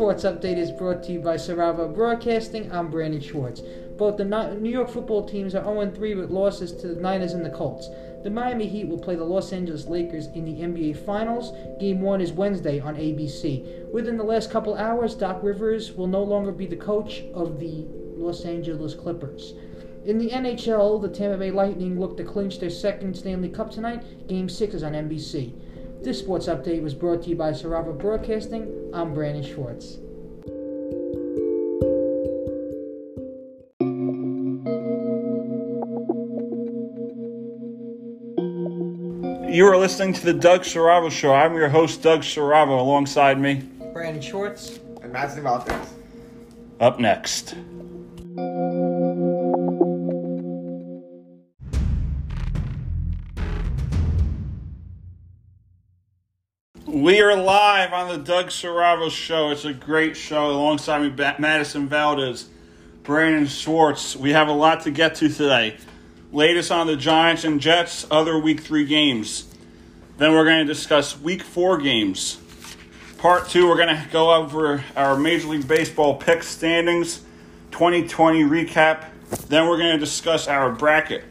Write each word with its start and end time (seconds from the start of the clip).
sports 0.00 0.24
update 0.24 0.56
is 0.56 0.70
brought 0.70 1.02
to 1.02 1.12
you 1.12 1.20
by 1.20 1.34
Sarava 1.34 1.94
Broadcasting. 1.94 2.72
I'm 2.72 2.90
Brandon 2.90 3.20
Schwartz. 3.20 3.60
Both 3.98 4.16
the 4.16 4.24
New 4.58 4.70
York 4.70 4.88
football 4.88 5.28
teams 5.28 5.54
are 5.54 5.62
0 5.62 5.92
3 5.94 6.14
with 6.14 6.30
losses 6.30 6.72
to 6.76 6.88
the 6.88 7.00
Niners 7.02 7.34
and 7.34 7.44
the 7.44 7.50
Colts. 7.50 7.90
The 8.22 8.30
Miami 8.30 8.66
Heat 8.66 8.88
will 8.88 8.98
play 8.98 9.14
the 9.14 9.24
Los 9.24 9.52
Angeles 9.52 9.84
Lakers 9.88 10.28
in 10.28 10.46
the 10.46 10.62
NBA 10.62 11.04
Finals. 11.04 11.52
Game 11.78 12.00
1 12.00 12.22
is 12.22 12.32
Wednesday 12.32 12.80
on 12.80 12.96
ABC. 12.96 13.92
Within 13.92 14.16
the 14.16 14.24
last 14.24 14.50
couple 14.50 14.74
hours, 14.74 15.14
Doc 15.14 15.40
Rivers 15.42 15.92
will 15.92 16.06
no 16.06 16.22
longer 16.22 16.50
be 16.50 16.64
the 16.64 16.76
coach 16.76 17.24
of 17.34 17.60
the 17.60 17.84
Los 18.16 18.46
Angeles 18.46 18.94
Clippers. 18.94 19.52
In 20.06 20.16
the 20.16 20.30
NHL, 20.30 21.02
the 21.02 21.10
Tampa 21.10 21.36
Bay 21.36 21.50
Lightning 21.50 22.00
look 22.00 22.16
to 22.16 22.24
clinch 22.24 22.58
their 22.58 22.70
second 22.70 23.18
Stanley 23.18 23.50
Cup 23.50 23.70
tonight. 23.70 24.26
Game 24.28 24.48
6 24.48 24.76
is 24.76 24.82
on 24.82 24.94
NBC. 24.94 25.52
This 26.02 26.20
sports 26.20 26.46
update 26.46 26.82
was 26.82 26.94
brought 26.94 27.24
to 27.24 27.28
you 27.28 27.36
by 27.36 27.50
Sarava 27.50 27.92
Broadcasting. 27.92 28.79
I'm 28.92 29.14
Brandon 29.14 29.44
Schwartz. 29.44 29.98
You 39.48 39.66
are 39.66 39.76
listening 39.76 40.12
to 40.14 40.24
the 40.24 40.32
Doug 40.32 40.62
Saravo 40.62 41.10
Show. 41.10 41.32
I'm 41.32 41.54
your 41.54 41.68
host, 41.68 42.02
Doug 42.02 42.22
Saravo. 42.22 42.80
Alongside 42.80 43.40
me, 43.40 43.62
Brandon 43.92 44.22
Schwartz 44.22 44.80
and 45.02 45.12
Madison 45.12 45.44
Valdez. 45.44 45.94
Up 46.80 46.98
next. 46.98 47.54
We 57.00 57.22
are 57.22 57.34
live 57.34 57.94
on 57.94 58.08
the 58.08 58.18
Doug 58.18 58.48
Saravo 58.48 59.10
Show. 59.10 59.48
It's 59.48 59.64
a 59.64 59.72
great 59.72 60.18
show. 60.18 60.50
Alongside 60.50 61.00
me, 61.00 61.34
Madison 61.38 61.88
Valdez, 61.88 62.50
Brandon 63.04 63.46
Schwartz. 63.46 64.14
We 64.14 64.32
have 64.32 64.48
a 64.48 64.52
lot 64.52 64.82
to 64.82 64.90
get 64.90 65.14
to 65.14 65.30
today. 65.30 65.78
Latest 66.30 66.70
on 66.70 66.86
the 66.86 66.96
Giants 66.96 67.44
and 67.44 67.58
Jets, 67.58 68.06
other 68.10 68.38
Week 68.38 68.60
3 68.60 68.84
games. 68.84 69.46
Then 70.18 70.34
we're 70.34 70.44
going 70.44 70.58
to 70.58 70.70
discuss 70.70 71.18
Week 71.18 71.42
4 71.42 71.78
games. 71.78 72.38
Part 73.16 73.48
2, 73.48 73.66
we're 73.66 73.76
going 73.76 73.96
to 73.96 74.06
go 74.12 74.34
over 74.34 74.84
our 74.94 75.16
Major 75.16 75.48
League 75.48 75.66
Baseball 75.66 76.16
pick 76.16 76.42
standings, 76.42 77.22
2020 77.70 78.42
recap. 78.42 79.06
Then 79.48 79.66
we're 79.68 79.78
going 79.78 79.92
to 79.92 79.98
discuss 79.98 80.48
our 80.48 80.70
bracket, 80.70 81.24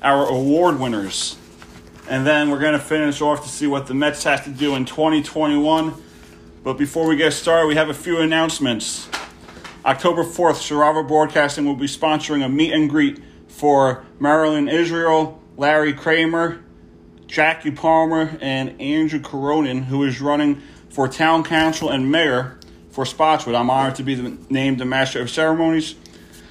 our 0.00 0.26
award 0.26 0.80
winners 0.80 1.36
and 2.12 2.26
then 2.26 2.50
we're 2.50 2.58
going 2.58 2.74
to 2.74 2.78
finish 2.78 3.22
off 3.22 3.42
to 3.42 3.48
see 3.48 3.66
what 3.66 3.86
the 3.86 3.94
Mets 3.94 4.24
have 4.24 4.44
to 4.44 4.50
do 4.50 4.74
in 4.74 4.84
2021. 4.84 5.94
But 6.62 6.74
before 6.74 7.06
we 7.06 7.16
get 7.16 7.32
started, 7.32 7.68
we 7.68 7.74
have 7.76 7.88
a 7.88 7.94
few 7.94 8.18
announcements. 8.18 9.08
October 9.86 10.22
4th, 10.22 10.56
Sarava 10.56 11.08
Broadcasting 11.08 11.64
will 11.64 11.74
be 11.74 11.86
sponsoring 11.86 12.44
a 12.44 12.50
meet 12.50 12.70
and 12.70 12.90
greet 12.90 13.18
for 13.48 14.04
Marilyn 14.20 14.68
Israel, 14.68 15.40
Larry 15.56 15.94
Kramer, 15.94 16.62
Jackie 17.28 17.70
Palmer, 17.70 18.36
and 18.42 18.78
Andrew 18.78 19.18
Coronin, 19.18 19.84
who 19.84 20.04
is 20.04 20.20
running 20.20 20.60
for 20.90 21.08
town 21.08 21.42
council 21.42 21.88
and 21.88 22.12
mayor 22.12 22.58
for 22.90 23.06
Spotswood. 23.06 23.54
I'm 23.54 23.70
honored 23.70 23.94
to 23.94 24.02
be 24.02 24.36
named 24.50 24.78
the 24.78 24.84
Master 24.84 25.22
of 25.22 25.30
Ceremonies. 25.30 25.94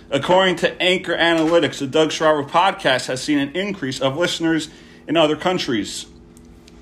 According 0.09 0.55
to 0.55 0.81
Anchor 0.81 1.15
Analytics, 1.15 1.77
the 1.77 1.87
Doug 1.87 2.09
Sarava 2.09 2.49
podcast 2.49 3.05
has 3.05 3.21
seen 3.21 3.37
an 3.37 3.55
increase 3.55 4.01
of 4.01 4.17
listeners 4.17 4.67
in 5.11 5.17
other 5.17 5.35
countries. 5.35 6.05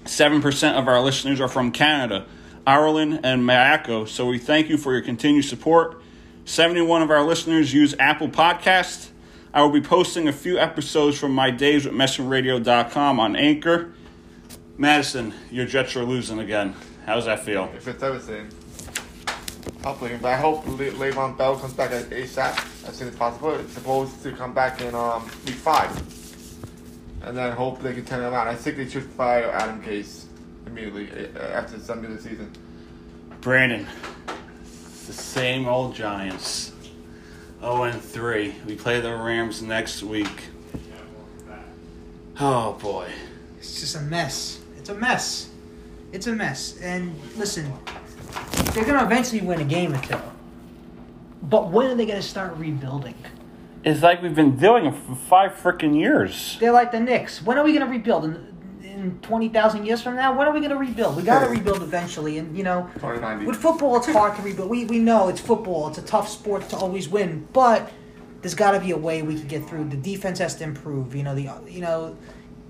7% 0.05 0.73
of 0.77 0.87
our 0.87 1.01
listeners 1.01 1.41
are 1.41 1.47
from 1.47 1.71
Canada, 1.71 2.27
Ireland, 2.67 3.21
and 3.23 3.43
Morocco, 3.43 4.05
so 4.05 4.27
we 4.27 4.37
thank 4.37 4.69
you 4.69 4.77
for 4.77 4.93
your 4.93 5.01
continued 5.01 5.45
support. 5.45 5.99
71 6.45 7.01
of 7.01 7.09
our 7.09 7.23
listeners 7.23 7.73
use 7.73 7.95
Apple 7.97 8.29
Podcasts. 8.29 9.09
I 9.51 9.63
will 9.63 9.71
be 9.71 9.81
posting 9.81 10.27
a 10.27 10.31
few 10.31 10.59
episodes 10.59 11.17
from 11.17 11.33
my 11.33 11.49
days 11.49 11.85
with 11.85 11.95
MessingRadio.com 11.95 13.19
on 13.19 13.35
Anchor. 13.35 13.93
Madison, 14.77 15.33
your 15.49 15.65
Jets 15.65 15.95
are 15.95 16.03
losing 16.03 16.37
again. 16.37 16.75
How 17.07 17.15
does 17.15 17.25
that 17.25 17.43
feel? 17.43 17.67
If 17.75 17.87
it's 17.87 18.03
everything. 18.03 18.51
Hopefully, 19.83 20.19
but 20.21 20.33
I 20.33 20.37
hope 20.37 20.67
Le- 20.67 20.91
Le'Veon 20.91 21.35
Bell 21.35 21.57
comes 21.57 21.73
back 21.73 21.89
ASAP 21.89 22.87
as 22.87 22.95
soon 22.95 23.07
as 23.07 23.15
possible. 23.15 23.55
It's 23.55 23.73
supposed 23.73 24.21
to 24.21 24.31
come 24.33 24.53
back 24.53 24.81
in 24.81 24.93
um, 24.93 25.23
week 25.47 25.55
five 25.55 26.18
and 27.23 27.35
then 27.37 27.51
hope 27.51 27.81
they 27.81 27.93
can 27.93 28.05
turn 28.05 28.23
it 28.23 28.27
around. 28.27 28.47
I 28.47 28.55
think 28.55 28.77
they 28.77 28.87
should 28.87 29.03
fire 29.03 29.51
Adam 29.51 29.81
Gase 29.81 30.25
immediately 30.65 31.09
uh, 31.35 31.39
after 31.39 31.77
the 31.77 31.93
end 31.93 32.05
of 32.05 32.11
the 32.11 32.21
season. 32.21 32.51
Brandon, 33.41 33.87
it's 34.61 35.07
the 35.07 35.13
same 35.13 35.67
old 35.67 35.95
Giants. 35.95 36.73
0 37.61 37.83
and 37.83 38.01
3. 38.01 38.55
We 38.65 38.75
play 38.75 39.01
the 39.01 39.13
Rams 39.15 39.61
next 39.61 40.01
week. 40.01 40.47
Oh 42.39 42.73
boy. 42.73 43.09
It's 43.57 43.81
just 43.81 43.97
a 43.97 44.01
mess. 44.01 44.61
It's 44.77 44.89
a 44.89 44.95
mess. 44.95 45.49
It's 46.13 46.27
a 46.27 46.33
mess. 46.33 46.79
And 46.81 47.13
listen, 47.35 47.71
they're 48.73 48.85
going 48.85 48.97
to 48.97 49.03
eventually 49.03 49.41
win 49.41 49.59
a 49.59 49.65
game 49.65 49.93
or 49.93 50.01
two. 50.01 50.17
But 51.43 51.69
when 51.69 51.87
are 51.87 51.95
they 51.95 52.05
going 52.05 52.21
to 52.21 52.27
start 52.27 52.55
rebuilding? 52.55 53.15
It's 53.83 54.01
like 54.01 54.21
we've 54.21 54.35
been 54.35 54.57
doing 54.57 54.85
it 54.85 54.95
for 54.95 55.15
five 55.15 55.53
freaking 55.53 55.97
years. 55.97 56.57
They're 56.59 56.71
like 56.71 56.91
the 56.91 56.99
Knicks. 56.99 57.41
When 57.41 57.57
are 57.57 57.63
we 57.63 57.71
going 57.71 57.85
to 57.85 57.91
rebuild? 57.91 58.25
In, 58.25 58.79
in 58.83 59.19
20,000 59.21 59.85
years 59.85 60.01
from 60.01 60.15
now? 60.15 60.37
When 60.37 60.47
are 60.47 60.53
we 60.53 60.59
going 60.59 60.71
to 60.71 60.77
rebuild? 60.77 61.15
We 61.15 61.23
got 61.23 61.45
to 61.45 61.49
rebuild 61.49 61.81
eventually. 61.81 62.37
And, 62.37 62.57
you 62.57 62.63
know, 62.63 62.89
with 63.45 63.55
football, 63.55 63.95
it's 63.95 64.07
hard 64.07 64.35
to 64.35 64.41
rebuild. 64.41 64.69
We, 64.69 64.85
we 64.85 64.99
know 64.99 65.29
it's 65.29 65.39
football. 65.39 65.87
It's 65.87 65.97
a 65.97 66.01
tough 66.01 66.27
sport 66.27 66.67
to 66.69 66.75
always 66.75 67.07
win. 67.07 67.47
But 67.53 67.89
there's 68.41 68.55
got 68.55 68.71
to 68.71 68.81
be 68.81 68.91
a 68.91 68.97
way 68.97 69.21
we 69.21 69.35
can 69.35 69.47
get 69.47 69.67
through. 69.69 69.85
The 69.85 69.97
defense 69.97 70.39
has 70.39 70.55
to 70.55 70.65
improve. 70.65 71.15
You 71.15 71.23
know, 71.23 71.35
the 71.35 71.49
you 71.71 71.79
know, 71.79 72.17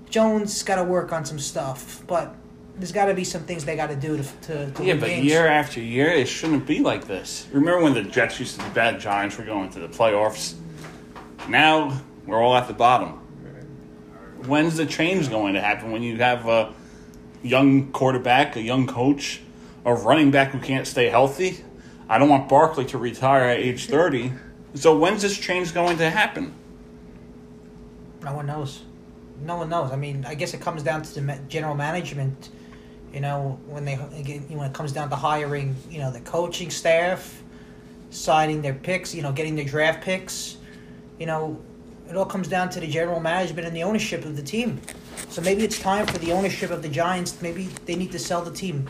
Jones 0.08 0.62
got 0.62 0.76
to 0.76 0.84
work 0.84 1.12
on 1.12 1.24
some 1.24 1.40
stuff. 1.40 2.04
But 2.06 2.36
there's 2.76 2.92
got 2.92 3.06
to 3.06 3.14
be 3.14 3.24
some 3.24 3.42
things 3.42 3.64
they 3.64 3.74
got 3.74 3.88
to 3.88 3.96
do 3.96 4.16
to, 4.16 4.22
to, 4.22 4.70
to 4.70 4.84
yeah. 4.84 4.94
But 4.94 5.08
games. 5.08 5.26
year 5.26 5.48
after 5.48 5.80
year, 5.80 6.10
it 6.10 6.28
shouldn't 6.28 6.66
be 6.66 6.78
like 6.78 7.08
this. 7.08 7.48
Remember 7.52 7.82
when 7.82 7.94
the 7.94 8.02
Jets 8.02 8.38
used 8.38 8.60
to 8.60 8.64
be 8.64 8.70
bad 8.70 9.00
Giants 9.00 9.36
were 9.36 9.44
going 9.44 9.70
to 9.70 9.80
the 9.80 9.88
playoffs? 9.88 10.54
Now 11.48 12.00
we're 12.26 12.40
all 12.40 12.56
at 12.56 12.68
the 12.68 12.74
bottom. 12.74 13.18
When's 14.46 14.76
the 14.76 14.86
change 14.86 15.28
going 15.28 15.54
to 15.54 15.60
happen? 15.60 15.90
When 15.92 16.02
you 16.02 16.16
have 16.18 16.46
a 16.46 16.72
young 17.42 17.92
quarterback, 17.92 18.56
a 18.56 18.62
young 18.62 18.86
coach, 18.86 19.40
a 19.84 19.94
running 19.94 20.30
back 20.30 20.50
who 20.50 20.60
can't 20.60 20.86
stay 20.86 21.08
healthy? 21.08 21.64
I 22.08 22.18
don't 22.18 22.28
want 22.28 22.48
Barkley 22.48 22.84
to 22.86 22.98
retire 22.98 23.44
at 23.44 23.58
age 23.58 23.86
30. 23.86 24.32
So 24.74 24.98
when's 24.98 25.22
this 25.22 25.38
change 25.38 25.74
going 25.74 25.98
to 25.98 26.10
happen? 26.10 26.54
No 28.22 28.34
one 28.34 28.46
knows. 28.46 28.82
No 29.42 29.56
one 29.56 29.68
knows. 29.68 29.92
I 29.92 29.96
mean, 29.96 30.24
I 30.26 30.34
guess 30.34 30.54
it 30.54 30.60
comes 30.60 30.82
down 30.82 31.02
to 31.02 31.20
the 31.20 31.38
general 31.48 31.74
management. 31.74 32.50
You 33.12 33.20
know, 33.20 33.58
when 33.66 33.84
they 33.84 33.96
when 33.96 34.66
it 34.66 34.72
comes 34.72 34.92
down 34.92 35.10
to 35.10 35.16
hiring, 35.16 35.74
you 35.90 35.98
know, 35.98 36.12
the 36.12 36.20
coaching 36.20 36.70
staff, 36.70 37.42
signing 38.10 38.62
their 38.62 38.74
picks, 38.74 39.14
you 39.14 39.22
know, 39.22 39.32
getting 39.32 39.56
their 39.56 39.64
draft 39.64 40.02
picks 40.02 40.58
you 41.20 41.26
know, 41.26 41.60
it 42.08 42.16
all 42.16 42.24
comes 42.24 42.48
down 42.48 42.70
to 42.70 42.80
the 42.80 42.88
general 42.88 43.20
management 43.20 43.68
and 43.68 43.76
the 43.76 43.84
ownership 43.84 44.24
of 44.24 44.34
the 44.36 44.42
team. 44.42 44.80
So 45.28 45.40
maybe 45.42 45.62
it's 45.62 45.78
time 45.78 46.06
for 46.06 46.18
the 46.18 46.32
ownership 46.32 46.70
of 46.70 46.82
the 46.82 46.88
Giants. 46.88 47.40
Maybe 47.40 47.68
they 47.84 47.94
need 47.94 48.10
to 48.12 48.18
sell 48.18 48.42
the 48.42 48.50
team. 48.50 48.88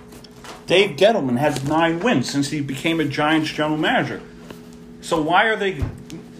Dave 0.66 0.96
Gettleman 0.96 1.36
has 1.36 1.62
nine 1.64 2.00
wins 2.00 2.30
since 2.30 2.48
he 2.48 2.60
became 2.60 3.00
a 3.00 3.04
Giants 3.04 3.50
general 3.50 3.76
manager. 3.76 4.22
So 5.02 5.20
why 5.20 5.46
are 5.46 5.56
they 5.56 5.80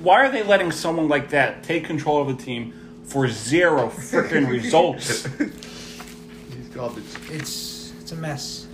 why 0.03 0.25
are 0.25 0.31
they 0.31 0.43
letting 0.43 0.71
someone 0.71 1.09
like 1.09 1.31
that 1.31 1.63
take 1.65 1.85
control 1.85 2.23
of 2.23 2.29
a 2.29 2.35
team 2.35 2.73
for 3.05 3.29
zero 3.29 3.89
freaking 3.89 4.49
results? 4.59 5.27
He's 5.27 6.69
garbage. 6.73 7.05
It's 7.29 7.93
it's 8.01 8.13
a 8.13 8.17
mess. 8.17 8.69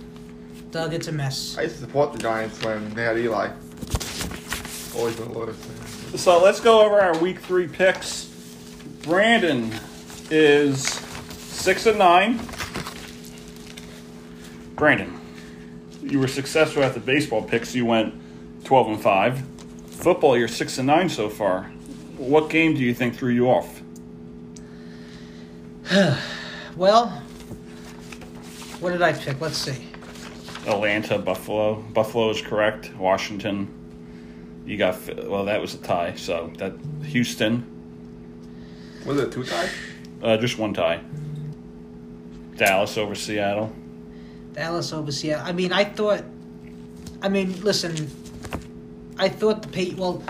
Doug, 0.71 0.93
it's 0.93 1.07
a 1.07 1.11
mess. 1.11 1.57
I 1.57 1.63
used 1.63 1.75
to 1.75 1.81
support 1.81 2.13
the 2.13 2.19
Giants 2.19 2.63
when 2.63 2.93
they 2.93 3.03
had 3.03 3.17
Eli. 3.17 3.49
Always 4.95 5.15
been 5.15 5.27
a 5.27 5.31
Lotus 5.31 5.57
so 6.15 6.41
let's 6.41 6.59
go 6.59 6.85
over 6.85 6.99
our 6.99 7.17
week 7.19 7.39
three 7.39 7.67
picks. 7.67 8.25
Brandon 9.03 9.71
is 10.29 10.83
six 10.87 11.85
and 11.85 11.97
nine. 11.97 12.39
Brandon, 14.75 15.19
you 16.01 16.19
were 16.19 16.27
successful 16.27 16.83
at 16.83 16.93
the 16.93 16.99
baseball 16.99 17.41
picks. 17.41 17.75
You 17.75 17.85
went 17.85 18.13
twelve 18.63 18.87
and 18.87 19.01
five. 19.01 19.43
Football, 19.87 20.37
you're 20.37 20.47
six 20.47 20.77
and 20.77 20.87
nine 20.87 21.09
so 21.09 21.29
far. 21.29 21.63
What 22.17 22.49
game 22.49 22.73
do 22.73 22.81
you 22.81 22.93
think 22.93 23.15
threw 23.15 23.31
you 23.31 23.49
off? 23.49 23.81
well, 26.75 27.09
what 28.79 28.91
did 28.91 29.01
I 29.01 29.13
pick? 29.13 29.39
Let's 29.41 29.57
see. 29.57 29.87
Atlanta, 30.67 31.17
Buffalo. 31.17 31.75
Buffalo 31.75 32.29
is 32.29 32.41
correct. 32.41 32.93
Washington, 32.95 33.67
you 34.67 34.77
got 34.77 34.97
well. 35.25 35.45
That 35.45 35.61
was 35.61 35.73
a 35.73 35.77
tie. 35.77 36.13
So 36.15 36.51
that 36.57 36.73
Houston. 37.05 37.65
Was 39.05 39.17
it 39.17 39.31
two 39.31 39.43
ties? 39.43 39.71
Uh, 40.21 40.35
just 40.37 40.57
one 40.57 40.73
tie. 40.73 41.01
Dallas 42.57 42.97
over 42.97 43.15
Seattle. 43.15 43.73
Dallas 44.51 44.91
over 44.91 45.11
Seattle. 45.11 45.45
I 45.45 45.53
mean, 45.53 45.71
I 45.71 45.85
thought, 45.85 46.23
I 47.21 47.29
mean, 47.29 47.61
listen. 47.61 48.11
I 49.17 49.29
thought 49.29 49.61
the 49.61 49.69
pay 49.69 49.93
well. 49.93 50.21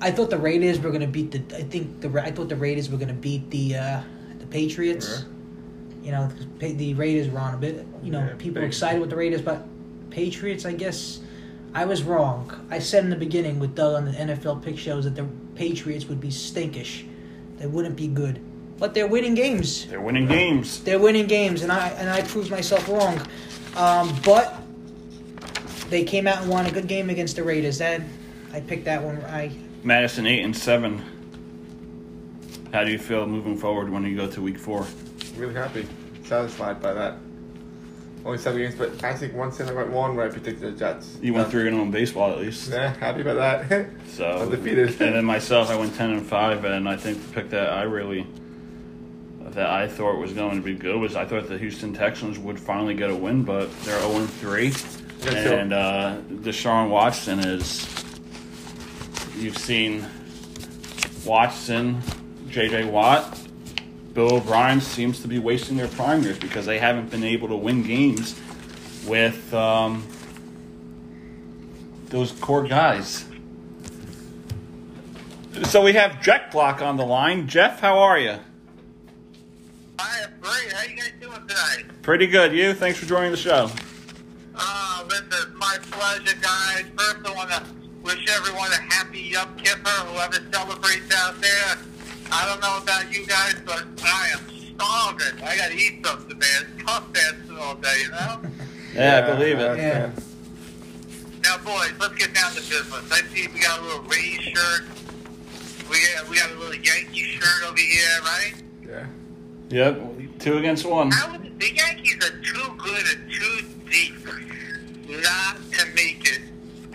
I 0.00 0.12
thought 0.12 0.30
the 0.30 0.38
Raiders 0.38 0.78
were 0.78 0.92
gonna 0.92 1.08
beat 1.08 1.32
the. 1.32 1.56
I 1.56 1.62
think 1.62 2.00
the 2.00 2.22
I 2.22 2.30
thought 2.30 2.48
the 2.48 2.56
Raiders 2.56 2.88
were 2.88 2.98
gonna 2.98 3.12
beat 3.12 3.50
the 3.50 3.76
uh, 3.76 4.00
the 4.38 4.46
Patriots. 4.46 5.08
Sure. 5.08 5.28
You 6.02 6.12
know, 6.12 6.30
the 6.58 6.94
Raiders 6.94 7.28
were 7.28 7.40
on 7.40 7.54
a 7.54 7.58
bit. 7.58 7.84
You 8.02 8.12
know, 8.12 8.20
Yeah, 8.20 8.34
people 8.38 8.62
were 8.62 8.68
excited 8.68 9.00
with 9.00 9.10
the 9.10 9.16
Raiders, 9.16 9.42
but 9.42 9.66
Patriots. 10.10 10.64
I 10.64 10.72
guess 10.72 11.20
I 11.74 11.84
was 11.84 12.02
wrong. 12.02 12.66
I 12.70 12.78
said 12.78 13.04
in 13.04 13.10
the 13.10 13.16
beginning 13.16 13.58
with 13.58 13.74
Doug 13.74 13.94
on 13.94 14.04
the 14.06 14.12
NFL 14.12 14.62
pick 14.62 14.78
shows 14.78 15.04
that 15.04 15.14
the 15.14 15.26
Patriots 15.54 16.06
would 16.06 16.20
be 16.20 16.30
stinkish. 16.30 17.04
They 17.58 17.66
wouldn't 17.66 17.96
be 17.96 18.08
good, 18.08 18.40
but 18.78 18.94
they're 18.94 19.06
winning 19.06 19.34
games. 19.34 19.86
They're 19.86 20.00
winning 20.00 20.26
games. 20.26 20.82
They're 20.82 20.98
winning 20.98 21.26
games, 21.26 21.62
and 21.62 21.72
I 21.72 21.88
and 21.90 22.08
I 22.08 22.22
proved 22.22 22.50
myself 22.50 22.88
wrong. 22.88 23.20
Um, 23.76 24.16
but 24.24 24.62
they 25.90 26.04
came 26.04 26.26
out 26.26 26.42
and 26.42 26.50
won 26.50 26.66
a 26.66 26.70
good 26.70 26.86
game 26.86 27.10
against 27.10 27.36
the 27.36 27.42
Raiders. 27.42 27.78
That 27.78 28.02
I 28.52 28.60
picked 28.60 28.84
that 28.84 29.02
one. 29.02 29.22
I 29.24 29.50
Madison 29.82 30.26
eight 30.26 30.44
and 30.44 30.56
seven. 30.56 31.02
How 32.72 32.84
do 32.84 32.90
you 32.90 32.98
feel 32.98 33.26
moving 33.26 33.56
forward 33.56 33.90
when 33.90 34.04
you 34.04 34.14
go 34.14 34.28
to 34.28 34.42
week 34.42 34.58
four? 34.58 34.86
Really 35.36 35.54
happy, 35.54 35.86
satisfied 36.24 36.80
by 36.82 36.92
that. 36.92 37.16
Only 38.28 38.38
seven 38.38 38.60
games, 38.60 38.74
but 38.74 39.02
I 39.02 39.14
think 39.14 39.32
one 39.32 39.50
thing 39.50 39.70
I 39.70 39.72
got 39.72 39.88
one 39.88 40.14
where 40.14 40.26
I 40.26 40.28
predicted 40.30 40.60
the 40.74 40.78
Jets. 40.78 41.16
You 41.22 41.32
went 41.32 41.50
three 41.50 41.62
and 41.66 41.74
zero 41.74 41.82
in 41.84 41.90
baseball 41.90 42.30
at 42.30 42.36
least. 42.36 42.70
Yeah, 42.70 42.92
happy 42.96 43.22
about 43.22 43.68
that. 43.70 43.88
So 44.08 44.26
Undefeated. 44.26 45.00
And 45.00 45.14
then 45.14 45.24
myself, 45.24 45.70
I 45.70 45.76
went 45.76 45.94
ten 45.94 46.10
and 46.10 46.26
five, 46.26 46.62
and 46.66 46.86
I 46.86 46.94
think 46.98 47.22
the 47.26 47.32
pick 47.32 47.48
that 47.48 47.72
I 47.72 47.84
really 47.84 48.26
that 49.52 49.70
I 49.70 49.88
thought 49.88 50.18
was 50.18 50.34
going 50.34 50.56
to 50.56 50.62
be 50.62 50.74
good 50.74 51.00
was 51.00 51.16
I 51.16 51.24
thought 51.24 51.48
the 51.48 51.56
Houston 51.56 51.94
Texans 51.94 52.38
would 52.38 52.60
finally 52.60 52.92
get 52.92 53.08
a 53.08 53.16
win, 53.16 53.44
but 53.44 53.74
they're 53.84 53.98
zero 53.98 54.16
and 54.16 54.28
three, 54.28 54.74
and 55.26 55.72
uh, 55.72 56.18
Deshaun 56.28 56.90
Watson 56.90 57.38
is. 57.38 57.88
You've 59.38 59.56
seen 59.56 60.04
Watson, 61.24 62.02
J.J. 62.50 62.84
Watt, 62.90 63.40
Bill 64.12 64.34
O'Brien 64.34 64.80
seems 64.80 65.20
to 65.20 65.28
be 65.28 65.38
wasting 65.38 65.76
their 65.76 65.88
prime 65.88 66.22
years 66.22 66.38
because 66.38 66.66
they 66.66 66.78
haven't 66.78 67.10
been 67.10 67.24
able 67.24 67.48
to 67.48 67.56
win 67.56 67.82
games 67.82 68.38
with 69.06 69.52
um, 69.54 70.06
those 72.06 72.32
core 72.32 72.64
guys. 72.64 73.24
So 75.64 75.82
we 75.82 75.92
have 75.94 76.22
Jack 76.22 76.50
Block 76.50 76.82
on 76.82 76.96
the 76.96 77.04
line. 77.04 77.48
Jeff, 77.48 77.80
how 77.80 77.98
are 77.98 78.18
you? 78.18 78.36
I 79.98 80.18
am 80.20 80.30
great. 80.40 80.72
How 80.72 80.84
you 80.84 80.96
guys 80.96 81.12
doing 81.20 81.46
tonight? 81.48 81.84
Pretty 82.02 82.26
good. 82.26 82.52
You? 82.52 82.74
Thanks 82.74 82.98
for 82.98 83.06
joining 83.06 83.32
the 83.32 83.36
show. 83.36 83.70
Uh, 84.54 85.04
listen, 85.08 85.26
it's 85.30 85.46
my 85.56 85.76
pleasure, 85.90 86.36
guys. 86.40 86.84
First, 86.96 87.26
I 87.26 87.34
want 87.34 87.50
to 87.50 87.62
wish 88.02 88.28
everyone 88.30 88.70
a 88.72 88.92
happy 88.92 89.20
Yom 89.20 89.56
Kippur, 89.56 89.90
whoever 89.90 90.40
celebrates 90.52 91.14
out 91.14 91.40
there. 91.40 91.76
I 92.30 92.46
don't 92.46 92.60
know 92.60 92.78
about 92.82 93.12
you 93.12 93.26
guys, 93.26 93.56
but 93.64 93.84
I 94.04 94.30
am 94.32 94.40
starving. 94.48 95.42
I 95.42 95.56
got 95.56 95.70
to 95.70 95.76
eat 95.76 96.04
something, 96.04 96.38
man. 96.38 96.66
It's 96.76 96.84
tough 96.84 97.04
fasting 97.14 97.58
all 97.58 97.74
day, 97.76 98.02
you 98.02 98.10
know? 98.10 98.40
Yeah, 98.94 99.18
I 99.18 99.36
believe 99.36 99.58
it. 99.58 99.78
Yeah. 99.78 100.10
now, 101.44 101.58
boys, 101.58 101.92
let's 102.00 102.14
get 102.14 102.34
down 102.34 102.50
to 102.52 102.56
business. 102.56 103.12
I 103.12 103.20
see 103.28 103.46
we 103.46 103.60
got 103.60 103.78
a 103.78 103.82
little 103.82 104.02
Rays 104.04 104.40
shirt. 104.40 104.86
We 105.88 105.98
got, 106.14 106.28
we 106.28 106.36
got 106.36 106.50
a 106.50 106.58
little 106.58 106.74
Yankee 106.74 107.20
shirt 107.20 107.68
over 107.68 107.78
here, 107.78 108.20
right? 108.22 108.54
Yeah. 108.88 109.06
Yep. 109.68 110.38
Two 110.40 110.56
against 110.56 110.86
one. 110.86 111.10
How 111.12 111.30
would, 111.30 111.60
the 111.60 111.72
Yankees 111.72 112.16
are 112.16 112.40
too 112.40 112.74
good 112.78 113.04
and 113.14 113.30
too 113.30 113.66
deep 113.90 114.14
not 115.08 115.56
to 115.72 115.86
make 115.94 116.28
it 116.30 116.40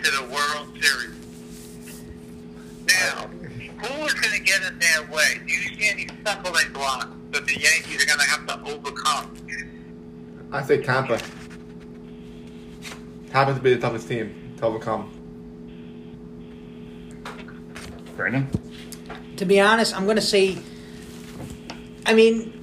to 0.03 0.11
the 0.11 0.23
World 0.25 0.67
Series. 0.79 1.15
Now, 2.87 3.29
who 3.85 4.05
is 4.05 4.13
going 4.13 4.35
to 4.35 4.43
get 4.43 4.61
in 4.63 4.79
their 4.79 5.03
way? 5.11 5.39
Do 5.45 5.53
you 5.53 5.77
see 5.77 5.89
any 5.89 6.07
stumbling 6.21 6.71
blocks 6.73 7.07
that 7.31 7.45
the 7.45 7.53
Yankees 7.53 8.03
are 8.03 8.07
going 8.07 8.19
to 8.19 8.25
have 8.25 8.45
to 8.47 8.71
overcome? 8.71 9.35
I 10.51 10.61
say 10.61 10.81
Tampa. 10.81 11.19
Tampa 13.31 13.53
to 13.53 13.59
be 13.59 13.73
the 13.73 13.81
toughest 13.81 14.07
team 14.07 14.55
to 14.57 14.65
overcome. 14.65 15.11
Brandon? 18.15 18.47
to 19.37 19.45
be 19.45 19.59
honest, 19.59 19.95
I'm 19.95 20.05
gonna 20.05 20.21
say. 20.21 20.57
I 22.05 22.13
mean, 22.13 22.53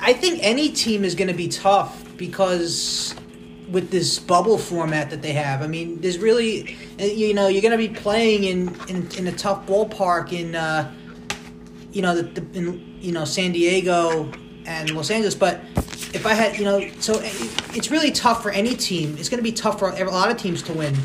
I 0.00 0.12
think 0.12 0.40
any 0.42 0.70
team 0.70 1.04
is 1.04 1.14
gonna 1.14 1.34
be 1.34 1.48
tough 1.48 2.16
because 2.16 3.14
with 3.70 3.90
this 3.90 4.18
bubble 4.18 4.58
format 4.58 5.10
that 5.10 5.22
they 5.22 5.32
have. 5.32 5.62
I 5.62 5.66
mean, 5.66 6.00
there's 6.00 6.18
really, 6.18 6.76
you 6.98 7.34
know, 7.34 7.48
you're 7.48 7.62
gonna 7.62 7.76
be 7.76 7.88
playing 7.88 8.44
in 8.44 8.74
in, 8.88 9.08
in 9.16 9.26
a 9.26 9.32
tough 9.32 9.66
ballpark 9.66 10.32
in, 10.32 10.54
uh, 10.54 10.92
you 11.92 12.02
know, 12.02 12.14
the, 12.14 12.22
the 12.22 12.58
in 12.58 12.98
you 13.00 13.12
know 13.12 13.24
San 13.24 13.52
Diego 13.52 14.30
and 14.66 14.90
Los 14.90 15.10
Angeles, 15.10 15.34
but. 15.34 15.60
If 16.12 16.26
I 16.26 16.34
had, 16.34 16.58
you 16.58 16.64
know, 16.64 16.80
so 16.98 17.20
it's 17.22 17.92
really 17.92 18.10
tough 18.10 18.42
for 18.42 18.50
any 18.50 18.74
team. 18.74 19.16
It's 19.16 19.28
going 19.28 19.38
to 19.38 19.44
be 19.44 19.52
tough 19.52 19.78
for 19.78 19.90
a 19.90 20.10
lot 20.10 20.28
of 20.28 20.38
teams 20.38 20.60
to 20.64 20.72
win 20.72 20.96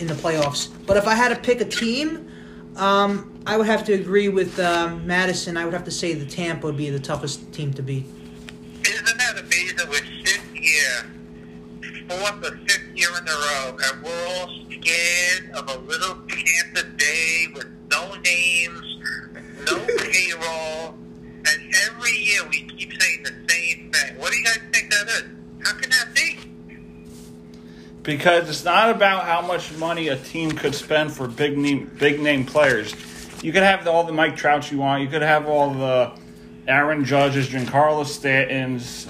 in 0.00 0.06
the 0.06 0.12
playoffs. 0.12 0.68
But 0.86 0.98
if 0.98 1.06
I 1.06 1.14
had 1.14 1.30
to 1.30 1.36
pick 1.36 1.62
a 1.62 1.64
team, 1.64 2.30
um, 2.76 3.42
I 3.46 3.56
would 3.56 3.66
have 3.66 3.84
to 3.86 3.92
agree 3.92 4.28
with 4.28 4.58
um, 4.60 5.06
Madison. 5.06 5.56
I 5.56 5.64
would 5.64 5.74
have 5.74 5.84
to 5.84 5.90
say 5.90 6.14
the 6.14 6.26
Tampa 6.26 6.66
would 6.66 6.76
be 6.76 6.90
the 6.90 7.00
toughest 7.00 7.52
team 7.52 7.72
to 7.74 7.82
beat. 7.82 8.04
Isn't 8.86 9.18
that 9.18 9.38
amazing? 9.38 9.76
We're 9.88 9.96
sitting 10.24 10.56
here, 10.56 11.10
fourth 12.10 12.44
or 12.44 12.56
fifth 12.66 12.90
year 12.96 13.08
in 13.10 13.28
a 13.28 13.30
row, 13.30 13.76
and 13.84 14.02
we're 14.02 14.26
all 14.26 14.50
scared 14.68 15.50
of 15.54 15.68
a 15.68 15.78
little 15.86 16.16
Tampa 16.26 16.88
Bay 16.96 17.46
with 17.54 17.68
no 17.88 18.14
names, 18.16 18.98
no 19.64 19.78
payroll, 19.98 20.94
and 21.46 21.74
every 21.86 22.16
year 22.18 22.44
we 22.48 22.62
keep 22.62 23.00
saying 23.00 23.22
the 23.22 23.32
same 23.48 23.92
thing. 23.92 24.18
What 24.18 24.32
do 24.32 24.38
you 24.38 24.44
guys 24.44 24.58
think 24.72 24.90
that 24.90 25.06
is? 25.06 25.24
How 25.62 25.74
can 25.74 25.90
that 25.90 26.08
be? 26.12 26.38
Because 28.02 28.48
it's 28.48 28.64
not 28.64 28.90
about 28.90 29.24
how 29.24 29.42
much 29.42 29.72
money 29.76 30.08
a 30.08 30.16
team 30.16 30.50
could 30.50 30.74
spend 30.74 31.12
for 31.12 31.28
big 31.28 31.56
name 31.56 31.92
big 31.96 32.18
name 32.18 32.44
players. 32.44 32.92
You 33.40 33.52
could 33.52 33.62
have 33.62 33.86
all 33.86 34.02
the 34.02 34.12
Mike 34.12 34.36
Trouts 34.36 34.72
you 34.72 34.78
want. 34.78 35.02
You 35.02 35.08
could 35.08 35.22
have 35.22 35.46
all 35.46 35.72
the 35.72 36.12
Aaron 36.66 37.04
Judges, 37.04 37.48
Giancarlo 37.48 38.04
Stantons, 38.04 39.08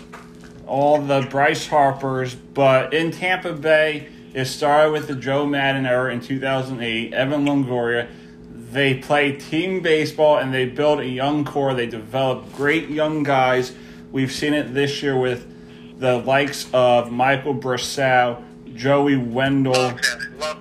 all 0.70 1.02
the 1.02 1.26
Bryce 1.28 1.66
Harpers. 1.66 2.34
But 2.34 2.94
in 2.94 3.10
Tampa 3.10 3.52
Bay, 3.52 4.08
it 4.32 4.46
started 4.46 4.92
with 4.92 5.08
the 5.08 5.16
Joe 5.16 5.44
Maddon 5.44 5.84
era 5.84 6.12
in 6.12 6.20
2008. 6.20 7.12
Evan 7.12 7.44
Longoria. 7.44 8.08
They 8.48 8.94
play 8.94 9.32
team 9.32 9.82
baseball 9.82 10.38
and 10.38 10.54
they 10.54 10.64
build 10.64 11.00
a 11.00 11.08
young 11.08 11.44
core. 11.44 11.74
They 11.74 11.86
develop 11.86 12.52
great 12.54 12.88
young 12.88 13.24
guys. 13.24 13.72
We've 14.12 14.30
seen 14.30 14.54
it 14.54 14.72
this 14.72 15.02
year 15.02 15.18
with 15.18 15.98
the 15.98 16.18
likes 16.18 16.68
of 16.72 17.10
Michael 17.10 17.54
Brosseau, 17.54 18.42
Joey 18.74 19.16
Wendle. 19.16 19.72
Love 19.72 19.98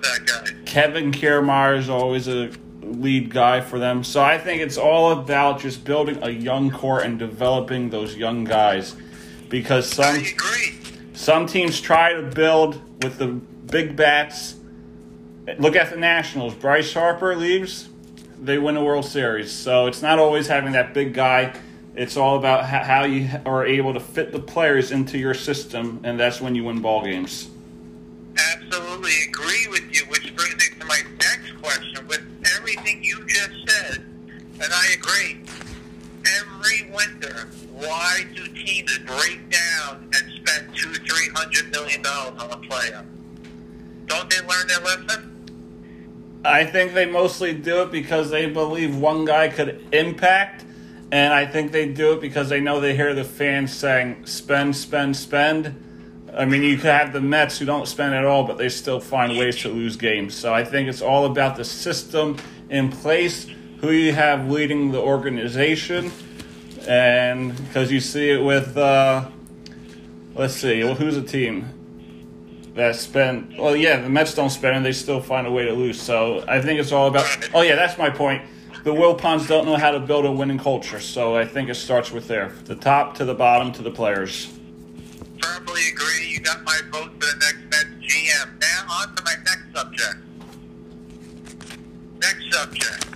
that 0.02 0.22
guy. 0.26 0.64
Kevin 0.66 1.12
Kiermaier 1.12 1.78
is 1.78 1.88
always 1.88 2.26
a 2.26 2.50
lead 2.82 3.30
guy 3.30 3.60
for 3.60 3.78
them. 3.78 4.02
So 4.02 4.20
I 4.20 4.38
think 4.38 4.60
it's 4.60 4.76
all 4.76 5.12
about 5.12 5.60
just 5.60 5.84
building 5.84 6.18
a 6.22 6.30
young 6.30 6.70
core 6.70 7.00
and 7.00 7.18
developing 7.18 7.90
those 7.90 8.16
young 8.16 8.42
guys. 8.44 8.96
Because 9.50 9.90
some 9.90 10.24
some 11.12 11.46
teams 11.46 11.80
try 11.80 12.14
to 12.14 12.22
build 12.22 12.80
with 13.02 13.18
the 13.18 13.26
big 13.26 13.96
bats. 13.96 14.54
Look 15.58 15.76
at 15.76 15.90
the 15.90 15.96
Nationals. 15.96 16.54
Bryce 16.54 16.94
Harper 16.94 17.36
leaves, 17.36 17.90
they 18.40 18.56
win 18.56 18.76
a 18.76 18.84
World 18.84 19.04
Series. 19.04 19.52
So 19.52 19.86
it's 19.86 20.00
not 20.00 20.18
always 20.18 20.46
having 20.46 20.72
that 20.72 20.94
big 20.94 21.12
guy. 21.12 21.52
It's 21.94 22.16
all 22.16 22.38
about 22.38 22.64
how 22.64 23.04
you 23.04 23.28
are 23.44 23.66
able 23.66 23.92
to 23.92 24.00
fit 24.00 24.32
the 24.32 24.38
players 24.38 24.92
into 24.92 25.18
your 25.18 25.34
system, 25.34 26.00
and 26.04 26.18
that's 26.18 26.40
when 26.40 26.54
you 26.54 26.64
win 26.64 26.80
ball 26.80 27.02
games. 27.04 27.50
Absolutely 28.54 29.12
agree 29.28 29.66
with 29.68 29.84
you, 29.92 30.06
which 30.06 30.34
brings 30.36 30.54
me 30.54 30.78
to 30.78 30.86
my 30.86 31.02
next 31.18 31.52
question. 31.60 32.06
With 32.06 32.22
everything 32.56 33.02
you 33.02 33.26
just 33.26 33.68
said, 33.68 33.96
and 34.62 34.72
I 34.72 34.86
agree, 34.94 35.42
every 36.26 36.90
winter, 36.90 37.48
why 37.72 38.24
do 38.34 38.46
teams 38.48 38.98
break 38.98 39.48
down 39.50 40.10
and 40.14 40.32
spend 40.32 40.74
two, 40.76 40.92
three 40.94 41.28
hundred 41.34 41.70
million 41.72 42.02
dollars 42.02 42.40
on 42.42 42.50
a 42.50 42.56
player? 42.56 43.04
Don't 44.06 44.28
they 44.28 44.40
learn 44.40 44.66
their 44.66 44.80
lesson? 44.80 45.26
I 46.44 46.64
think 46.64 46.94
they 46.94 47.06
mostly 47.06 47.52
do 47.52 47.82
it 47.82 47.90
because 47.90 48.30
they 48.30 48.46
believe 48.46 48.96
one 48.96 49.24
guy 49.24 49.48
could 49.48 49.86
impact, 49.92 50.64
and 51.12 51.34
I 51.34 51.44
think 51.44 51.70
they 51.70 51.86
do 51.86 52.14
it 52.14 52.20
because 52.20 52.48
they 52.48 52.60
know 52.60 52.80
they 52.80 52.96
hear 52.96 53.14
the 53.14 53.24
fans 53.24 53.72
saying 53.72 54.26
spend, 54.26 54.74
spend, 54.74 55.16
spend. 55.16 55.86
I 56.34 56.44
mean, 56.44 56.62
you 56.62 56.76
could 56.76 56.86
have 56.86 57.12
the 57.12 57.20
Mets 57.20 57.58
who 57.58 57.66
don't 57.66 57.86
spend 57.86 58.14
at 58.14 58.24
all, 58.24 58.44
but 58.44 58.56
they 58.56 58.68
still 58.68 59.00
find 59.00 59.36
ways 59.36 59.56
to 59.58 59.68
lose 59.68 59.96
games. 59.96 60.34
So 60.34 60.54
I 60.54 60.64
think 60.64 60.88
it's 60.88 61.02
all 61.02 61.26
about 61.26 61.56
the 61.56 61.64
system 61.64 62.36
in 62.70 62.90
place, 62.90 63.46
who 63.80 63.90
you 63.90 64.12
have 64.12 64.50
leading 64.50 64.92
the 64.92 65.00
organization, 65.00 66.12
and 66.86 67.56
because 67.66 67.90
you 67.90 68.00
see 68.00 68.30
it 68.30 68.42
with, 68.42 68.76
uh, 68.76 69.28
let's 70.34 70.54
see, 70.54 70.84
well, 70.84 70.94
who's 70.94 71.16
a 71.16 71.22
team? 71.22 71.80
that 72.74 72.96
spent? 72.96 73.58
Well, 73.58 73.76
yeah, 73.76 74.00
the 74.00 74.08
Mets 74.08 74.34
don't 74.34 74.50
spend 74.50 74.76
and 74.76 74.84
they 74.84 74.92
still 74.92 75.20
find 75.20 75.46
a 75.46 75.50
way 75.50 75.64
to 75.64 75.72
lose. 75.72 76.00
So 76.00 76.44
I 76.48 76.60
think 76.60 76.80
it's 76.80 76.92
all 76.92 77.08
about. 77.08 77.26
Oh 77.54 77.62
yeah, 77.62 77.76
that's 77.76 77.98
my 77.98 78.10
point. 78.10 78.42
The 78.84 78.92
Wilpons 78.92 79.46
don't 79.46 79.66
know 79.66 79.76
how 79.76 79.90
to 79.90 80.00
build 80.00 80.24
a 80.24 80.32
winning 80.32 80.58
culture. 80.58 81.00
So 81.00 81.36
I 81.36 81.44
think 81.44 81.68
it 81.68 81.74
starts 81.74 82.10
with 82.10 82.28
there, 82.28 82.52
the 82.64 82.74
top 82.74 83.14
to 83.16 83.24
the 83.24 83.34
bottom 83.34 83.72
to 83.72 83.82
the 83.82 83.90
players. 83.90 84.46
Firmly 85.42 85.88
agree. 85.92 86.28
You 86.28 86.40
got 86.40 86.62
my 86.64 86.80
vote 86.90 87.12
for 87.20 87.26
the 87.26 87.36
next 87.40 87.64
Mets 87.70 88.12
GM. 88.12 88.60
Now 88.60 88.86
on 88.90 89.14
to 89.16 89.22
my 89.24 89.34
next 89.44 89.74
subject. 89.74 90.16
Next 92.20 92.52
subject. 92.52 93.06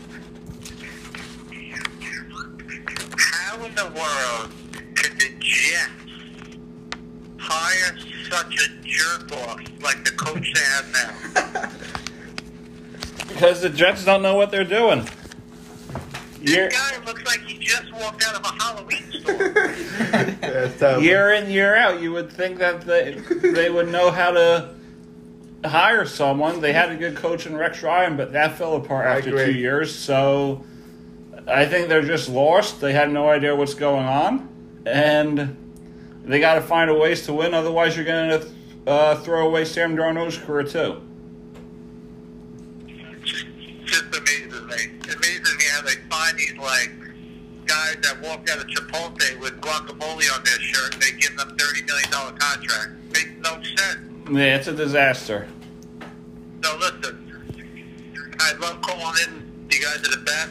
How 3.17 3.54
in 3.65 3.75
the 3.75 3.85
world 3.87 4.51
could 4.97 5.19
the 5.19 5.31
Jets 5.41 5.91
hire 7.39 7.97
such 8.31 8.55
a 8.55 8.69
jerk 8.85 9.33
off 9.47 9.61
like 9.83 10.05
the 10.05 10.11
coach 10.13 10.53
they 10.55 10.61
have 10.61 10.93
now? 10.93 11.71
Because 13.29 13.63
the 13.63 13.69
Jets 13.71 14.05
don't 14.05 14.23
know 14.23 14.37
what 14.37 14.53
they're 14.53 14.63
doing. 14.63 15.09
Year, 16.41 16.69
This 16.69 16.79
guy 16.79 17.05
looks 17.05 17.25
like 17.27 17.41
he 17.41 17.59
just 17.59 17.93
walked 17.95 18.25
out 18.29 18.37
of 18.37 18.45
a 18.45 18.63
Halloween 18.63 19.03
store. 19.11 19.75
Yeah, 20.45 20.67
it's 20.67 20.79
terrible. 20.79 21.03
year 21.03 21.33
in 21.33 21.51
year 21.51 21.75
out, 21.75 22.01
you 22.01 22.13
would 22.13 22.31
think 22.31 22.59
that 22.59 22.83
they 22.83 23.15
they 23.43 23.71
would 23.71 23.89
know 23.89 24.11
how 24.13 24.31
to 24.31 24.75
hire 25.65 26.05
someone. 26.07 26.61
They 26.61 26.73
had 26.73 26.91
a 26.93 26.97
good 26.97 27.17
coach 27.17 27.47
in 27.47 27.57
Rex 27.57 27.83
Ryan, 27.83 28.17
but 28.17 28.33
that 28.35 28.57
fell 28.57 28.77
apart 28.77 29.07
I 29.09 29.17
after 29.19 29.31
agree. 29.31 29.47
two 29.55 29.59
years. 29.59 29.93
So 29.93 30.65
I 31.47 31.67
think 31.67 31.89
they're 31.89 32.03
just 32.03 32.29
lost. 32.29 32.81
They 32.81 32.93
had 32.93 33.11
no 33.11 33.29
idea 33.29 33.55
what's 33.55 33.75
going 33.75 34.07
on, 34.07 34.49
and 34.87 35.57
they 36.25 36.41
got 36.41 36.55
to 36.55 36.63
find 36.63 36.91
a 36.91 36.95
ways 36.95 37.27
to 37.27 37.35
win. 37.35 37.53
Otherwise, 37.53 37.97
you're 37.97 38.07
going 38.07 38.31
to 38.31 38.49
uh, 38.87 39.17
throw 39.17 39.47
away 39.47 39.65
Sam 39.65 39.97
Darnold's 39.97 40.39
career 40.39 40.65
too. 40.65 41.03
just 43.85 44.07
amazes 44.17 44.63
me. 44.63 44.77
It 45.07 45.15
amazes 45.17 45.57
me 45.57 45.65
how 45.71 45.83
they 45.83 45.95
find 46.11 46.39
these 46.39 46.57
like 46.57 46.91
guys 47.67 47.97
that 48.03 48.21
walk 48.23 48.49
out 48.51 48.59
of 48.59 48.67
Chipotle 48.67 49.41
with 49.41 49.61
guacamole 49.61 50.35
on 50.37 50.45
their 50.45 50.59
shirt. 50.61 50.97
They 51.01 51.13
give 51.19 51.37
them 51.37 51.57
thirty 51.59 51.83
million 51.85 52.11
dollar 52.11 52.33
contract. 52.33 52.93
Makes 53.13 53.31
no 53.41 53.63
sense. 53.63 54.01
Yeah, 54.31 54.57
it's 54.57 54.69
a 54.69 54.73
disaster. 54.73 55.47
So 56.63 56.77
listen, 56.79 57.21
I 58.41 58.53
love 58.55 58.81
calling 58.81 59.15
in. 59.27 59.69
You 59.71 59.83
guys 59.83 59.97
are 59.97 60.17
the 60.17 60.23
best. 60.25 60.51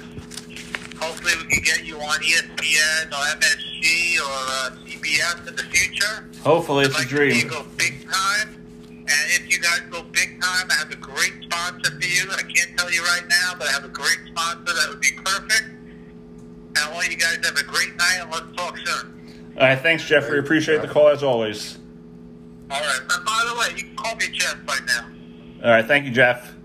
Hopefully, 1.03 1.33
we 1.38 1.43
can 1.55 1.63
get 1.63 1.86
you 1.86 2.00
on 2.00 2.17
ESPN 2.19 3.12
or 3.12 3.24
MSG 3.39 4.19
or 4.19 4.24
uh, 4.31 4.69
CBS 4.88 5.48
in 5.48 5.55
the 5.55 5.63
future. 5.63 6.29
Hopefully, 6.43 6.86
it's 6.86 6.95
I'd 6.95 7.00
a 7.00 7.01
like 7.01 7.10
to 7.10 7.25
you 7.25 7.41
dream. 7.41 7.48
go 7.50 7.65
big 7.77 8.10
time. 8.10 8.55
And 8.89 9.10
if 9.36 9.51
you 9.51 9.60
guys 9.62 9.81
go 9.91 10.03
big 10.03 10.41
time, 10.41 10.67
I 10.72 10.75
have 10.75 10.91
a 10.91 10.95
great 10.95 11.33
sponsor 11.43 11.91
for 11.91 12.05
you. 12.07 12.31
I 12.31 12.41
can't 12.43 12.77
tell 12.77 12.89
you 12.91 13.03
right 13.03 13.24
now, 13.27 13.53
but 13.60 13.67
I 13.67 13.72
have 13.72 13.83
a 13.83 13.89
great 13.89 14.17
sponsor 14.27 14.74
that 14.74 14.86
would 14.89 15.01
be 15.01 15.12
perfect. 15.25 15.63
And 15.65 16.77
I 16.77 16.91
want 16.93 17.10
you 17.12 17.17
guys 17.17 17.38
to 17.39 17.48
have 17.48 17.57
a 17.57 17.63
great 17.65 17.95
night, 17.98 18.19
and 18.22 18.31
let's 18.31 18.55
talk 18.55 18.77
soon. 18.77 19.53
All 19.57 19.67
right, 19.67 19.77
thanks, 19.77 20.05
Jeffrey. 20.05 20.39
Appreciate 20.39 20.81
the 20.81 20.88
call 20.88 21.10
as 21.10 21.22
always. 21.22 21.77
All 22.72 22.79
right. 22.79 23.00
And 23.01 23.25
by 23.25 23.45
the 23.53 23.60
way, 23.60 23.77
you 23.77 23.83
can 23.88 23.95
call 23.98 24.15
me 24.15 24.27
Jeff 24.31 24.55
right 24.67 24.81
now. 24.88 25.05
All 25.65 25.72
right, 25.72 25.86
thank 25.86 26.05
you, 26.05 26.12
Jeff. 26.12 26.55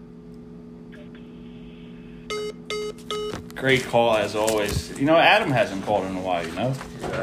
Great 3.58 3.84
call 3.86 4.16
as 4.16 4.36
always. 4.36 4.96
You 4.98 5.04
know, 5.04 5.16
Adam 5.16 5.50
hasn't 5.50 5.84
called 5.84 6.04
in 6.06 6.16
a 6.16 6.20
while. 6.20 6.46
You 6.46 6.52
know, 6.52 6.74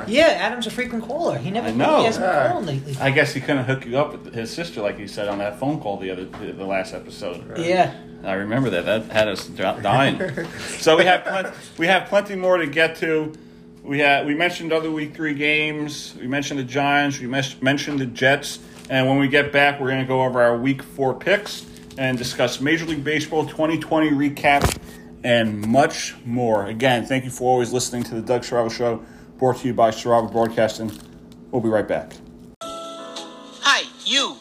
Yeah, 0.08 0.25
Adam's 0.27 0.68
a 0.68 0.72
frequent 0.72 1.06
caller. 1.08 1.38
He 1.38 1.50
never 1.50 1.68
I 1.70 1.72
know. 1.72 2.00
he 2.00 2.06
hasn't 2.06 2.25
Yeah. 2.25 2.51
called 2.51 2.65
lately. 2.65 2.96
I 3.00 3.10
guess 3.12 3.34
he 3.34 3.39
couldn't 3.42 3.63
hook 3.65 3.86
you 3.86 3.98
up 3.98 4.12
with 4.12 4.34
his 4.34 4.51
sister 4.54 4.82
like 4.82 4.98
he 4.98 5.08
said 5.08 5.27
on 5.30 5.39
that 5.39 5.60
phone 5.60 5.80
call 5.80 5.98
the 5.98 6.12
other 6.12 6.25
the, 6.25 6.51
the 6.51 6.65
last 6.65 6.94
episode. 6.94 7.58
Yeah. 7.58 7.94
I 8.24 8.34
remember 8.34 8.70
that. 8.72 8.86
That 8.86 9.06
had 9.12 9.27
us 9.27 9.46
dying. 9.48 10.20
so 10.80 10.98
we 10.98 11.06
have 11.06 11.24
plenty, 11.24 11.50
we 11.77 11.88
have 11.88 12.08
plenty 12.10 12.36
more 12.36 12.58
to 12.58 12.68
get 12.68 12.98
to. 12.98 13.34
We 13.84 14.00
had 14.00 14.25
we 14.25 14.34
mentioned 14.34 14.74
other 14.74 14.89
week 14.92 15.15
three 15.15 15.36
games. 15.36 16.15
We 16.20 16.27
mentioned 16.27 16.60
the 16.60 16.63
Giants. 16.63 17.20
We 17.20 17.27
mes- 17.27 17.62
mentioned 17.62 18.00
the 18.00 18.08
Jets. 18.08 18.60
And 18.89 19.08
when 19.08 19.20
we 19.20 19.27
get 19.27 19.51
back, 19.51 19.80
we're 19.80 19.88
going 19.89 20.01
to 20.01 20.08
go 20.08 20.24
over 20.24 20.42
our 20.42 20.58
week 20.58 20.82
four 20.84 21.13
picks 21.13 21.65
and 21.98 22.18
discuss 22.18 22.60
Major 22.60 22.86
League 22.86 23.04
Baseball 23.04 23.46
2020 23.46 24.10
recap 24.12 24.77
and 25.25 25.67
much 25.67 26.13
more. 26.24 26.67
Again, 26.67 27.03
thank 27.03 27.25
you 27.25 27.32
for 27.32 27.50
always 27.50 27.74
listening 27.74 28.03
to 28.03 28.13
the 28.13 28.22
Doug 28.22 28.44
Sarava 28.44 28.72
Show, 28.72 29.03
brought 29.39 29.58
to 29.58 29.67
you 29.67 29.74
by 29.74 29.89
Sarava 29.89 30.32
Broadcasting. 30.32 30.91
We'll 31.50 31.63
be 31.63 31.70
right 31.70 31.88
back. 31.88 32.13
Hi, 32.62 33.89
you. 34.05 34.38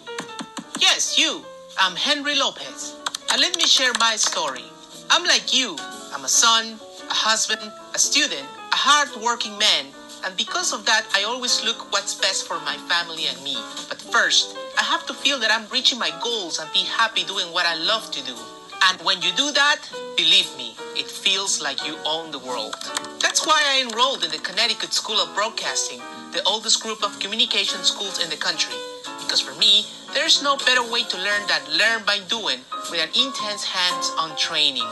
Yes, 0.79 1.19
you. 1.19 1.41
I'm 1.79 1.97
Henry 1.97 2.37
Lopez. 2.37 2.97
And 3.33 3.41
let 3.41 3.57
me 3.57 3.62
share 3.62 3.93
my 3.99 4.17
story. 4.17 4.64
I'm 5.09 5.25
like 5.25 5.55
you. 5.55 5.75
I'm 6.12 6.23
a 6.23 6.29
son, 6.29 6.79
a 7.09 7.14
husband, 7.14 7.62
a 7.95 7.99
student, 7.99 8.47
a 8.71 8.76
hard-working 8.76 9.57
man. 9.57 9.87
And 10.26 10.37
because 10.37 10.75
of 10.75 10.85
that, 10.85 11.07
I 11.14 11.25
always 11.25 11.64
look 11.64 11.93
what's 11.93 12.14
best 12.14 12.47
for 12.47 12.61
my 12.61 12.76
family 12.93 13.25
and 13.26 13.43
me. 13.43 13.57
But 13.88 14.03
first, 14.12 14.55
I 14.79 14.83
have 14.83 15.07
to 15.07 15.14
feel 15.14 15.38
that 15.38 15.50
I'm 15.50 15.67
reaching 15.71 15.99
my 15.99 16.11
goals 16.23 16.59
and 16.59 16.71
be 16.75 16.81
happy 16.81 17.25
doing 17.25 17.47
what 17.55 17.64
I 17.64 17.75
love 17.75 18.11
to 18.11 18.23
do. 18.23 18.37
And 18.83 19.00
when 19.02 19.23
you 19.23 19.33
do 19.33 19.50
that, 19.52 19.81
believe 20.16 20.50
me, 20.57 20.75
it 20.97 21.11
feels 21.11 21.62
like 21.62 21.87
you 21.87 21.97
own 22.04 22.31
the 22.31 22.38
world. 22.38 22.75
That's 23.21 23.47
why 23.47 23.61
I 23.64 23.83
enrolled 23.83 24.25
in 24.25 24.31
the 24.31 24.38
Connecticut 24.38 24.93
School 24.93 25.16
of 25.21 25.35
Broadcasting, 25.35 26.00
the 26.33 26.43
oldest 26.45 26.83
group 26.83 27.02
of 27.02 27.19
communication 27.19 27.83
schools 27.83 28.23
in 28.23 28.31
the 28.31 28.37
country. 28.37 28.76
Because 29.21 29.40
for 29.40 29.54
me, 29.59 29.87
there's 30.12 30.43
no 30.43 30.57
better 30.59 30.83
way 30.93 31.02
to 31.04 31.16
learn 31.16 31.43
than 31.49 31.78
learn 31.78 32.04
by 32.04 32.21
doing 32.28 32.61
with 32.90 33.00
an 33.00 33.09
intense 33.14 33.64
hands-on 33.64 34.37
training. 34.37 34.87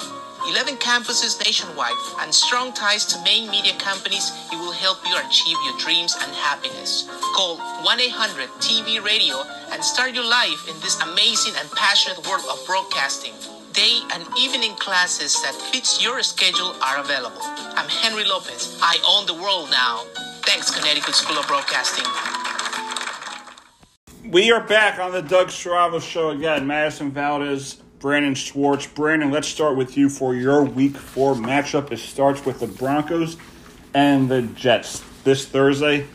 11 0.49 0.75
campuses 0.79 1.39
nationwide 1.39 1.95
and 2.21 2.35
strong 2.35 2.73
ties 2.73 3.07
to 3.07 3.23
main 3.23 3.49
media 3.49 3.75
companies, 3.79 4.33
it 4.51 4.57
will 4.57 4.73
help 4.73 4.99
you 5.07 5.17
achieve 5.17 5.57
your 5.65 5.79
dreams 5.79 6.17
and 6.21 6.33
happiness. 6.35 7.07
Call 7.37 7.59
1-800-TV 7.87 9.05
Radio 9.05 9.45
and 9.71 9.85
start 9.85 10.15
your 10.15 10.29
life 10.29 10.69
in 10.69 10.75
this 10.81 11.01
amazing 11.01 11.55
and 11.61 11.71
passionate 11.73 12.27
world 12.27 12.45
of 12.51 12.59
broadcasting. 12.67 13.35
Day 13.73 14.00
and 14.12 14.26
evening 14.38 14.75
classes 14.75 15.41
that 15.43 15.55
fits 15.55 16.02
your 16.02 16.23
schedule 16.23 16.75
are 16.83 16.99
available. 16.99 17.41
I'm 17.41 17.88
Henry 17.88 18.25
Lopez. 18.25 18.79
I 18.83 18.99
own 19.07 19.25
the 19.26 19.33
world 19.43 19.71
now. 19.71 20.02
Thanks, 20.43 20.71
Connecticut 20.71 21.14
School 21.14 21.38
of 21.38 21.47
Broadcasting. 21.47 22.05
We 24.31 24.52
are 24.52 24.62
back 24.62 24.99
on 24.99 25.12
the 25.12 25.23
Doug 25.23 25.49
Stravo 25.49 26.02
show 26.02 26.31
again. 26.31 26.67
Madison 26.67 27.12
Valdez, 27.12 27.75
Brandon 27.99 28.35
Schwartz. 28.35 28.87
Brandon, 28.87 29.31
let's 29.31 29.49
start 29.49 29.79
with 29.79 29.97
you 29.97 30.11
for 30.11 30.35
your 30.35 30.62
week 30.64 30.95
four 30.95 31.35
matchup. 31.35 31.91
It 31.93 31.99
starts 31.99 32.45
with 32.45 32.61
the 32.61 32.67
Broncos 32.67 33.38
and 33.95 34.29
the 34.29 34.43
Jets 34.43 35.02
this 35.25 35.47
Thursday, 35.47 36.07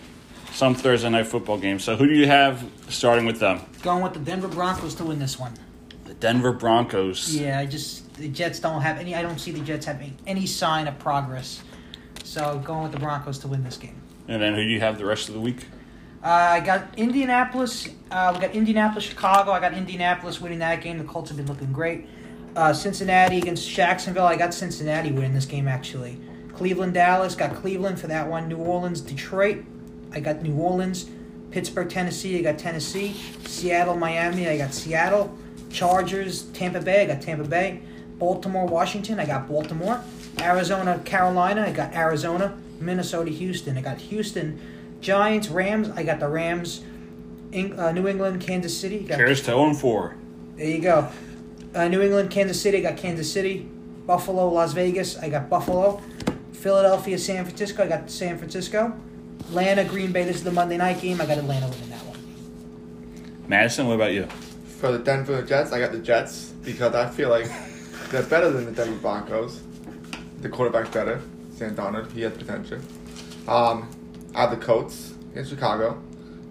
some 0.51 0.75
Thursday 0.75 1.09
night 1.09 1.25
football 1.25 1.57
game. 1.57 1.79
So 1.79 1.95
who 1.95 2.05
do 2.05 2.13
you 2.13 2.27
have 2.27 2.69
starting 2.89 3.25
with 3.25 3.39
them? 3.39 3.61
Going 3.81 4.03
with 4.03 4.13
the 4.13 4.19
Denver 4.19 4.47
Broncos 4.47 4.93
to 4.95 5.05
win 5.05 5.17
this 5.17 5.39
one. 5.39 5.53
Denver 6.19 6.51
Broncos. 6.51 7.35
Yeah, 7.35 7.59
I 7.59 7.65
just 7.65 8.13
the 8.15 8.27
Jets 8.27 8.59
don't 8.59 8.81
have 8.81 8.97
any. 8.97 9.15
I 9.15 9.21
don't 9.21 9.39
see 9.39 9.51
the 9.51 9.59
Jets 9.59 9.85
having 9.85 10.17
any 10.25 10.45
sign 10.45 10.87
of 10.87 10.97
progress. 10.99 11.61
So 12.23 12.59
going 12.59 12.83
with 12.83 12.91
the 12.91 12.99
Broncos 12.99 13.39
to 13.39 13.47
win 13.47 13.63
this 13.63 13.77
game. 13.77 14.01
And 14.27 14.41
then 14.41 14.53
who 14.53 14.63
do 14.63 14.69
you 14.69 14.79
have 14.79 14.97
the 14.97 15.05
rest 15.05 15.29
of 15.29 15.35
the 15.35 15.39
week? 15.39 15.65
Uh, 16.23 16.27
I 16.27 16.59
got 16.59 16.97
Indianapolis. 16.97 17.87
Uh, 18.11 18.31
we 18.35 18.41
got 18.41 18.53
Indianapolis, 18.53 19.05
Chicago. 19.05 19.51
I 19.51 19.59
got 19.59 19.73
Indianapolis 19.73 20.41
winning 20.41 20.59
that 20.59 20.81
game. 20.81 20.97
The 20.97 21.03
Colts 21.03 21.29
have 21.29 21.37
been 21.37 21.45
looking 21.45 21.71
great. 21.71 22.07
Uh, 22.55 22.73
Cincinnati 22.73 23.37
against 23.37 23.69
Jacksonville. 23.69 24.25
I 24.25 24.35
got 24.35 24.53
Cincinnati 24.53 25.11
winning 25.11 25.33
this 25.33 25.45
game 25.45 25.67
actually. 25.67 26.19
Cleveland, 26.53 26.95
Dallas. 26.95 27.35
Got 27.35 27.55
Cleveland 27.55 27.99
for 27.99 28.07
that 28.07 28.27
one. 28.27 28.47
New 28.47 28.57
Orleans, 28.57 28.99
Detroit. 28.99 29.63
I 30.11 30.19
got 30.19 30.41
New 30.41 30.55
Orleans. 30.55 31.09
Pittsburgh, 31.51 31.89
Tennessee. 31.89 32.39
I 32.39 32.41
got 32.41 32.57
Tennessee. 32.57 33.13
Seattle, 33.45 33.95
Miami. 33.95 34.49
I 34.49 34.57
got 34.57 34.73
Seattle. 34.73 35.37
Chargers, 35.71 36.43
Tampa 36.53 36.81
Bay. 36.81 37.03
I 37.03 37.05
got 37.05 37.21
Tampa 37.21 37.43
Bay. 37.43 37.81
Baltimore, 38.17 38.65
Washington. 38.65 39.19
I 39.19 39.25
got 39.25 39.47
Baltimore. 39.47 40.01
Arizona, 40.39 40.99
Carolina. 41.05 41.63
I 41.67 41.71
got 41.71 41.93
Arizona. 41.93 42.57
Minnesota, 42.79 43.29
Houston. 43.31 43.77
I 43.77 43.81
got 43.81 43.97
Houston. 43.97 44.59
Giants, 45.01 45.49
Rams. 45.49 45.89
I 45.91 46.03
got 46.03 46.19
the 46.19 46.27
Rams. 46.27 46.83
Eng- 47.53 47.79
uh, 47.79 47.91
New 47.91 48.07
England, 48.07 48.41
Kansas 48.41 48.77
City. 48.77 48.99
Got, 48.99 49.17
Cheers 49.17 49.39
to 49.41 49.45
0 49.45 49.73
4. 49.73 50.15
there 50.57 50.67
you 50.67 50.79
go. 50.81 51.07
Uh, 51.75 51.87
New 51.87 52.01
England, 52.01 52.31
Kansas 52.31 52.59
City. 52.61 52.79
I 52.79 52.81
got 52.81 52.97
Kansas 52.97 53.31
City. 53.31 53.67
Buffalo, 54.05 54.49
Las 54.49 54.73
Vegas. 54.73 55.17
I 55.17 55.29
got 55.29 55.49
Buffalo. 55.49 56.01
Philadelphia, 56.53 57.17
San 57.19 57.45
Francisco. 57.45 57.83
I 57.83 57.87
got 57.87 58.09
San 58.09 58.37
Francisco. 58.37 58.93
Atlanta, 59.41 59.83
Green 59.85 60.11
Bay. 60.11 60.23
This 60.23 60.37
is 60.37 60.43
the 60.43 60.51
Monday 60.51 60.77
night 60.77 60.99
game. 61.01 61.21
I 61.21 61.25
got 61.25 61.37
Atlanta 61.37 61.67
winning 61.67 61.89
that 61.89 62.03
one. 62.05 62.17
Madison, 63.47 63.87
what 63.87 63.93
about 63.95 64.13
you? 64.13 64.27
For 64.79 64.91
the 64.91 64.99
Denver 64.99 65.41
Jets, 65.41 65.71
I 65.71 65.79
got 65.79 65.91
the 65.91 65.97
Jets 65.97 66.53
because 66.63 66.93
I 66.93 67.09
feel 67.09 67.29
like 67.29 67.49
they're 68.11 68.21
better 68.21 68.51
than 68.51 68.65
the 68.65 68.71
Denver 68.71 68.99
Broncos. 68.99 69.63
The 70.41 70.49
quarterback's 70.49 70.91
better, 70.91 71.19
Sam 71.55 71.75
Darnold. 71.75 72.11
He 72.11 72.21
has 72.21 72.37
potential. 72.37 72.77
Um, 73.47 73.89
I 74.35 74.41
have 74.41 74.51
the 74.51 74.63
Colts 74.63 75.15
against 75.31 75.49
Chicago. 75.49 75.99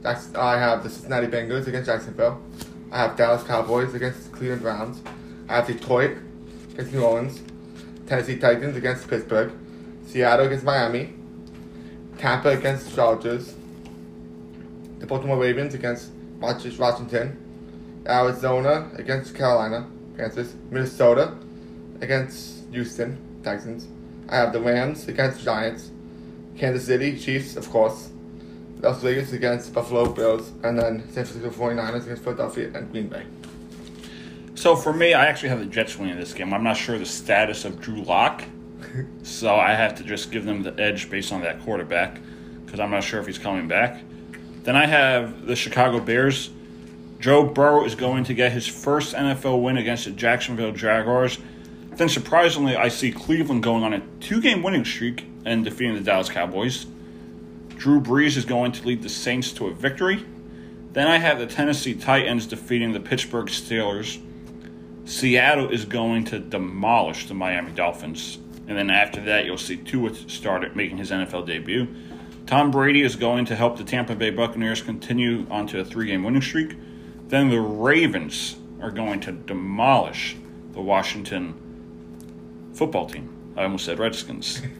I 0.04 0.58
have 0.58 0.82
the 0.82 0.90
Cincinnati 0.90 1.28
Bengals 1.28 1.68
against 1.68 1.86
Jacksonville. 1.88 2.42
I 2.90 2.98
have 2.98 3.16
Dallas 3.16 3.44
Cowboys 3.44 3.94
against 3.94 4.30
the 4.30 4.36
Cleveland 4.36 4.62
Browns. 4.62 5.00
I 5.48 5.56
have 5.56 5.68
Detroit 5.68 6.16
against 6.72 6.92
New 6.92 7.04
Orleans. 7.04 7.40
Tennessee 8.08 8.38
Titans 8.38 8.76
against 8.76 9.08
Pittsburgh. 9.08 9.52
Seattle 10.06 10.46
against 10.46 10.64
Miami. 10.64 11.14
Tampa 12.18 12.48
against 12.48 12.92
Chargers. 12.92 13.54
The 14.98 15.06
Baltimore 15.06 15.38
Ravens 15.38 15.74
against 15.74 16.10
Washington. 16.40 17.44
Arizona 18.06 18.90
against 18.96 19.34
Carolina, 19.34 19.86
Kansas. 20.16 20.54
Minnesota 20.70 21.36
against 22.00 22.70
Houston 22.70 23.18
Texans. 23.42 23.88
I 24.28 24.36
have 24.36 24.52
the 24.52 24.60
Rams 24.60 25.08
against 25.08 25.44
Giants. 25.44 25.90
Kansas 26.58 26.86
City 26.86 27.18
Chiefs, 27.18 27.56
of 27.56 27.68
course. 27.70 28.10
Las 28.80 29.02
Vegas 29.02 29.32
against 29.32 29.72
Buffalo 29.72 30.10
Bills. 30.12 30.52
And 30.62 30.78
then 30.78 31.00
San 31.12 31.24
Francisco 31.24 31.50
49ers 31.50 32.04
against 32.04 32.24
Philadelphia 32.24 32.70
and 32.74 32.90
Green 32.90 33.08
Bay. 33.08 33.24
So 34.54 34.74
for 34.74 34.92
me, 34.92 35.12
I 35.12 35.26
actually 35.26 35.50
have 35.50 35.58
the 35.58 35.66
Jets 35.66 35.98
winning 35.98 36.16
this 36.16 36.32
game. 36.32 36.54
I'm 36.54 36.64
not 36.64 36.76
sure 36.76 36.98
the 36.98 37.04
status 37.04 37.66
of 37.66 37.78
Drew 37.78 38.02
Lock, 38.02 38.42
so 39.22 39.54
I 39.54 39.74
have 39.74 39.94
to 39.96 40.02
just 40.02 40.32
give 40.32 40.46
them 40.46 40.62
the 40.62 40.78
edge 40.80 41.10
based 41.10 41.30
on 41.30 41.42
that 41.42 41.60
quarterback 41.60 42.18
because 42.64 42.80
I'm 42.80 42.90
not 42.90 43.04
sure 43.04 43.20
if 43.20 43.26
he's 43.26 43.38
coming 43.38 43.68
back. 43.68 44.00
Then 44.62 44.74
I 44.74 44.86
have 44.86 45.46
the 45.46 45.54
Chicago 45.54 46.00
Bears. 46.00 46.50
Joe 47.18 47.44
Burrow 47.44 47.84
is 47.84 47.94
going 47.94 48.24
to 48.24 48.34
get 48.34 48.52
his 48.52 48.66
first 48.66 49.14
NFL 49.14 49.62
win 49.62 49.76
against 49.76 50.04
the 50.04 50.10
Jacksonville 50.10 50.72
Jaguars. 50.72 51.38
Then 51.92 52.08
surprisingly, 52.08 52.76
I 52.76 52.88
see 52.88 53.10
Cleveland 53.10 53.62
going 53.62 53.82
on 53.82 53.94
a 53.94 54.00
two-game 54.20 54.62
winning 54.62 54.84
streak 54.84 55.24
and 55.44 55.64
defeating 55.64 55.94
the 55.94 56.02
Dallas 56.02 56.28
Cowboys. 56.28 56.86
Drew 57.70 58.00
Brees 58.00 58.36
is 58.36 58.44
going 58.44 58.72
to 58.72 58.86
lead 58.86 59.02
the 59.02 59.08
Saints 59.08 59.52
to 59.52 59.68
a 59.68 59.72
victory. 59.72 60.24
Then 60.92 61.08
I 61.08 61.18
have 61.18 61.38
the 61.38 61.46
Tennessee 61.46 61.94
Titans 61.94 62.46
defeating 62.46 62.92
the 62.92 63.00
Pittsburgh 63.00 63.46
Steelers. 63.46 64.20
Seattle 65.04 65.70
is 65.70 65.84
going 65.84 66.24
to 66.24 66.38
demolish 66.38 67.28
the 67.28 67.34
Miami 67.34 67.72
Dolphins. 67.72 68.38
And 68.66 68.76
then 68.76 68.90
after 68.90 69.20
that, 69.22 69.44
you'll 69.44 69.58
see 69.58 69.76
Tua 69.76 70.14
start 70.14 70.74
making 70.74 70.98
his 70.98 71.10
NFL 71.10 71.46
debut. 71.46 71.86
Tom 72.46 72.70
Brady 72.70 73.02
is 73.02 73.16
going 73.16 73.44
to 73.46 73.56
help 73.56 73.76
the 73.76 73.84
Tampa 73.84 74.14
Bay 74.14 74.30
Buccaneers 74.30 74.82
continue 74.82 75.46
onto 75.50 75.78
a 75.78 75.84
three 75.84 76.06
game 76.06 76.24
winning 76.24 76.42
streak. 76.42 76.76
Then 77.28 77.50
the 77.50 77.60
Ravens 77.60 78.56
are 78.80 78.90
going 78.90 79.20
to 79.20 79.32
demolish 79.32 80.36
the 80.72 80.80
Washington 80.80 81.54
football 82.74 83.06
team. 83.06 83.54
I 83.56 83.64
almost 83.64 83.84
said 83.84 83.98
Redskins. 83.98 84.62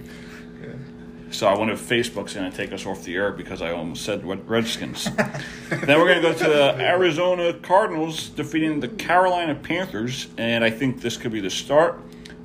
So 1.31 1.49
I 1.49 1.59
wonder 1.59 1.75
if 1.75 1.87
Facebook's 1.87 2.35
going 2.35 2.51
to 2.51 2.57
take 2.57 2.73
us 2.73 2.87
off 2.87 3.03
the 3.03 3.15
air 3.15 3.33
because 3.33 3.61
I 3.61 3.73
almost 3.73 4.05
said 4.05 4.25
Redskins. 4.25 5.05
then 5.69 5.99
we're 5.99 6.07
going 6.07 6.23
to 6.23 6.23
go 6.23 6.33
to 6.33 6.45
the 6.45 6.75
Arizona 6.81 7.53
Cardinals 7.53 8.29
defeating 8.31 8.81
the 8.81 8.89
Carolina 8.89 9.55
Panthers, 9.55 10.29
and 10.39 10.63
I 10.63 10.71
think 10.71 11.01
this 11.01 11.17
could 11.17 11.33
be 11.33 11.41
the 11.41 11.51
start 11.51 12.01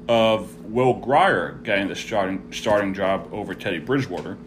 of 0.09 0.65
Will 0.65 0.95
Grier 0.95 1.59
getting 1.63 1.87
the 1.87 1.95
starting 1.95 2.51
starting 2.51 2.93
job 2.93 3.29
over 3.31 3.53
Teddy 3.53 3.79
Bridgewater. 3.79 4.37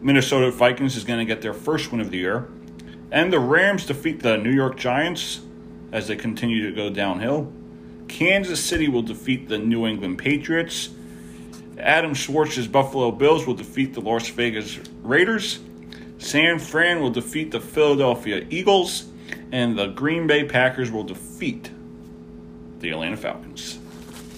Minnesota 0.00 0.50
Vikings 0.52 0.96
is 0.96 1.04
going 1.04 1.18
to 1.18 1.24
get 1.24 1.42
their 1.42 1.54
first 1.54 1.90
win 1.90 2.00
of 2.00 2.10
the 2.10 2.18
year, 2.18 2.48
and 3.16 3.32
the 3.32 3.40
Rams 3.40 3.86
defeat 3.86 4.20
the 4.20 4.36
New 4.36 4.50
York 4.50 4.76
Giants 4.76 5.40
as 5.90 6.06
they 6.06 6.16
continue 6.16 6.68
to 6.68 6.76
go 6.76 6.90
downhill. 6.90 7.50
Kansas 8.08 8.62
City 8.62 8.88
will 8.88 9.00
defeat 9.00 9.48
the 9.48 9.56
New 9.56 9.86
England 9.86 10.18
Patriots. 10.18 10.90
Adam 11.78 12.12
Schwartz's 12.12 12.68
Buffalo 12.68 13.10
Bills 13.10 13.46
will 13.46 13.54
defeat 13.54 13.94
the 13.94 14.02
Las 14.02 14.28
Vegas 14.28 14.78
Raiders. 15.02 15.60
San 16.18 16.58
Fran 16.58 17.00
will 17.00 17.10
defeat 17.10 17.52
the 17.52 17.60
Philadelphia 17.60 18.46
Eagles. 18.50 19.06
And 19.50 19.78
the 19.78 19.86
Green 19.86 20.26
Bay 20.26 20.44
Packers 20.44 20.90
will 20.90 21.04
defeat 21.04 21.70
the 22.80 22.90
Atlanta 22.90 23.16
Falcons. 23.16 23.78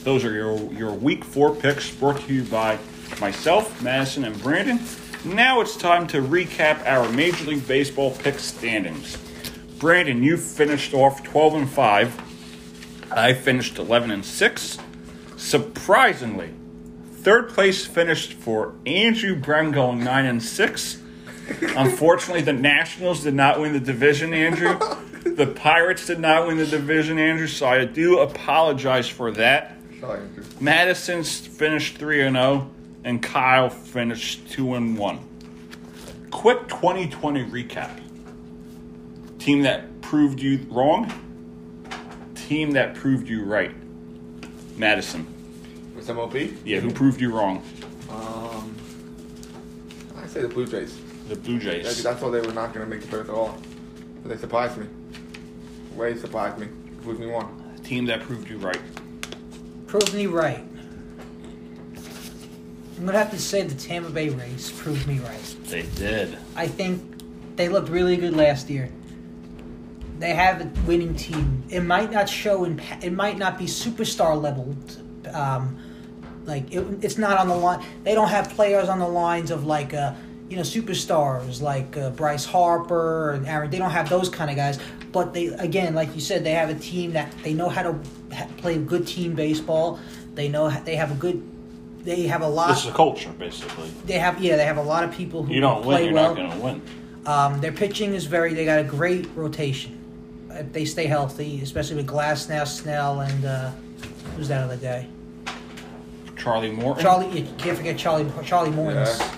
Those 0.04 0.24
are 0.24 0.32
your, 0.32 0.56
your 0.72 0.92
week 0.92 1.24
four 1.24 1.52
picks 1.52 1.90
brought 1.90 2.20
to 2.20 2.32
you 2.32 2.44
by 2.44 2.78
myself, 3.20 3.82
Madison, 3.82 4.22
and 4.22 4.40
Brandon. 4.40 4.78
Now 5.24 5.60
it's 5.60 5.76
time 5.76 6.06
to 6.08 6.22
recap 6.22 6.86
our 6.86 7.08
Major 7.10 7.44
League 7.44 7.66
Baseball 7.66 8.12
pick 8.12 8.38
standings. 8.38 9.16
Brandon, 9.78 10.22
you 10.22 10.36
finished 10.36 10.94
off 10.94 11.22
12 11.22 11.54
and 11.54 11.70
5. 11.70 13.12
I 13.12 13.32
finished 13.32 13.78
11 13.78 14.10
and 14.10 14.24
6. 14.24 14.78
Surprisingly, 15.36 16.52
Third 17.28 17.50
place 17.50 17.84
finished 17.84 18.32
for 18.34 18.74
Andrew 18.86 19.34
Brown 19.34 19.72
going 19.72 20.04
nine 20.04 20.24
and 20.24 20.42
six. 20.42 21.02
Unfortunately, 21.76 22.42
the 22.42 22.52
Nationals 22.52 23.24
did 23.24 23.34
not 23.34 23.60
win 23.60 23.72
the 23.72 23.80
division, 23.80 24.32
Andrew. 24.32 24.78
The 25.24 25.46
Pirates 25.46 26.06
did 26.06 26.20
not 26.20 26.46
win 26.46 26.58
the 26.58 26.66
division, 26.66 27.18
Andrew. 27.18 27.48
So 27.48 27.66
I 27.66 27.84
do 27.84 28.20
apologize 28.20 29.08
for 29.08 29.32
that. 29.32 29.76
Sorry, 30.00 30.20
Andrew. 30.20 30.44
Madison's 30.60 31.38
finished 31.38 31.98
three 31.98 32.22
and 32.22 32.36
zero, 32.36 32.70
and 33.08 33.22
Kyle 33.22 33.70
finished 33.70 34.50
two 34.50 34.74
and 34.74 34.98
one. 34.98 35.18
Quick 36.30 36.68
2020 36.68 37.42
recap. 37.44 37.98
Team 39.38 39.62
that 39.62 40.02
proved 40.02 40.40
you 40.40 40.58
wrong. 40.68 41.10
Team 42.34 42.72
that 42.72 42.94
proved 42.94 43.26
you 43.26 43.44
right. 43.44 43.72
Madison. 44.76 45.26
With 45.96 46.06
MLB? 46.06 46.54
Yeah, 46.66 46.80
who 46.80 46.90
proved 46.92 47.18
you 47.18 47.34
wrong? 47.34 47.62
Um, 48.10 48.76
I 50.22 50.26
say 50.26 50.42
the 50.42 50.48
Blue 50.48 50.66
Jays. 50.66 51.00
The 51.30 51.36
Blue 51.36 51.54
Yeah, 51.56 51.82
'cause 51.82 51.96
Jays. 51.96 52.06
I 52.06 52.12
thought 52.12 52.32
they 52.32 52.42
were 52.42 52.52
not 52.52 52.74
going 52.74 52.84
to 52.86 52.94
make 52.94 53.00
the 53.00 53.16
playoffs 53.16 53.30
at 53.30 53.30
all. 53.30 53.58
But 54.22 54.28
they 54.28 54.36
surprised 54.36 54.76
me. 54.76 54.86
Way 55.96 56.14
surprised 56.18 56.58
me. 56.58 56.68
Proved 57.02 57.20
me 57.20 57.26
wrong. 57.26 57.74
Team 57.84 58.04
that 58.06 58.20
proved 58.20 58.50
you 58.50 58.58
right. 58.58 58.80
Proved 59.86 60.12
me 60.12 60.26
right. 60.26 60.62
I'm 62.98 63.06
gonna 63.06 63.18
have 63.18 63.30
to 63.30 63.38
say 63.38 63.62
the 63.62 63.76
Tampa 63.76 64.10
Bay 64.10 64.28
Rays 64.28 64.72
proved 64.72 65.06
me 65.06 65.20
right. 65.20 65.56
They 65.64 65.82
did. 65.82 66.36
I 66.56 66.66
think 66.66 67.56
they 67.56 67.68
looked 67.68 67.88
really 67.88 68.16
good 68.16 68.34
last 68.34 68.68
year. 68.68 68.90
They 70.18 70.34
have 70.34 70.60
a 70.60 70.80
winning 70.84 71.14
team. 71.14 71.62
It 71.70 71.82
might 71.82 72.10
not 72.10 72.28
show 72.28 72.64
in. 72.64 72.80
It 73.00 73.12
might 73.12 73.38
not 73.38 73.56
be 73.56 73.66
superstar 73.66 74.40
level. 74.40 74.74
Um, 75.32 75.78
like 76.44 76.72
it, 76.72 76.80
it's 77.04 77.18
not 77.18 77.38
on 77.38 77.46
the 77.46 77.54
line. 77.54 77.84
They 78.02 78.14
don't 78.14 78.28
have 78.28 78.50
players 78.50 78.88
on 78.88 78.98
the 78.98 79.06
lines 79.06 79.52
of 79.52 79.64
like 79.64 79.94
uh, 79.94 80.14
you 80.48 80.56
know 80.56 80.62
superstars 80.62 81.62
like 81.62 81.96
uh, 81.96 82.10
Bryce 82.10 82.44
Harper 82.44 83.30
and 83.32 83.46
Aaron. 83.46 83.70
They 83.70 83.78
don't 83.78 83.92
have 83.92 84.08
those 84.08 84.28
kind 84.28 84.50
of 84.50 84.56
guys. 84.56 84.80
But 85.12 85.32
they 85.34 85.46
again, 85.46 85.94
like 85.94 86.12
you 86.16 86.20
said, 86.20 86.42
they 86.42 86.50
have 86.50 86.68
a 86.68 86.74
team 86.74 87.12
that 87.12 87.32
they 87.44 87.54
know 87.54 87.68
how 87.68 87.82
to 87.82 88.00
play 88.56 88.76
good 88.76 89.06
team 89.06 89.36
baseball. 89.36 90.00
They 90.34 90.48
know 90.48 90.68
they 90.68 90.96
have 90.96 91.12
a 91.12 91.14
good. 91.14 91.48
They 92.08 92.22
have 92.22 92.40
a 92.40 92.48
lot. 92.48 92.68
This 92.68 92.84
is 92.84 92.86
a 92.86 92.92
culture, 92.92 93.30
basically. 93.32 93.90
They 94.06 94.14
have 94.18 94.42
yeah. 94.42 94.56
They 94.56 94.64
have 94.64 94.78
a 94.78 94.82
lot 94.82 95.04
of 95.04 95.12
people 95.12 95.42
who 95.42 95.52
You 95.52 95.60
don't 95.60 95.82
play 95.82 95.96
win, 95.96 96.04
you're 96.06 96.14
well. 96.14 96.34
not 96.34 96.36
going 96.36 96.50
to 96.52 96.58
win. 96.58 96.82
Um, 97.26 97.60
their 97.60 97.70
pitching 97.70 98.14
is 98.14 98.24
very. 98.24 98.54
They 98.54 98.64
got 98.64 98.78
a 98.78 98.82
great 98.82 99.28
rotation. 99.34 99.94
If 100.50 100.72
they 100.72 100.86
stay 100.86 101.04
healthy, 101.04 101.60
especially 101.62 101.96
with 101.96 102.06
Glasnow, 102.06 102.66
Snell, 102.66 103.20
and 103.20 103.44
uh, 103.44 103.72
who's 104.34 104.48
that 104.48 104.64
other 104.64 104.78
guy? 104.78 105.06
Charlie 106.38 106.70
Morton. 106.70 107.02
Charlie. 107.02 107.40
You 107.40 107.46
can't 107.58 107.76
forget 107.76 107.98
Charlie. 107.98 108.32
Charlie 108.42 108.70
Morton's. 108.70 109.18
Yeah. 109.20 109.36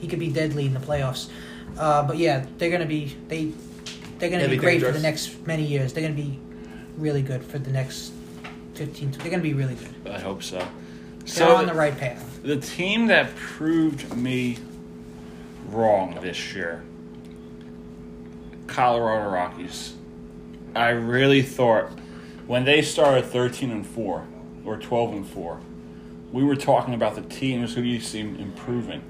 He 0.00 0.08
could 0.08 0.18
be 0.18 0.32
deadly 0.32 0.66
in 0.66 0.74
the 0.74 0.80
playoffs. 0.80 1.28
Uh, 1.78 2.02
but 2.02 2.16
yeah, 2.16 2.44
they're 2.58 2.72
gonna 2.72 2.84
be 2.84 3.16
they. 3.28 3.52
They're 4.18 4.28
gonna 4.28 4.48
be 4.48 4.56
be 4.56 4.56
great 4.56 4.82
for 4.82 4.90
the 4.90 4.98
next 4.98 5.46
many 5.46 5.64
years. 5.64 5.92
They're 5.92 6.02
gonna 6.02 6.14
be 6.14 6.36
really 6.96 7.22
good 7.22 7.44
for 7.44 7.60
the 7.60 7.70
next 7.70 8.12
fifteen. 8.74 9.12
They're 9.12 9.30
gonna 9.30 9.40
be 9.40 9.54
really 9.54 9.76
good. 9.76 10.12
I 10.12 10.18
hope 10.18 10.42
so. 10.42 10.66
They're 11.34 11.46
So 11.46 11.56
on 11.56 11.66
the 11.66 11.74
right 11.74 11.96
path. 11.96 12.42
the 12.42 12.56
team 12.56 13.06
that 13.08 13.34
proved 13.36 14.16
me 14.16 14.58
wrong 15.68 16.18
this 16.22 16.54
year, 16.54 16.82
Colorado 18.66 19.30
Rockies. 19.30 19.94
I 20.74 20.90
really 20.90 21.42
thought 21.42 21.90
when 22.46 22.64
they 22.64 22.82
started 22.82 23.24
13 23.26 23.70
and 23.70 23.86
4 23.86 24.26
or 24.64 24.76
12 24.76 25.12
and 25.12 25.26
4, 25.26 25.60
we 26.32 26.44
were 26.44 26.56
talking 26.56 26.94
about 26.94 27.14
the 27.14 27.22
teams 27.22 27.74
who 27.74 27.82
you 27.82 28.00
see 28.00 28.20
improving. 28.20 29.02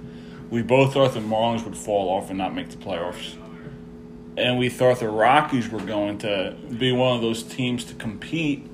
We 0.51 0.63
both 0.63 0.95
thought 0.95 1.15
the 1.15 1.21
Marlins 1.21 1.65
would 1.65 1.77
fall 1.77 2.09
off 2.09 2.31
and 2.31 2.39
not 2.39 2.55
make 2.55 2.71
the 2.71 2.77
playoffs. 2.77 3.37
And 4.37 4.57
we 4.59 4.69
thought 4.69 5.01
the 5.01 5.09
Rockies 5.09 5.69
were 5.69 5.81
going 5.81 6.19
to 6.19 6.57
be 6.79 6.93
one 6.93 7.17
of 7.17 7.23
those 7.23 7.43
teams 7.43 7.85
to 7.87 7.95
compete 7.95 8.67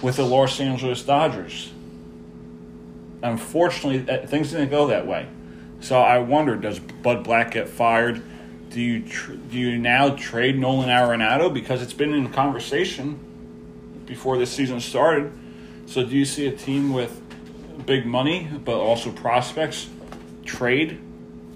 with 0.00 0.16
the 0.16 0.24
Los 0.24 0.60
Angeles 0.60 1.02
Dodgers. 1.02 1.70
Unfortunately, 3.24 3.98
that- 4.00 4.28
things 4.28 4.50
didn't 4.50 4.68
go 4.70 4.86
that 4.88 5.06
way. 5.06 5.26
So 5.80 5.98
I 5.98 6.18
wonder: 6.18 6.56
Does 6.56 6.78
Bud 6.78 7.24
Black 7.24 7.52
get 7.52 7.68
fired? 7.68 8.22
Do 8.70 8.80
you 8.80 9.00
tr- 9.02 9.32
do 9.32 9.58
you 9.58 9.78
now 9.78 10.10
trade 10.10 10.58
Nolan 10.58 10.88
Arenado 10.90 11.52
because 11.52 11.80
it's 11.80 11.92
been 11.94 12.12
in 12.12 12.28
conversation 12.30 13.18
before 14.06 14.36
this 14.36 14.50
season 14.50 14.78
started? 14.80 15.32
So 15.86 16.04
do 16.04 16.14
you 16.16 16.24
see 16.24 16.46
a 16.46 16.52
team 16.52 16.92
with 16.92 17.20
big 17.86 18.04
money 18.04 18.48
but 18.64 18.76
also 18.78 19.10
prospects 19.10 19.88
trade 20.44 20.98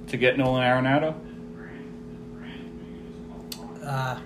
to 0.08 0.16
get 0.16 0.38
Nolan 0.38 0.62
Arenado? 0.62 1.14
Uh, 3.84 4.18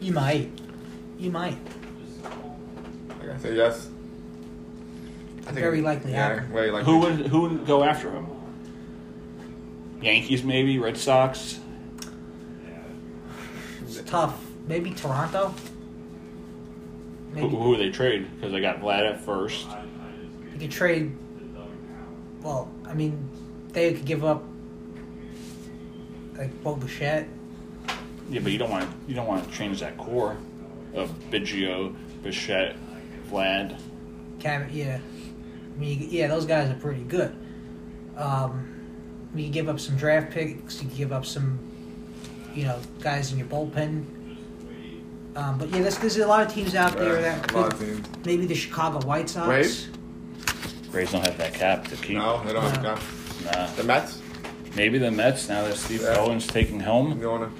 You 0.00 0.12
might. 0.12 0.50
You 1.18 1.30
might. 1.30 1.58
Like 3.20 3.30
I 3.34 3.38
say, 3.38 3.54
yes. 3.56 3.88
I 5.48 5.50
think 5.52 5.60
Very 5.64 5.80
likely 5.80 6.12
Yeah, 6.12 6.28
happen. 6.34 6.52
very 6.52 6.70
likely. 6.70 6.92
Who 6.92 6.98
would 7.00 7.26
who 7.28 7.40
would 7.42 7.66
go 7.66 7.82
after 7.82 8.10
him? 8.12 8.26
Yankees, 10.02 10.44
maybe 10.44 10.78
Red 10.78 10.98
Sox. 10.98 11.58
It's 13.82 14.02
tough. 14.02 14.44
Maybe 14.66 14.90
Toronto. 14.90 15.54
Who, 17.32 17.40
Maybe 17.40 17.48
who 17.48 17.70
would 17.70 17.80
they 17.80 17.90
trade? 17.90 18.28
Because 18.36 18.52
they 18.52 18.60
got 18.60 18.80
Vlad 18.80 19.10
at 19.10 19.20
first. 19.22 19.66
you 20.52 20.58
could 20.60 20.70
trade. 20.70 21.16
Well, 22.42 22.70
I 22.86 22.92
mean, 22.92 23.28
they 23.72 23.94
could 23.94 24.04
give 24.04 24.24
up 24.24 24.44
like 26.36 26.62
Bo 26.62 26.76
Bichette. 26.76 27.26
Yeah, 28.30 28.40
but 28.40 28.52
you 28.52 28.58
don't 28.58 28.70
want 28.70 28.84
to, 28.84 28.96
you 29.08 29.14
don't 29.14 29.26
want 29.26 29.50
to 29.50 29.56
change 29.56 29.80
that 29.80 29.96
core 29.96 30.36
of 30.94 31.10
Biggio, 31.30 31.96
Bichette, 32.22 32.76
Vlad. 33.30 33.78
Cam, 34.38 34.68
yeah. 34.70 34.98
I 35.78 35.80
mean, 35.80 36.08
yeah, 36.10 36.26
those 36.26 36.44
guys 36.44 36.68
are 36.70 36.74
pretty 36.74 37.04
good. 37.04 37.36
Um, 38.16 38.74
you 39.34 39.48
give 39.48 39.68
up 39.68 39.78
some 39.78 39.96
draft 39.96 40.32
picks. 40.32 40.82
You 40.82 40.88
give 40.90 41.12
up 41.12 41.24
some, 41.24 41.56
you 42.52 42.64
know, 42.64 42.80
guys 43.00 43.30
in 43.32 43.38
your 43.38 43.46
bullpen. 43.46 44.04
Um, 45.36 45.56
but 45.56 45.70
yeah, 45.70 45.82
there's, 45.82 45.98
there's 45.98 46.16
a 46.16 46.26
lot 46.26 46.44
of 46.44 46.52
teams 46.52 46.74
out 46.74 46.96
there 46.98 47.20
that 47.22 47.52
a 47.52 47.56
lot 47.56 47.72
of 47.72 47.78
could. 47.78 48.02
teams. 48.04 48.08
Maybe 48.26 48.44
the 48.46 48.56
Chicago 48.56 49.06
White 49.06 49.30
Sox. 49.30 49.46
Braves? 49.46 49.88
Rays 50.90 51.12
don't 51.12 51.24
have 51.24 51.38
that 51.38 51.54
cap 51.54 51.86
to 51.88 51.96
keep. 51.96 52.16
No, 52.16 52.42
they 52.44 52.52
don't 52.52 52.62
have 52.62 52.82
No. 52.82 52.88
enough. 52.90 53.44
Nah. 53.44 53.66
The 53.76 53.84
Mets, 53.84 54.20
Maybe 54.74 54.98
the 54.98 55.10
Mets 55.12 55.48
now 55.48 55.62
that 55.62 55.76
Steve 55.76 56.02
Yeah. 56.02 56.14
Cohen's 56.16 56.46
taking 56.46 56.80
helm 56.80 57.20
the 57.20 57.26
owner. 57.28 57.50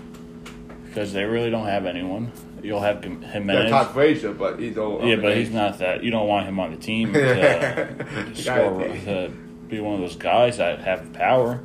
because 0.87 1.13
they 1.13 1.25
really 1.25 1.51
don't 1.51 1.67
have 1.67 1.87
anyone. 1.87 2.33
You'll 2.63 2.81
have 2.81 3.01
Gim- 3.03 3.23
Yeah, 3.23 3.29
Jimenez. 3.33 3.71
Todd 3.71 3.93
Frazier, 3.93 4.33
but 4.33 4.59
he's 4.59 4.77
old. 4.79 5.05
Yeah, 5.05 5.17
but 5.17 5.37
he's 5.37 5.51
not 5.51 5.79
that. 5.79 6.03
You 6.03 6.11
don't 6.11 6.27
want 6.29 6.47
him 6.47 6.59
on 6.61 6.71
the 6.71 6.77
team 6.77 7.13
to, 7.15 7.95
to 8.35 8.35
score, 8.37 8.83
to 8.83 9.31
be 9.69 9.81
one 9.81 9.95
of 9.95 10.01
those 10.01 10.17
guys 10.17 10.59
that 10.59 10.81
have 10.81 11.13
power. 11.13 11.61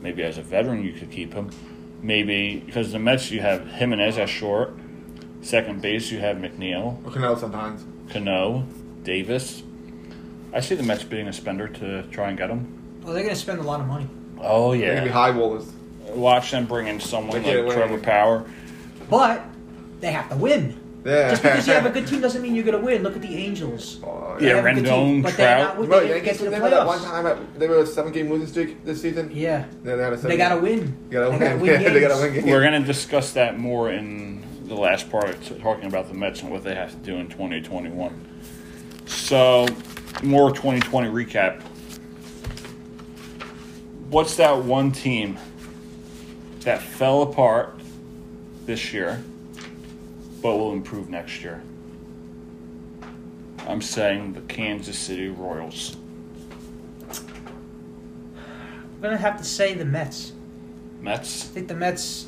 Maybe 0.00 0.22
as 0.22 0.38
a 0.38 0.42
veteran, 0.42 0.84
you 0.84 0.92
could 0.92 1.10
keep 1.10 1.32
him. 1.32 1.50
Maybe 2.02 2.58
because 2.58 2.92
the 2.92 2.98
Mets, 2.98 3.30
you 3.30 3.40
have 3.40 3.66
Jimenez 3.66 4.18
at 4.18 4.28
short. 4.28 4.74
Second 5.40 5.82
base, 5.82 6.10
you 6.10 6.18
have 6.20 6.38
McNeil, 6.38 7.04
Or 7.06 7.10
Cano 7.10 7.34
sometimes. 7.36 7.84
Cano, 8.10 8.66
Davis. 9.02 9.62
I 10.52 10.60
see 10.60 10.74
the 10.74 10.82
Mets 10.82 11.02
being 11.04 11.28
a 11.28 11.32
spender 11.32 11.68
to 11.68 12.02
try 12.04 12.28
and 12.28 12.38
get 12.38 12.48
him. 12.50 13.00
Well, 13.02 13.12
they're 13.12 13.22
going 13.22 13.34
to 13.34 13.40
spend 13.40 13.58
a 13.58 13.62
lot 13.62 13.80
of 13.80 13.86
money. 13.86 14.08
Oh 14.40 14.72
yeah. 14.72 14.94
Maybe 14.94 15.06
yeah, 15.06 15.12
high 15.12 15.30
wallers. 15.32 15.70
watch 16.10 16.50
them 16.50 16.66
bring 16.66 16.86
in 16.86 17.00
someone 17.00 17.42
They 17.42 17.62
like. 17.62 17.74
Trevor 17.74 17.98
Bauer. 17.98 18.46
But 19.08 19.42
they 20.04 20.12
have 20.12 20.28
to 20.28 20.36
win. 20.36 20.78
Yeah. 21.04 21.30
Just 21.30 21.42
because 21.42 21.66
you 21.66 21.72
have 21.74 21.86
a 21.86 21.90
good 21.90 22.06
team 22.06 22.20
doesn't 22.20 22.40
mean 22.42 22.54
you're 22.54 22.64
going 22.64 22.78
to 22.78 22.84
win. 22.84 23.02
Look 23.02 23.16
at 23.16 23.22
the 23.22 23.34
Angels. 23.36 24.00
Oh, 24.04 24.36
They 24.38 24.48
Yeah, 24.48 24.56
have 24.56 24.64
a 24.64 24.68
Rendon, 24.68 24.84
team, 24.84 25.22
but 25.22 25.36
they're 25.36 25.58
not 25.58 25.78
with- 25.78 25.88
Bro, 25.88 26.00
they 26.00 26.08
didn't 26.08 26.24
get 26.24 26.36
to 26.36 26.44
the 26.44 26.50
they 26.50 26.58
that 26.58 26.86
one 26.86 26.98
playoffs. 26.98 27.04
time 27.04 27.26
at, 27.26 27.58
they 27.58 27.68
were 27.68 27.78
a 27.78 27.86
seven 27.86 28.12
game 28.12 28.30
losing 28.30 28.46
streak 28.46 28.84
this 28.84 29.00
season. 29.02 29.30
Yeah, 29.32 29.64
Yeah, 29.84 29.96
they 29.96 30.02
had 30.02 30.12
a 30.12 30.16
they 30.16 30.36
got 30.36 30.54
to 30.54 30.60
win. 30.60 30.96
They 31.08 31.14
gotta 31.16 31.30
win. 31.30 31.38
gotta 31.40 31.58
they 31.90 32.00
gotta 32.00 32.22
win 32.22 32.32
games. 32.34 32.46
We're 32.46 32.60
going 32.62 32.80
to 32.80 32.86
discuss 32.86 33.32
that 33.32 33.58
more 33.58 33.90
in 33.90 34.42
the 34.66 34.74
last 34.74 35.10
part, 35.10 35.28
of 35.50 35.60
talking 35.62 35.84
about 35.86 36.08
the 36.08 36.14
Mets 36.14 36.40
and 36.42 36.50
what 36.50 36.64
they 36.64 36.74
have 36.74 36.90
to 36.90 36.96
do 36.96 37.16
in 37.16 37.28
2021. 37.28 38.28
So, 39.06 39.66
more 40.22 40.50
2020 40.50 41.08
recap. 41.08 41.60
What's 44.10 44.36
that 44.36 44.64
one 44.64 44.90
team 44.92 45.38
that 46.60 46.80
fell 46.80 47.22
apart 47.22 47.78
this 48.64 48.94
year, 48.94 49.22
but 50.44 50.58
will 50.58 50.74
improve 50.74 51.08
next 51.08 51.42
year? 51.42 51.62
I'm 53.66 53.80
saying 53.80 54.34
the 54.34 54.42
Kansas 54.42 54.98
City 54.98 55.28
Royals. 55.28 55.96
I'm 57.08 59.00
going 59.00 59.12
to 59.12 59.16
have 59.16 59.38
to 59.38 59.44
say 59.44 59.72
the 59.72 59.86
Mets. 59.86 60.32
Mets. 61.00 61.44
I 61.44 61.46
think 61.46 61.68
the 61.68 61.74
Mets, 61.74 62.26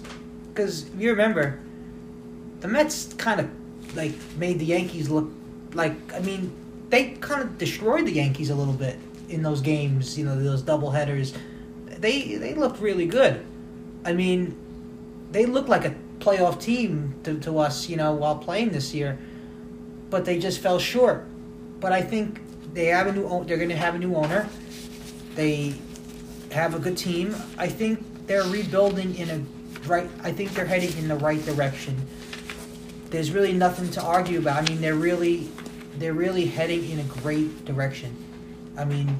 because 0.48 0.88
you 0.94 1.10
remember, 1.10 1.60
the 2.60 2.68
Mets 2.68 3.12
kind 3.18 3.38
of 3.38 3.50
like 3.94 4.14
made 4.38 4.60
the 4.60 4.64
Yankees 4.64 5.10
look 5.10 5.30
like. 5.74 5.92
I 6.14 6.20
mean, 6.20 6.50
they 6.88 7.10
kind 7.20 7.42
of 7.42 7.58
destroyed 7.58 8.06
the 8.06 8.12
Yankees 8.12 8.48
a 8.48 8.54
little 8.54 8.72
bit 8.72 8.98
in 9.28 9.42
those 9.42 9.60
games. 9.60 10.18
You 10.18 10.24
know, 10.24 10.42
those 10.42 10.62
double 10.62 10.90
headers. 10.90 11.34
They 11.84 12.36
they 12.36 12.54
looked 12.54 12.80
really 12.80 13.06
good. 13.06 13.44
I 14.06 14.14
mean, 14.14 14.56
they 15.32 15.44
looked 15.44 15.68
like 15.68 15.84
a 15.84 15.94
playoff 16.18 16.60
team 16.60 17.14
to, 17.24 17.38
to 17.40 17.58
us. 17.58 17.88
You 17.88 17.96
know, 17.96 18.12
while 18.12 18.36
playing 18.38 18.70
this 18.70 18.94
year, 18.94 19.18
but 20.10 20.24
they 20.24 20.38
just 20.38 20.60
fell 20.60 20.78
short. 20.78 21.26
But 21.80 21.92
I 21.92 22.02
think 22.02 22.40
they 22.72 22.86
have 22.86 23.06
a 23.06 23.12
new. 23.12 23.44
They're 23.44 23.56
going 23.56 23.70
to 23.70 23.76
have 23.76 23.94
a 23.94 23.98
new 23.98 24.14
owner. 24.14 24.48
They 25.34 25.74
have 26.50 26.74
a 26.74 26.78
good 26.78 26.96
team. 26.96 27.34
I 27.58 27.66
think 27.66 28.26
they're 28.26 28.44
rebuilding 28.44 29.16
in 29.16 29.30
a 29.30 29.88
right. 29.88 30.08
I 30.22 30.32
think 30.32 30.52
they're 30.52 30.66
heading 30.66 30.96
in 30.98 31.08
the 31.08 31.16
right 31.16 31.44
direction. 31.44 31.96
There's 33.10 33.30
really 33.30 33.52
nothing 33.52 33.90
to 33.92 34.02
argue 34.02 34.38
about. 34.38 34.62
I 34.62 34.68
mean, 34.68 34.80
they're 34.80 34.94
really, 34.94 35.48
they're 35.98 36.14
really 36.14 36.46
heading 36.46 36.90
in 36.90 36.98
a 36.98 37.04
great 37.04 37.64
direction. 37.64 38.16
I 38.76 38.84
mean, 38.84 39.16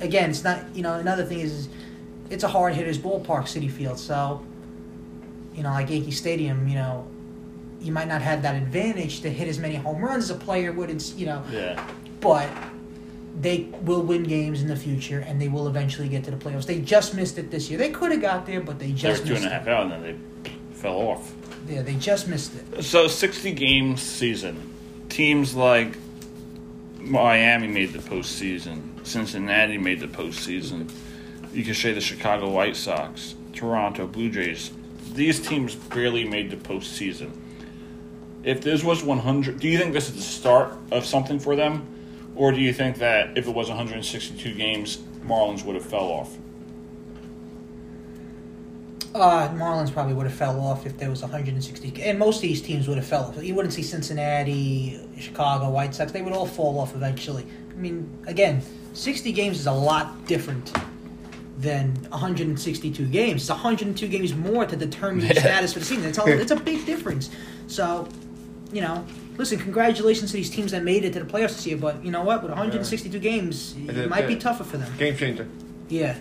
again, 0.00 0.30
it's 0.30 0.44
not. 0.44 0.64
You 0.74 0.82
know, 0.82 0.94
another 0.94 1.24
thing 1.24 1.40
is, 1.40 1.68
it's 2.30 2.44
a 2.44 2.48
hard 2.48 2.74
hitters 2.74 2.98
ballpark, 2.98 3.44
Citi 3.44 3.70
Field. 3.70 3.98
So, 3.98 4.44
you 5.54 5.62
know, 5.62 5.70
like 5.70 5.90
Yankee 5.90 6.10
Stadium, 6.10 6.68
you 6.68 6.74
know, 6.74 7.06
you 7.80 7.92
might 7.92 8.08
not 8.08 8.22
have 8.22 8.42
that 8.42 8.54
advantage 8.56 9.20
to 9.22 9.30
hit 9.30 9.48
as 9.48 9.58
many 9.58 9.74
home 9.76 10.04
runs 10.04 10.24
as 10.24 10.30
a 10.30 10.34
player 10.34 10.72
would. 10.72 10.90
It's 10.90 11.14
you 11.14 11.26
know, 11.26 11.42
Yeah. 11.52 11.82
but 12.20 12.48
they 13.40 13.68
will 13.82 14.02
win 14.02 14.24
games 14.24 14.60
in 14.60 14.68
the 14.68 14.76
future 14.76 15.20
and 15.20 15.40
they 15.40 15.48
will 15.48 15.66
eventually 15.68 16.08
get 16.08 16.24
to 16.24 16.30
the 16.30 16.36
playoffs. 16.36 16.66
They 16.66 16.80
just 16.80 17.14
missed 17.14 17.38
it 17.38 17.50
this 17.50 17.70
year. 17.70 17.78
They 17.78 17.90
could 17.90 18.10
have 18.12 18.20
got 18.20 18.44
there, 18.46 18.60
but 18.60 18.78
they 18.78 18.86
They 18.86 18.92
were 18.92 18.98
just 19.16 19.26
two 19.26 19.34
and 19.36 19.44
a 19.44 19.48
half 19.48 19.66
out, 19.66 19.84
and 19.84 19.92
then 19.92 20.02
they 20.42 20.50
fell 20.74 20.96
off. 20.96 21.32
Yeah, 21.68 21.82
they 21.82 21.94
just 21.94 22.28
missed 22.28 22.52
it. 22.56 22.82
So, 22.82 23.06
60 23.06 23.52
game 23.52 23.96
season. 23.96 24.72
Teams 25.08 25.54
like 25.54 25.96
Miami 26.98 27.68
made 27.68 27.92
the 27.92 27.98
postseason, 27.98 29.06
Cincinnati 29.06 29.78
made 29.78 30.00
the 30.00 30.06
postseason. 30.08 30.90
You 31.52 31.64
could 31.64 31.76
say 31.76 31.92
the 31.92 32.00
Chicago 32.00 32.50
White 32.50 32.76
Sox, 32.76 33.34
Toronto 33.52 34.06
Blue 34.06 34.30
Jays. 34.30 34.70
These 35.14 35.46
teams 35.46 35.74
barely 35.74 36.24
made 36.24 36.50
the 36.50 36.56
postseason. 36.56 37.32
If 38.44 38.62
this 38.62 38.82
was 38.82 39.02
100, 39.02 39.58
do 39.58 39.68
you 39.68 39.76
think 39.76 39.92
this 39.92 40.08
is 40.08 40.14
the 40.14 40.22
start 40.22 40.72
of 40.90 41.04
something 41.04 41.38
for 41.38 41.56
them? 41.56 41.86
Or 42.36 42.52
do 42.52 42.60
you 42.60 42.72
think 42.72 42.98
that 42.98 43.36
if 43.36 43.46
it 43.46 43.54
was 43.54 43.68
162 43.68 44.54
games, 44.54 44.98
Marlins 45.24 45.64
would 45.64 45.74
have 45.74 45.84
fell 45.84 46.04
off? 46.04 46.36
Uh, 49.14 49.48
Marlins 49.48 49.92
probably 49.92 50.14
would 50.14 50.26
have 50.26 50.34
fell 50.34 50.60
off 50.60 50.86
if 50.86 50.96
there 50.96 51.10
was 51.10 51.20
160. 51.20 52.02
And 52.02 52.18
most 52.18 52.36
of 52.36 52.42
these 52.42 52.62
teams 52.62 52.86
would 52.86 52.96
have 52.96 53.06
fell 53.06 53.24
off. 53.24 53.42
You 53.42 53.54
wouldn't 53.54 53.74
see 53.74 53.82
Cincinnati, 53.82 55.00
Chicago, 55.18 55.68
White 55.68 55.94
Sox. 55.94 56.12
They 56.12 56.22
would 56.22 56.32
all 56.32 56.46
fall 56.46 56.78
off 56.78 56.94
eventually. 56.94 57.44
I 57.70 57.74
mean, 57.74 58.08
again, 58.26 58.62
60 58.94 59.32
games 59.32 59.58
is 59.58 59.66
a 59.66 59.72
lot 59.72 60.26
different 60.26 60.72
than 61.60 61.94
162 62.10 63.04
games. 63.06 63.42
It's 63.42 63.50
102 63.50 64.08
games 64.08 64.34
more 64.34 64.64
to 64.66 64.76
determine 64.76 65.24
your 65.26 65.34
status 65.34 65.72
for 65.74 65.78
the 65.80 65.84
season. 65.84 66.04
It's 66.08 66.18
a, 66.18 66.26
it's 66.40 66.50
a 66.50 66.56
big 66.70 66.86
difference. 66.86 67.30
So, 67.66 68.08
you 68.72 68.80
know, 68.80 69.04
listen, 69.36 69.58
congratulations 69.58 70.30
to 70.30 70.36
these 70.38 70.48
teams 70.50 70.70
that 70.72 70.82
made 70.82 71.04
it 71.04 71.12
to 71.12 71.20
the 71.22 71.26
playoffs 71.30 71.56
this 71.56 71.66
year. 71.66 71.76
But 71.76 72.02
you 72.04 72.10
know 72.10 72.22
what? 72.22 72.42
With 72.42 72.50
162 72.50 73.18
games, 73.18 73.74
it 73.86 73.96
it- 73.96 74.08
might 74.08 74.26
be 74.26 74.36
tougher 74.36 74.64
for 74.64 74.78
them. 74.78 74.90
Game 74.98 75.16
changer. 75.16 75.46
Yeah. 75.88 76.16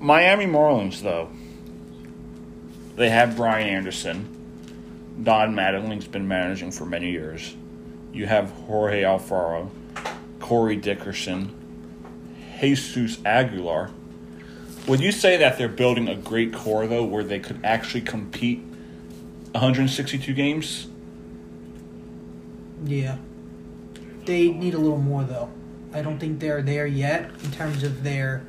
Miami 0.00 0.46
Marlins, 0.46 1.02
though, 1.02 1.28
they 2.96 3.10
have 3.10 3.36
Brian 3.36 3.68
Anderson. 3.68 4.34
Don 5.22 5.54
Mattingly's 5.54 6.06
been 6.06 6.28
managing 6.28 6.70
for 6.70 6.86
many 6.86 7.10
years. 7.10 7.54
You 8.12 8.26
have 8.26 8.50
Jorge 8.50 9.02
Alfaro, 9.02 9.68
Corey 10.38 10.76
Dickerson, 10.76 11.52
Jesus 12.60 13.18
Aguilar. 13.24 13.90
Would 14.86 15.00
you 15.00 15.12
say 15.12 15.36
that 15.36 15.58
they're 15.58 15.68
building 15.68 16.08
a 16.08 16.14
great 16.14 16.52
core, 16.52 16.86
though, 16.86 17.04
where 17.04 17.22
they 17.22 17.38
could 17.38 17.60
actually 17.62 18.00
compete 18.00 18.60
162 19.52 20.32
games? 20.32 20.88
Yeah. 22.84 23.18
They 24.24 24.48
need 24.48 24.74
a 24.74 24.78
little 24.78 24.98
more 24.98 25.24
though. 25.24 25.50
I 25.92 26.02
don't 26.02 26.18
think 26.18 26.38
they're 26.38 26.62
there 26.62 26.86
yet 26.86 27.30
in 27.42 27.50
terms 27.50 27.82
of 27.82 28.02
their 28.02 28.44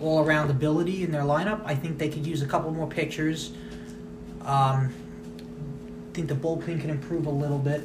all 0.00 0.20
around 0.20 0.50
ability 0.50 1.04
in 1.04 1.10
their 1.10 1.22
lineup. 1.22 1.62
I 1.64 1.74
think 1.74 1.98
they 1.98 2.08
could 2.08 2.26
use 2.26 2.42
a 2.42 2.46
couple 2.46 2.70
more 2.72 2.86
pitchers. 2.86 3.52
Um, 4.42 4.92
I 6.10 6.14
think 6.14 6.28
the 6.28 6.34
bullpen 6.34 6.80
can 6.80 6.90
improve 6.90 7.26
a 7.26 7.30
little 7.30 7.58
bit. 7.58 7.82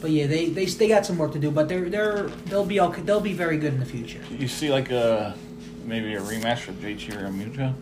But 0.00 0.10
yeah, 0.12 0.26
they, 0.26 0.48
they 0.48 0.64
they 0.66 0.88
got 0.88 1.04
some 1.04 1.18
work 1.18 1.32
to 1.32 1.38
do, 1.38 1.50
but 1.50 1.68
they're 1.68 1.88
they're 1.90 2.24
they'll 2.46 2.64
be 2.64 2.80
okay. 2.80 3.02
They'll 3.02 3.20
be 3.20 3.32
very 3.32 3.58
good 3.58 3.72
in 3.74 3.80
the 3.80 3.86
future. 3.86 4.20
You 4.30 4.46
see, 4.48 4.70
like 4.70 4.90
a 4.90 5.34
maybe 5.84 6.14
a 6.14 6.20
rematch 6.20 6.66
with 6.66 6.80
JT 6.82 7.12
Realmuto. 7.14 7.74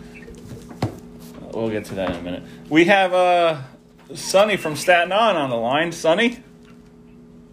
we'll 1.54 1.68
get 1.70 1.84
to 1.86 1.94
that 1.96 2.10
in 2.10 2.16
a 2.16 2.22
minute. 2.22 2.42
We 2.70 2.86
have 2.86 3.12
uh, 3.12 3.62
Sonny 4.14 4.56
from 4.56 4.76
Staten 4.76 5.12
Island 5.12 5.38
on 5.38 5.50
the 5.50 5.56
line. 5.56 5.92
Sonny, 5.92 6.28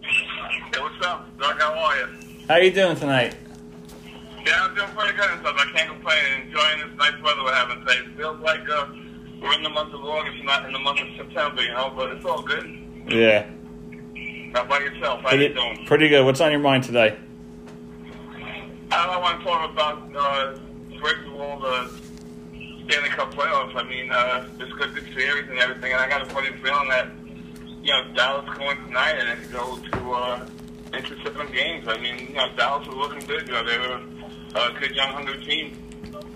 Hey, 0.02 0.80
what's 0.80 1.04
up? 1.06 1.26
Doug, 1.38 1.60
how 1.60 1.72
are 1.72 1.96
you? 1.98 2.08
how 2.48 2.56
you 2.56 2.70
doing 2.72 2.96
tonight? 2.96 3.36
Yeah, 4.46 4.64
I'm 4.64 4.74
doing 4.74 4.88
pretty 4.90 5.16
good 5.16 5.30
and. 5.30 5.46
I 5.46 5.64
can't 5.74 5.90
complain. 5.90 6.42
Enjoying 6.46 6.78
this 6.88 6.98
nice 6.98 7.22
weather 7.22 7.42
we're 7.44 7.54
having 7.54 7.80
today. 7.80 7.98
It 7.98 8.16
feels 8.16 8.40
like 8.40 8.68
uh, 8.68 8.86
we're 9.42 9.54
in 9.54 9.62
the 9.62 9.68
month 9.70 9.92
of 9.94 10.04
August, 10.04 10.42
not 10.44 10.64
in 10.66 10.72
the 10.72 10.78
month 10.78 11.00
of 11.00 11.08
September, 11.16 11.62
you 11.62 11.72
know, 11.72 11.92
but 11.94 12.10
it's 12.12 12.24
all 12.24 12.42
good. 12.42 12.64
Yeah, 13.08 13.46
How 14.54 14.62
about 14.62 14.82
yourself? 14.82 15.20
How 15.22 15.32
you 15.32 15.38
pretty, 15.38 15.54
doing? 15.54 15.86
pretty 15.86 16.08
good. 16.08 16.24
What's 16.24 16.40
on 16.40 16.52
your 16.52 16.60
mind 16.60 16.84
today? 16.84 17.18
I 18.92 19.18
want 19.18 19.40
to 19.40 19.44
talk 19.44 19.68
about, 19.68 20.16
uh, 20.16 20.58
first 21.02 21.26
of 21.26 21.34
all, 21.34 21.58
the 21.58 21.90
Stanley 22.86 23.08
Cup 23.08 23.34
playoffs. 23.34 23.74
I 23.74 23.82
mean, 23.82 24.12
uh, 24.12 24.46
it's 24.60 24.72
good 24.74 24.94
to 24.94 25.00
series 25.12 25.50
and 25.50 25.58
everything, 25.58 25.92
and 25.92 26.00
I 26.00 26.08
got 26.08 26.22
a 26.22 26.26
funny 26.26 26.52
feeling 26.62 26.88
that, 26.88 27.08
you 27.82 27.92
know, 27.92 28.14
Dallas 28.14 28.56
going 28.56 28.76
tonight 28.86 29.16
and 29.18 29.42
it 29.42 29.50
go 29.50 29.76
to 29.76 30.12
uh, 30.12 30.46
into 30.92 31.20
seven 31.24 31.50
games. 31.50 31.88
I 31.88 31.98
mean, 31.98 32.28
you 32.28 32.34
know, 32.34 32.48
Dallas 32.56 32.86
was 32.86 32.94
looking 32.94 33.26
good. 33.26 33.48
You 33.48 33.54
know, 33.54 33.64
they 33.64 33.78
were 33.78 34.00
a 34.54 34.78
good 34.78 34.94
young 34.94 35.14
hungry 35.14 35.44
team. 35.44 35.76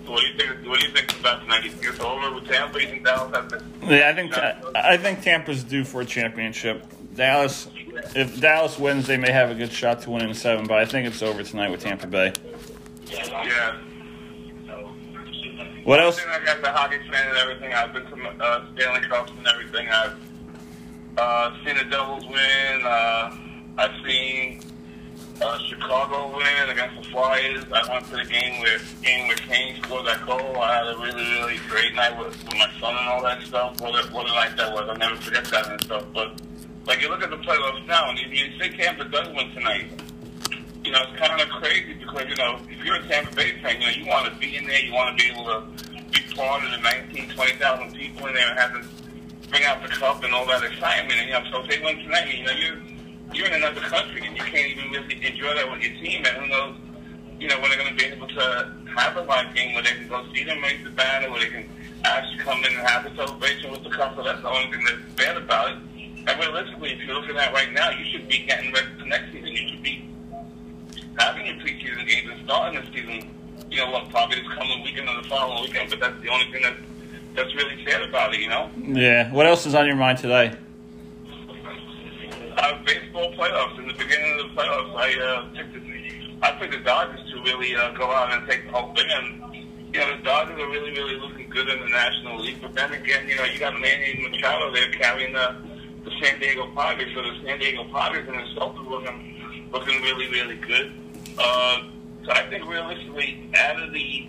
So 0.05 0.11
what 0.11 0.21
do 0.21 0.27
you 0.27 0.37
think? 0.37 0.67
What 0.67 0.79
do 0.81 0.87
you 0.87 0.93
think 0.93 1.17
about 1.21 1.43
tonight? 1.43 1.63
You 1.63 1.71
think 1.71 1.93
it's 1.93 2.03
over 2.03 2.35
with 2.35 2.49
Tampa? 2.49 2.81
You 2.81 2.89
think 2.89 3.05
Dallas 3.05 3.33
has 3.33 3.51
to? 3.51 3.63
Yeah, 3.83 4.09
I 4.09 4.13
think 4.13 4.37
I 4.75 4.97
think 4.97 5.21
Tampa's 5.21 5.63
due 5.63 5.85
for 5.85 6.01
a 6.01 6.05
championship. 6.05 6.83
Dallas, 7.15 7.67
if 8.15 8.39
Dallas 8.39 8.77
wins, 8.77 9.07
they 9.07 9.17
may 9.17 9.31
have 9.31 9.49
a 9.49 9.55
good 9.55 9.71
shot 9.71 10.01
to 10.01 10.11
win 10.11 10.21
in 10.27 10.33
seven, 10.33 10.67
but 10.67 10.77
I 10.77 10.85
think 10.85 11.07
it's 11.07 11.21
over 11.21 11.43
tonight 11.43 11.71
with 11.71 11.81
Tampa 11.81 12.07
Bay. 12.07 12.33
Yeah. 13.07 13.77
What 15.83 15.99
else? 15.99 16.19
I 16.27 16.43
got 16.45 16.61
the 16.61 16.69
hockey 16.69 16.97
fan 17.09 17.29
and 17.29 17.37
everything. 17.37 17.73
I've 17.73 17.93
been 17.93 18.05
to 18.05 18.43
uh, 18.43 18.65
Stanley 18.75 19.07
Cups 19.07 19.31
and 19.35 19.47
everything. 19.47 19.87
I've 19.87 20.15
uh, 21.17 21.55
seen 21.65 21.77
the 21.77 21.85
Devils 21.85 22.25
win. 22.27 22.85
Uh, 22.85 23.35
I've 23.77 24.05
seen 24.05 24.61
uh, 25.41 25.57
Chicago 25.69 26.35
win 26.35 26.69
against 26.69 27.01
the 27.01 27.09
Flyers. 27.09 27.63
I 27.73 27.91
went 27.91 28.05
to 28.07 28.17
the 28.17 28.25
game 28.25 28.59
where 28.59 28.77
game 29.01 29.27
where 29.27 29.37
Kane 29.37 29.81
scored 29.81 30.05
that 30.05 30.25
goal. 30.25 30.57
I 30.57 30.75
had 30.75 30.87
a 30.87 30.97
really 30.97 31.23
really 31.31 31.57
great 31.69 31.95
night 31.95 32.17
with, 32.17 32.37
with 32.43 32.53
my 32.53 32.69
son 32.79 32.95
and 32.95 33.07
all 33.07 33.23
that 33.23 33.41
stuff. 33.43 33.79
What 33.81 33.95
a, 33.95 34.07
what 34.11 34.29
a 34.29 34.33
night 34.33 34.57
that 34.57 34.73
was! 34.73 34.89
I'll 34.89 34.97
never 34.97 35.15
forget 35.15 35.45
that 35.45 35.71
and 35.71 35.81
stuff. 35.81 36.03
But 36.13 36.39
like 36.89 37.03
you 37.03 37.09
look 37.09 37.21
at 37.21 37.29
the 37.29 37.37
playoffs 37.37 37.85
now, 37.85 38.09
and 38.09 38.17
you, 38.17 38.27
you 38.29 38.57
say 38.57 38.69
Tampa 38.69 39.05
does 39.05 39.27
win 39.27 39.47
tonight. 39.53 39.91
You 40.83 40.91
know, 40.91 41.05
it's 41.05 41.19
kind 41.21 41.39
of 41.39 41.47
crazy 41.61 41.93
because, 41.93 42.25
you 42.27 42.35
know, 42.35 42.59
if 42.67 42.83
you're 42.83 42.95
a 42.95 43.07
Tampa 43.07 43.35
Bay 43.35 43.61
fan, 43.61 43.79
you 43.79 43.85
know, 43.85 43.93
you 43.93 44.07
want 44.07 44.25
to 44.25 44.39
be 44.39 44.57
in 44.57 44.65
there, 44.65 44.81
you 44.81 44.91
want 44.91 45.15
to 45.15 45.23
be 45.23 45.31
able 45.31 45.45
to 45.45 45.61
be 46.09 46.19
part 46.33 46.63
of 46.63 46.71
the 46.71 46.77
19, 46.81 47.29
20,000 47.29 47.93
people 47.93 48.25
in 48.25 48.33
there 48.33 48.49
and 48.49 48.57
have 48.57 48.73
to 48.73 48.81
bring 49.49 49.63
out 49.65 49.83
the 49.83 49.89
cup 49.89 50.23
and 50.23 50.33
all 50.33 50.47
that 50.47 50.63
excitement. 50.63 51.13
And, 51.13 51.27
you 51.27 51.33
know, 51.33 51.43
so 51.51 51.61
if 51.61 51.69
they 51.69 51.85
win 51.85 51.99
tonight, 51.99 52.33
you 52.33 52.43
know, 52.43 52.53
you're, 52.53 52.81
you're 53.33 53.47
in 53.47 53.53
another 53.53 53.81
country 53.81 54.25
and 54.25 54.35
you 54.35 54.43
can't 54.43 54.65
even 54.65 54.89
really 54.89 55.23
enjoy 55.23 55.53
that 55.53 55.69
with 55.69 55.81
your 55.81 55.93
team. 56.01 56.25
And 56.25 56.37
who 56.41 56.47
knows, 56.47 56.75
you 57.39 57.49
know, 57.49 57.59
when 57.61 57.69
they're 57.69 57.77
going 57.77 57.95
to 57.95 58.01
be 58.01 58.09
able 58.09 58.27
to 58.29 58.73
have 58.97 59.15
a 59.15 59.21
live 59.21 59.53
game 59.53 59.75
where 59.75 59.83
they 59.83 59.93
can 59.93 60.07
go 60.07 60.25
see 60.33 60.43
them 60.43 60.59
raise 60.63 60.83
the 60.83 60.89
banner, 60.89 61.29
where 61.29 61.39
they 61.39 61.51
can 61.53 61.69
actually 62.03 62.39
come 62.39 62.57
in 62.63 62.73
and 62.73 62.87
have 62.87 63.05
a 63.05 63.15
celebration 63.15 63.69
with 63.69 63.83
the 63.83 63.91
cup. 63.91 64.15
So 64.15 64.23
that's 64.23 64.41
the 64.41 64.49
only 64.49 64.71
thing 64.71 64.83
that's 64.85 65.13
bad 65.13 65.37
about 65.37 65.69
it. 65.73 65.77
And 66.27 66.39
realistically, 66.39 66.91
if 66.93 67.01
you're 67.03 67.15
looking 67.15 67.37
at 67.37 67.53
right 67.53 67.71
now, 67.73 67.89
you 67.89 68.05
should 68.11 68.27
be 68.27 68.45
getting 68.45 68.71
ready 68.71 68.87
for 68.99 69.05
next 69.05 69.31
season. 69.31 69.47
You 69.47 69.69
should 69.69 69.83
be 69.83 70.05
having 71.17 71.45
your 71.45 71.55
preseason 71.55 72.07
games 72.07 72.29
and 72.31 72.45
starting 72.45 72.79
the 72.79 72.85
season, 72.91 73.29
you 73.69 73.77
know, 73.77 73.91
what, 73.91 74.09
probably 74.09 74.37
this 74.41 74.47
coming 74.53 74.83
weekend 74.83 75.09
or 75.09 75.21
the 75.21 75.27
following 75.27 75.63
weekend, 75.63 75.89
but 75.89 75.99
that's 75.99 76.21
the 76.21 76.29
only 76.29 76.51
thing 76.51 76.61
that, 76.61 76.75
that's 77.35 77.53
really 77.55 77.83
sad 77.85 78.01
about 78.03 78.33
it, 78.33 78.39
you 78.39 78.49
know? 78.49 78.69
Yeah. 78.77 79.31
What 79.31 79.45
else 79.45 79.65
is 79.65 79.75
on 79.75 79.85
your 79.85 79.95
mind 79.95 80.17
today? 80.17 80.55
Uh, 82.57 82.83
baseball 82.85 83.33
playoffs. 83.33 83.77
In 83.79 83.87
the 83.87 83.93
beginning 83.93 84.39
of 84.39 84.49
the 84.49 84.61
playoffs, 84.61 84.95
I 84.95 85.19
uh, 85.21 85.55
picked 85.55 85.73
the, 85.73 85.79
I 86.41 86.51
picked 86.51 86.73
the 86.73 86.79
Dodgers 86.79 87.19
to 87.31 87.41
really 87.41 87.75
uh, 87.75 87.91
go 87.93 88.11
out 88.11 88.31
and 88.31 88.47
take 88.49 88.65
the 88.65 88.71
whole 88.71 88.93
thing. 88.93 89.07
And, 89.09 89.55
you 89.93 89.99
know, 89.99 90.17
the 90.17 90.23
Dodgers 90.23 90.59
are 90.59 90.69
really, 90.69 90.91
really 90.91 91.19
looking 91.19 91.49
good 91.49 91.67
in 91.69 91.79
the 91.79 91.89
National 91.89 92.39
League. 92.39 92.61
But 92.61 92.73
then 92.75 92.93
again, 92.93 93.27
you 93.27 93.35
know, 93.35 93.45
you 93.45 93.59
got 93.59 93.73
Manny 93.79 94.27
Machado 94.29 94.71
there 94.73 94.91
carrying 94.91 95.33
the, 95.33 95.55
the 96.09 96.25
San 96.25 96.39
Diego 96.39 96.67
Padres. 96.75 97.13
So 97.13 97.21
the 97.21 97.39
San 97.45 97.59
Diego 97.59 97.83
Padres 97.91 98.27
in 98.27 98.35
themselves 98.35 98.79
are 98.79 98.89
looking, 98.89 99.67
looking 99.71 100.01
really, 100.01 100.29
really 100.29 100.55
good. 100.55 100.91
Uh, 101.37 101.83
so 102.25 102.31
I 102.31 102.47
think 102.49 102.67
realistically, 102.67 103.49
out 103.57 103.81
of 103.81 103.93
the 103.93 104.27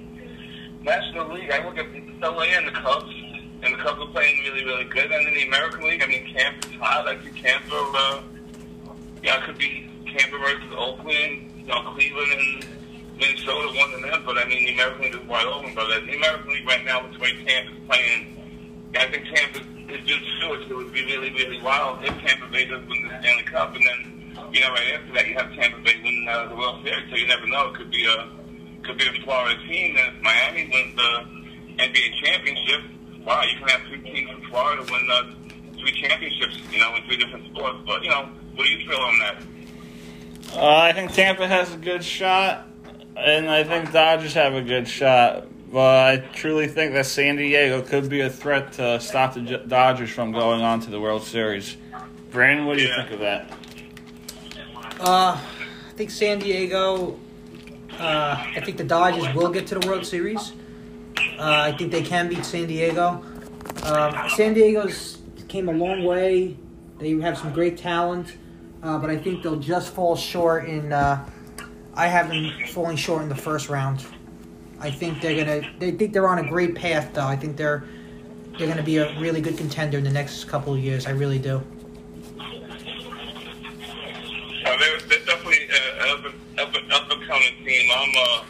National 0.83 1.35
League, 1.35 1.51
I 1.51 1.65
look 1.65 1.79
at 1.79 1.87
LA 2.21 2.45
and 2.45 2.69
the 2.69 2.73
Cubs, 2.73 3.13
and 3.63 3.75
the 3.75 3.79
Cubs 3.79 4.01
are 4.01 4.07
playing 4.09 4.43
really, 4.45 4.65
really 4.65 4.85
good. 4.85 5.11
And 5.11 5.29
in 5.29 5.35
the 5.35 5.47
American 5.49 5.83
League, 5.83 6.03
I 6.03 6.07
mean, 6.07 6.33
Camp 6.35 6.65
is 6.65 6.73
hot. 6.79 7.09
I 7.09 7.17
think 7.17 7.41
Tampa, 7.43 7.75
uh, 7.75 8.23
yeah, 9.23 9.39
it 9.39 9.45
could 9.45 9.59
be 9.59 9.91
Tampa 10.07 10.39
versus 10.39 10.73
Oakland, 10.77 11.51
you 11.59 11.67
know, 11.67 11.93
Cleveland 11.95 12.33
and 12.33 12.67
Minnesota, 13.19 13.77
one 13.77 13.93
of 13.93 14.11
them. 14.11 14.23
But 14.25 14.39
I 14.39 14.45
mean, 14.47 14.65
the 14.67 14.75
American 14.75 15.03
League 15.03 15.15
is 15.15 15.29
wide 15.29 15.47
open. 15.47 15.75
But 15.75 15.89
the 16.07 16.17
American 16.17 16.53
League 16.53 16.67
right 16.67 16.85
now, 16.85 17.07
with 17.07 17.19
the 17.21 17.45
Tampa's 17.45 17.77
playing, 17.87 18.91
I 18.97 19.07
think 19.11 19.27
Tampa 19.35 19.61
is 19.93 20.07
just 20.07 20.23
it. 20.23 20.69
So 20.69 20.81
it 20.81 20.85
would 20.85 20.93
be 20.93 21.05
really, 21.05 21.31
really 21.31 21.61
wild 21.63 22.05
if 22.05 22.17
Tampa 22.21 22.47
Bay 22.49 22.67
does 22.67 22.87
win 22.87 23.09
the 23.09 23.19
Stanley 23.21 23.45
Cup, 23.45 23.75
and 23.75 23.85
then 23.85 24.21
you 24.53 24.61
know, 24.61 24.71
right 24.71 24.95
after 24.95 25.13
that, 25.15 25.27
you 25.29 25.35
have 25.35 25.53
Tampa 25.55 25.81
Bay 25.81 26.01
win 26.03 26.27
uh, 26.29 26.49
the 26.49 26.57
World 26.57 26.83
Series. 26.85 27.09
So 27.11 27.17
you 27.17 27.27
never 27.27 27.47
know. 27.47 27.69
It 27.69 27.75
could 27.75 27.91
be 27.91 28.07
a 28.07 28.29
could 28.83 28.99
be 28.99 29.07
a 29.07 29.23
Florida 29.23 29.61
team. 29.69 29.97
And 29.99 30.23
Miami 30.23 30.71
wins 30.73 30.97
the 30.97 31.83
NBA 31.83 32.25
championship, 32.25 32.83
wow, 33.25 33.43
you 33.43 33.59
can 33.59 33.69
have 33.69 33.83
three 33.89 34.03
teams 34.03 34.31
from 34.31 34.43
Florida 34.51 34.83
win 34.91 35.09
uh, 35.11 35.31
three 35.79 36.03
championships. 36.03 36.59
You 36.71 36.81
know, 36.81 36.95
in 36.97 37.03
three 37.05 37.17
different 37.17 37.47
sports. 37.47 37.79
But 37.87 38.03
you 38.03 38.11
know, 38.11 38.29
what 38.55 38.65
do 38.65 38.71
you 38.71 38.89
feel 38.89 38.99
on 38.99 39.19
that? 39.21 39.43
Uh, 40.55 40.77
I 40.77 40.93
think 40.93 41.13
Tampa 41.13 41.47
has 41.47 41.73
a 41.73 41.77
good 41.77 42.05
shot, 42.05 42.67
and 43.17 43.49
I 43.49 43.63
think 43.65 43.93
Dodgers 43.93 44.35
have 44.35 44.55
a 44.55 44.63
good 44.63 44.89
shot. 44.89 45.47
But 45.73 46.09
I 46.09 46.17
truly 46.35 46.67
think 46.67 46.95
that 46.95 47.07
San 47.07 47.37
Diego 47.37 47.81
could 47.83 48.09
be 48.09 48.23
a 48.23 48.31
threat 48.31 48.73
to 48.75 48.99
stop 49.01 49.35
the 49.35 49.41
Dodgers 49.67 50.11
from 50.11 50.33
going 50.33 50.63
on 50.63 50.81
to 50.81 50.91
the 50.91 51.01
World 51.01 51.23
Series. 51.23 51.77
Brandon, 52.33 52.67
what 52.67 52.77
do 52.77 52.83
you 52.83 52.89
Yeah. 52.89 52.97
think 52.97 53.13
of 53.13 53.21
that? 53.21 53.51
Uh, 55.01 55.37
I 55.39 55.93
think 55.97 56.11
San 56.11 56.41
Diego. 56.41 57.17
Uh, 57.99 58.37
I 58.57 58.61
think 58.65 58.79
the 58.79 58.85
Dodgers 58.85 59.33
will 59.35 59.51
get 59.51 59.67
to 59.69 59.79
the 59.79 59.87
World 59.87 60.05
Series. 60.07 60.53
Uh, 61.39 61.43
I 61.43 61.73
think 61.73 61.93
they 61.93 62.03
can 62.03 62.29
beat 62.29 62.45
San 62.45 62.67
Diego. 62.67 63.23
Um, 63.85 64.15
San 64.31 64.55
Diego's 64.55 65.19
came 65.49 65.69
a 65.69 65.73
long 65.73 66.05
way. 66.05 66.57
They 66.99 67.11
have 67.21 67.39
some 67.39 67.53
great 67.53 67.79
talent, 67.79 68.35
uh, 68.83 68.99
but 68.99 69.09
I 69.11 69.17
think 69.17 69.43
they'll 69.43 69.57
just 69.57 69.95
fall 69.95 70.17
short 70.17 70.67
in. 70.67 70.93
Uh, 70.93 71.25
I 71.95 72.09
have 72.09 72.29
them 72.29 72.51
falling 72.69 72.97
short 72.97 73.23
in 73.23 73.29
the 73.29 73.35
first 73.35 73.69
round. 73.69 74.05
I 74.81 74.91
think 74.91 75.21
they're 75.21 75.37
gonna. 75.45 75.61
They 75.79 75.91
think 75.93 76.13
they're 76.13 76.29
on 76.29 76.39
a 76.39 76.49
great 76.49 76.75
path, 76.75 77.11
though. 77.13 77.27
I 77.27 77.37
think 77.37 77.57
they're 77.57 77.85
they're 78.59 78.69
gonna 78.69 78.83
be 78.83 78.97
a 78.99 79.19
really 79.21 79.41
good 79.41 79.57
contender 79.59 79.99
in 79.99 80.05
the 80.05 80.11
next 80.11 80.45
couple 80.45 80.73
of 80.75 80.81
years. 80.81 81.07
I 81.07 81.11
really 81.11 81.39
do. 81.39 81.63
Uh, 84.67 84.77
they're, 84.79 85.01
they're 85.01 85.25
definitely 85.27 85.69
uh, 85.71 86.15
up, 86.15 86.75
and- 86.75 86.93
up, 86.93 87.11
up 87.11 87.19
coming 87.27 87.55
team. 87.65 87.91
I'm 87.95 88.13
uh, 88.17 88.45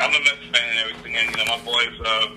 I'm 0.00 0.10
a 0.14 0.18
Mets 0.20 0.38
fan 0.52 0.68
and 0.70 0.78
everything, 0.90 1.16
and 1.16 1.30
you 1.30 1.36
know 1.36 1.44
my 1.56 1.64
boys. 1.64 2.00
Uh, 2.00 2.28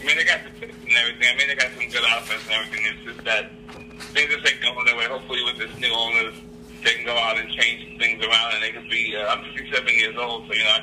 I 0.00 0.04
mean, 0.06 0.16
they 0.16 0.24
got 0.24 0.40
the 0.44 0.50
picks 0.60 0.74
and 0.76 0.92
everything. 0.92 1.28
I 1.32 1.36
mean, 1.36 1.48
they 1.48 1.54
got 1.54 1.70
some 1.76 1.88
good 1.88 2.02
offense 2.16 2.42
and 2.44 2.52
everything. 2.52 2.86
It's 2.86 3.04
just 3.04 3.24
that 3.26 3.50
things 4.14 4.30
just 4.34 4.48
ain't 4.50 4.62
going 4.62 4.86
their 4.86 4.96
way. 4.96 5.06
Hopefully, 5.06 5.44
with 5.44 5.58
this 5.58 5.76
new 5.78 5.92
owners, 5.92 6.34
they 6.82 6.94
can 6.94 7.04
go 7.04 7.16
out 7.16 7.38
and 7.38 7.48
change 7.50 7.98
things 7.98 8.24
around, 8.24 8.54
and 8.54 8.62
they 8.62 8.72
can 8.72 8.88
be. 8.88 9.14
Uh, 9.14 9.26
I'm 9.28 9.44
57 9.54 9.94
years 9.94 10.16
old, 10.18 10.46
so 10.48 10.54
you 10.54 10.64
know, 10.64 10.70
I, 10.70 10.82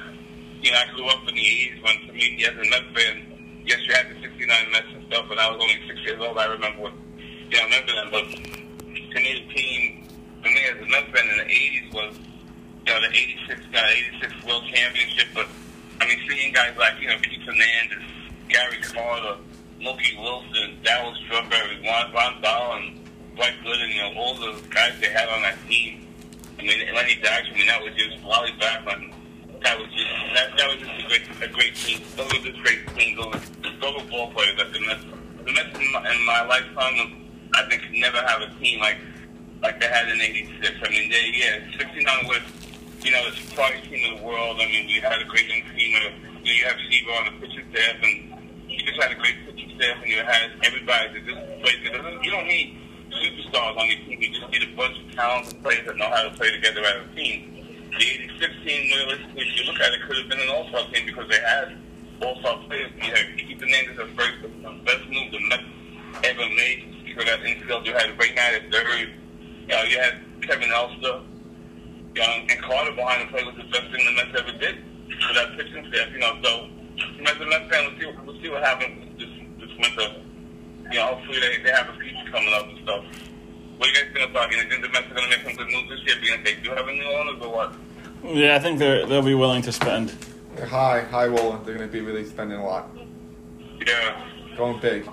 you 0.61 0.71
know, 0.71 0.77
I 0.77 0.93
grew 0.95 1.07
up 1.07 1.19
in 1.27 1.35
the 1.35 1.41
80s 1.41 1.83
when, 1.83 2.07
to 2.07 2.13
me, 2.13 2.45
as 2.45 2.53
a 2.53 2.69
Mets 2.69 2.89
fan, 2.95 3.63
yes, 3.65 3.79
you 3.85 3.93
had 3.93 4.09
the 4.09 4.21
69 4.21 4.71
Mets 4.71 4.87
and 4.93 5.05
stuff, 5.07 5.25
but 5.29 5.37
I 5.37 5.49
was 5.51 5.61
only 5.61 5.77
six 5.87 5.99
years 6.01 6.19
old. 6.19 6.37
I 6.37 6.45
remember 6.45 6.81
what, 6.81 6.93
you 7.17 7.57
know, 7.57 7.61
I 7.61 7.63
remember 7.65 7.93
them, 7.93 8.09
but 8.11 8.25
to 8.31 9.15
me, 9.21 9.45
the 9.47 9.53
team, 9.53 10.07
for 10.41 10.49
me 10.49 10.61
as 10.65 10.77
a 10.81 10.87
Mets 10.89 11.09
fan 11.13 11.27
in 11.29 11.37
the 11.37 11.49
80s 11.53 11.93
was, 11.93 12.17
you 12.85 12.93
know, 12.93 13.01
the 13.01 13.11
86, 13.11 13.61
uh, 13.73 14.23
86 14.23 14.45
World 14.45 14.63
Championship, 14.73 15.27
but 15.33 15.47
I 16.01 16.07
mean, 16.07 16.19
seeing 16.29 16.53
guys 16.53 16.75
like, 16.77 16.99
you 17.01 17.07
know, 17.07 17.17
Pete 17.21 17.41
Fernandez, 17.43 18.03
Gary 18.49 18.77
Carter, 18.81 19.37
Mookie 19.81 20.19
Wilson, 20.21 20.77
Dallas 20.83 21.17
Strawberry, 21.25 21.81
Ron 21.85 22.41
Dahl, 22.41 22.77
and 22.77 22.99
Dwight 23.35 23.53
Gooden, 23.63 23.93
you 23.93 24.01
know, 24.01 24.13
all 24.19 24.35
those 24.35 24.61
guys 24.67 24.93
they 24.99 25.09
had 25.09 25.29
on 25.29 25.41
that 25.41 25.57
team. 25.67 26.07
I 26.57 26.63
mean, 26.63 26.95
Lenny 26.95 27.15
Dykstra, 27.21 27.53
I 27.53 27.57
mean, 27.57 27.67
that 27.67 27.83
was 27.83 27.93
just 27.93 28.23
Wally 28.23 28.51
Backman. 28.59 29.13
That 29.67 29.83
was 29.83 29.91
just 29.91 30.07
that, 30.31 30.47
that 30.55 30.67
was 30.71 30.79
just 30.79 30.95
a 30.95 31.07
great 31.11 31.27
a 31.43 31.51
great 31.51 31.75
team. 31.75 31.99
Those 32.15 32.31
were 32.31 32.39
just 32.39 32.63
great 32.63 32.87
teams. 32.95 33.19
Those, 33.19 33.35
were 33.35 34.07
ball 34.07 34.31
players 34.31 34.55
that 34.55 34.71
the 34.71 34.79
Mets, 34.79 35.03
the 35.43 35.51
Mets 35.51 35.75
in 35.75 35.91
my, 35.91 35.99
in 36.07 36.25
my 36.25 36.41
lifetime, 36.47 37.27
I 37.51 37.67
think, 37.67 37.83
never 37.91 38.15
have 38.15 38.47
a 38.47 38.49
team 38.63 38.79
like 38.79 38.95
like 39.61 39.81
they 39.81 39.87
had 39.91 40.07
in 40.07 40.21
'86. 40.21 40.71
I 40.71 40.89
mean, 40.89 41.11
they 41.11 41.35
yeah, 41.35 41.59
'69 41.83 42.27
was 42.27 42.39
you 43.03 43.11
know 43.11 43.29
the 43.29 43.35
surprise 43.35 43.83
team 43.83 44.13
of 44.13 44.19
the 44.19 44.25
world. 44.25 44.55
I 44.55 44.71
mean, 44.71 44.87
we 44.87 45.03
had 45.03 45.19
a 45.19 45.25
great 45.25 45.51
young 45.51 45.67
team. 45.75 45.91
You, 45.91 45.99
know, 45.99 46.15
you 46.43 46.63
have 46.63 46.77
Seaver 46.87 47.11
on 47.11 47.25
the 47.25 47.31
pitching 47.43 47.67
staff, 47.75 47.95
and 48.01 48.71
you 48.71 48.79
just 48.87 49.03
had 49.03 49.11
a 49.11 49.19
great 49.19 49.35
pitching 49.45 49.75
staff 49.75 49.97
and 49.99 50.07
you 50.07 50.23
had 50.23 50.51
everybody 50.63 51.11
that 51.11 51.27
just 51.27 51.91
doesn't, 51.91 52.23
you 52.23 52.31
don't 52.31 52.47
need 52.47 52.79
superstars 53.11 53.75
on 53.75 53.85
your 53.87 53.99
team. 54.07 54.21
You 54.21 54.31
just 54.31 54.49
need 54.49 54.63
a 54.63 54.75
bunch 54.77 54.95
of 54.95 55.11
talented 55.11 55.61
players 55.61 55.85
that 55.87 55.97
know 55.97 56.09
how 56.09 56.23
to 56.23 56.31
play 56.31 56.51
together 56.51 56.81
as 56.87 57.03
a 57.03 57.15
team. 57.15 57.53
The 57.91 58.26
86 58.37 58.53
team, 58.63 58.91
realistically, 58.93 59.41
if 59.41 59.57
you 59.57 59.65
look 59.65 59.81
at 59.81 59.93
it, 59.93 60.01
could 60.05 60.17
have 60.17 60.29
been 60.29 60.39
an 60.39 60.49
all-star 60.49 60.85
team 60.93 61.05
because 61.05 61.27
they 61.29 61.39
had 61.41 61.77
all-star 62.21 62.57
players. 62.67 62.91
You 63.01 63.13
had 63.13 63.37
Keith 63.37 63.59
Hernandez 63.59 63.97
at 63.97 64.09
first, 64.15 64.41
the 64.41 64.49
best 64.85 65.03
move 65.09 65.31
the 65.31 65.41
Mets 65.49 65.63
ever 66.23 66.45
made 66.53 66.93
to 67.17 67.25
that 67.25 67.41
infield. 67.41 67.85
You 67.85 67.93
had 67.93 68.13
Ray 68.19 68.33
Knight 68.33 68.61
at 68.61 68.71
third. 68.71 69.09
You 69.61 69.67
know, 69.67 69.83
you 69.83 69.99
had 69.99 70.21
Kevin 70.41 70.71
Elster. 70.71 71.21
You 72.13 72.21
know, 72.21 72.33
and 72.49 72.61
Carter 72.61 72.93
behind 72.93 73.27
the 73.27 73.31
plate 73.31 73.45
was 73.45 73.55
the 73.57 73.69
best 73.69 73.89
thing 73.93 74.05
the 74.05 74.13
Mets 74.13 74.33
ever 74.37 74.57
did 74.57 74.77
for 75.27 75.33
that 75.33 75.57
pitching 75.57 75.85
staff. 75.89 76.09
You 76.13 76.19
know, 76.19 76.37
so 76.43 76.69
as 77.25 77.41
a 77.41 77.45
Mets 77.45 77.69
fan, 77.69 77.89
we'll 77.89 77.99
see, 77.99 78.17
we'll 78.25 78.41
see 78.41 78.49
what 78.49 78.63
happens 78.63 79.17
this 79.17 79.29
this 79.61 79.73
winter. 79.77 80.21
You 80.91 80.97
know, 80.97 81.17
hopefully 81.17 81.39
they, 81.41 81.61
they 81.63 81.71
have 81.71 81.89
a 81.89 81.93
future 81.97 82.31
coming 82.31 82.53
up 82.53 82.69
and 82.69 82.79
stuff. 82.83 83.03
What 83.77 83.85
do 83.85 83.89
you 83.89 84.05
guys 84.05 84.13
think 84.13 84.29
about 84.29 84.51
it? 84.51 84.57
You 84.57 84.69
think 84.69 84.81
the 84.81 84.89
Mets 84.89 85.05
are 85.11 85.13
going 85.13 85.29
to 85.29 85.37
make 85.37 85.45
some 85.45 85.55
good 85.57 85.69
moves 85.69 85.89
this 85.89 86.01
year, 86.05 86.15
being 86.21 86.43
they 86.43 86.55
do 86.61 86.69
have 86.73 86.87
a 86.87 86.93
new 86.93 87.05
owners 87.05 87.41
or 87.41 87.51
what? 87.53 87.73
Yeah, 88.23 88.55
I 88.55 88.59
think 88.59 88.79
they're 88.79 89.05
they'll 89.05 89.21
be 89.21 89.35
willing 89.35 89.61
to 89.63 89.71
spend. 89.71 90.13
They're 90.55 90.65
high, 90.65 91.01
high 91.01 91.27
rolling. 91.27 91.63
They're 91.63 91.75
going 91.75 91.87
to 91.87 91.91
be 91.93 92.01
really 92.01 92.25
spending 92.25 92.57
a 92.59 92.65
lot. 92.65 92.89
Yeah. 93.85 94.27
Going 94.57 94.79
big. 94.79 95.07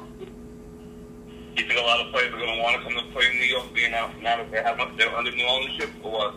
You 1.57 1.67
think 1.67 1.79
a 1.79 1.83
lot 1.83 2.05
of 2.05 2.13
players 2.13 2.33
are 2.33 2.39
going 2.39 2.57
to 2.57 2.63
want 2.63 2.77
to 2.79 2.83
come 2.83 2.95
to 2.95 3.13
play 3.13 3.27
in 3.31 3.37
New 3.37 3.45
York, 3.45 3.73
being 3.75 3.95
out 3.95 4.11
now 4.23 4.39
that 4.39 4.51
they 4.51 4.63
have 4.63 4.79
they're 4.97 5.15
under 5.15 5.31
new 5.31 5.47
ownership, 5.47 5.91
or 6.03 6.11
what? 6.11 6.35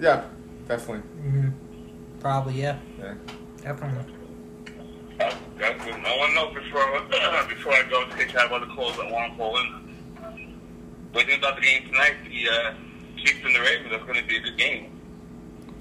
Yeah, 0.00 0.24
definitely. 0.66 1.00
hmm 1.20 1.48
Probably, 2.20 2.54
yeah. 2.54 2.78
Yeah. 2.98 3.14
Definitely. 3.62 4.14
That's, 5.18 5.36
that's 5.58 5.84
good. 5.84 6.02
No 6.02 6.16
one 6.16 6.34
knows 6.34 6.54
before 6.54 7.00
before 7.48 7.72
I 7.72 7.82
go 7.88 8.02
in 8.02 8.10
case 8.16 8.34
I 8.34 8.42
have 8.42 8.52
other 8.52 8.66
calls 8.66 8.96
that 8.96 9.10
want 9.10 9.32
to 9.32 9.38
call 9.38 9.58
in. 9.60 9.66
What 11.12 11.26
do 11.26 11.32
you 11.32 11.38
think 11.38 11.38
about 11.42 11.56
the 11.56 11.62
game 11.62 11.84
tonight? 11.86 12.14
The 12.24 12.48
uh, 12.48 12.74
Chiefs 13.16 13.40
and 13.44 13.54
the 13.54 13.60
Ravens. 13.60 13.90
That's 13.90 14.04
going 14.04 14.20
to 14.20 14.26
be 14.26 14.36
a 14.36 14.40
good 14.40 14.56
game. 14.58 14.97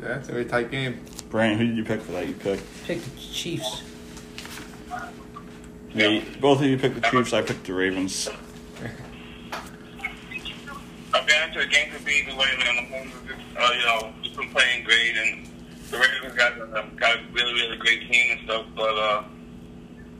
Yeah, 0.01 0.17
it's 0.19 0.29
a 0.29 0.31
very 0.31 0.45
tight 0.45 0.71
game. 0.71 0.99
Brian, 1.29 1.57
who 1.57 1.65
did 1.67 1.75
you 1.77 1.83
pick 1.83 2.01
for 2.01 2.11
that? 2.13 2.27
You 2.27 2.33
picked. 2.35 2.63
Pick 2.85 3.03
the 3.03 3.19
Chiefs. 3.19 3.83
Yeah, 5.93 6.07
you- 6.07 6.23
both 6.39 6.59
of 6.59 6.65
you 6.67 6.77
picked 6.77 6.95
the 6.95 7.01
Chiefs. 7.09 7.33
I 7.33 7.41
picked 7.41 7.65
the 7.65 7.73
Ravens. 7.73 8.29
I've 11.13 11.25
been 11.25 11.43
into 11.47 11.59
the 11.59 11.65
game 11.67 11.89
could 11.91 12.05
be 12.05 12.23
either 12.27 12.37
way, 12.37 12.45
man. 12.59 12.85
Mahomes 12.85 13.05
is 13.07 13.11
just, 13.27 13.39
uh, 13.57 13.73
you 13.73 13.85
know, 13.85 14.13
just 14.21 14.35
been 14.37 14.49
playing 14.49 14.83
great, 14.83 15.17
and 15.17 15.47
the 15.89 15.97
Ravens 15.97 16.35
got 16.37 16.61
um, 16.77 16.95
got 16.95 17.15
a 17.17 17.21
really, 17.31 17.53
really 17.53 17.77
great 17.77 18.09
team 18.11 18.37
and 18.37 18.41
stuff. 18.45 18.65
But 18.75 18.95
uh, 18.95 19.23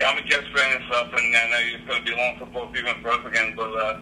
yeah, 0.02 0.10
I'm 0.10 0.18
a 0.18 0.22
Jets 0.28 0.48
fan 0.56 0.76
and 0.76 0.84
stuff, 0.90 1.08
and 1.14 1.36
I 1.36 1.50
know 1.50 1.58
it's 1.76 1.86
going 1.86 2.04
to 2.04 2.12
be 2.12 2.18
long 2.18 2.36
football 2.40 2.70
season 2.74 2.96
for 3.02 3.10
us 3.10 3.26
again. 3.26 3.54
But 3.56 3.72
uh, 3.78 4.00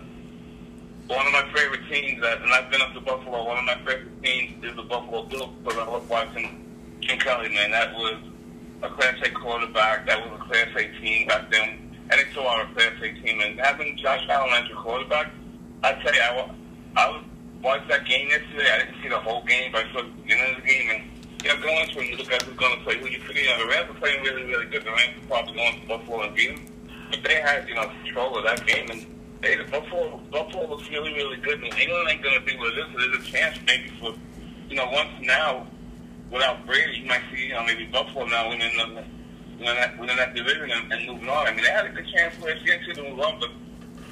one 1.08 1.26
of 1.28 1.34
my 1.34 1.48
favorite 1.54 1.88
teams, 1.90 2.24
and 2.24 2.54
I've 2.54 2.72
been 2.72 2.82
up 2.82 2.94
to 2.94 3.02
Buffalo. 3.02 3.46
One 3.46 3.58
of 3.60 3.66
my 3.66 3.76
favorite 3.86 4.24
teams 4.24 4.64
is 4.64 4.76
the 4.76 4.84
Buffalo 4.84 5.24
Bills 5.24 5.54
because 5.64 5.78
I 5.78 5.86
love 5.86 6.10
watching 6.10 6.66
Jim 7.02 7.20
Kelly. 7.20 7.50
Man, 7.50 7.72
that 7.72 7.94
was 7.94 8.18
a 8.82 8.90
Class 8.90 9.16
A 9.24 9.30
quarterback. 9.32 10.08
That 10.08 10.20
was 10.20 10.40
a 10.40 10.44
Class 10.44 10.68
A 10.76 11.00
team 11.00 11.28
back 11.28 11.52
then, 11.52 11.96
and 12.10 12.12
they 12.12 12.32
still 12.32 12.48
are 12.48 12.64
a 12.64 12.74
Class 12.74 12.94
A 13.04 13.14
team. 13.22 13.40
And 13.42 13.60
having 13.60 13.98
Josh 13.98 14.26
Allen 14.30 14.50
as 14.54 14.68
your 14.68 14.78
quarterback, 14.78 15.32
I 15.84 15.94
tell 15.94 16.14
you, 16.14 16.22
I, 16.22 16.52
I 16.98 17.24
watched 17.62 17.88
that 17.90 18.06
game 18.06 18.30
yesterday. 18.30 18.70
I 18.72 18.80
didn't 18.80 19.02
see 19.04 19.10
the 19.10 19.20
whole 19.20 19.44
game, 19.44 19.72
but 19.72 19.86
I 19.86 19.94
saw 19.94 20.02
the 20.02 20.10
beginning 20.10 20.56
of 20.56 20.64
the 20.64 20.68
game. 20.68 20.90
And 20.90 21.04
you 21.44 21.50
know, 21.50 21.62
going 21.62 21.88
into 21.88 22.00
it, 22.00 22.10
you 22.10 22.18
look 22.18 22.32
at 22.32 22.42
who's 22.42 22.58
going 22.58 22.80
to 22.80 22.84
play. 22.84 22.98
Who 22.98 23.08
you 23.08 23.20
figure, 23.22 23.44
you 23.44 23.50
know, 23.50 23.60
the 23.60 23.68
Rams 23.68 23.92
are 23.92 24.00
playing 24.00 24.24
really, 24.24 24.46
really 24.46 24.66
good. 24.66 24.84
The 24.84 24.92
Rams 24.92 25.24
are 25.24 25.28
probably 25.28 25.54
going 25.54 25.82
to 25.82 25.88
Buffalo 25.88 26.24
and 26.24 26.36
beat 26.36 26.56
them. 26.56 26.66
But 27.12 27.24
they 27.24 27.36
had, 27.36 27.70
you 27.70 27.76
know, 27.76 27.92
control 28.04 28.40
of 28.40 28.46
that 28.46 28.66
game, 28.66 28.90
and 28.90 29.15
they 29.42 29.56
the 29.56 29.64
Buffalo 29.66 30.18
Buffalo 30.32 30.70
looks 30.70 30.90
really, 30.90 31.14
really 31.14 31.38
good. 31.38 31.64
And 31.64 31.74
England 31.74 32.10
ain't 32.10 32.24
going 32.24 32.40
to 32.40 32.46
be 32.46 32.58
what 32.58 32.74
it 32.74 32.80
is. 32.80 32.86
There's 32.96 33.28
a 33.28 33.32
chance 33.32 33.60
maybe 33.66 33.90
for, 34.00 34.14
you 34.70 34.76
know, 34.76 34.90
once 34.90 35.10
now 35.22 35.68
without 36.32 36.66
Brady, 36.66 37.00
you 37.00 37.06
might 37.06 37.22
see, 37.34 37.48
you 37.48 37.54
know, 37.54 37.64
maybe 37.64 37.86
Buffalo 37.86 38.26
now 38.26 38.50
winning 38.50 38.76
the 38.78 39.04
winning 39.60 39.76
that, 39.76 39.98
winning 40.00 40.18
that 40.18 40.36
division 40.36 40.72
and, 40.72 40.92
and 40.92 41.08
moving 41.08 41.30
on. 41.30 41.48
I 41.48 41.52
mean, 41.52 41.64
they 41.64 41.72
had 41.72 41.86
a 41.86 41.90
good 41.90 42.08
chance 42.14 42.40
last 42.42 42.62
year 42.66 42.82
to 42.94 43.04
move 43.04 43.20
on, 43.20 43.40
but 43.40 43.50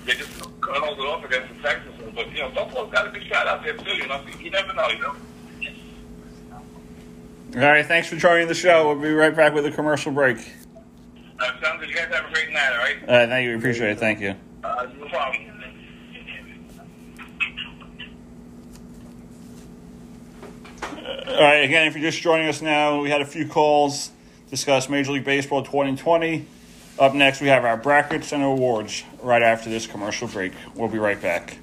they 0.06 0.14
just 0.14 0.40
hold 0.40 1.00
it 1.00 1.02
off 1.02 1.24
against 1.24 1.54
the 1.54 1.62
Texans. 1.62 1.96
But 2.16 2.32
you 2.32 2.42
know, 2.42 2.50
Buffalo's 2.50 2.92
got 2.92 3.08
a 3.08 3.12
good 3.12 3.26
shot 3.28 3.48
out 3.48 3.64
there 3.64 3.76
too. 3.76 3.92
You 3.92 4.08
know, 4.08 4.22
you 4.40 4.52
never 4.52 4.74
know. 4.74 4.88
You 4.90 5.00
know. 5.00 5.16
All 7.56 7.62
right, 7.62 7.86
thanks 7.86 8.08
for 8.08 8.16
joining 8.16 8.48
the 8.48 8.56
show. 8.56 8.88
We'll 8.88 9.02
be 9.02 9.14
right 9.14 9.36
back 9.36 9.54
with 9.54 9.66
a 9.66 9.72
commercial 9.72 10.12
break. 10.12 10.38
Uh, 11.40 11.52
sounds 11.62 11.80
good. 11.80 11.90
You 11.90 11.96
guys 11.96 12.14
have 12.14 12.26
a 12.30 12.34
great 12.34 12.52
night. 12.52 12.72
All 12.72 12.78
right. 12.80 12.98
All 13.08 13.16
right, 13.16 13.30
thank 13.30 13.46
you. 13.46 13.58
Appreciate 13.58 13.92
it. 13.92 14.00
Thank 14.00 14.22
you. 14.22 14.36
All 21.28 21.42
right, 21.42 21.64
again, 21.64 21.88
if 21.88 21.96
you're 21.96 22.10
just 22.10 22.22
joining 22.22 22.48
us 22.48 22.62
now, 22.62 23.02
we 23.02 23.10
had 23.10 23.22
a 23.22 23.26
few 23.26 23.48
calls 23.48 24.12
discuss 24.50 24.88
Major 24.88 25.14
League 25.14 25.26
Baseball 25.26 25.64
2020. 25.64 26.46
Up 27.00 27.16
next, 27.16 27.42
we 27.42 27.48
have 27.48 27.66
our 27.66 27.76
brackets 27.76 28.32
and 28.32 28.44
awards 28.44 29.04
right 29.24 29.42
after 29.42 29.68
this 29.68 29.88
commercial 29.88 30.28
break. 30.28 30.54
We'll 30.76 30.90
be 30.90 31.00
right 31.00 31.20
back. 31.20 31.58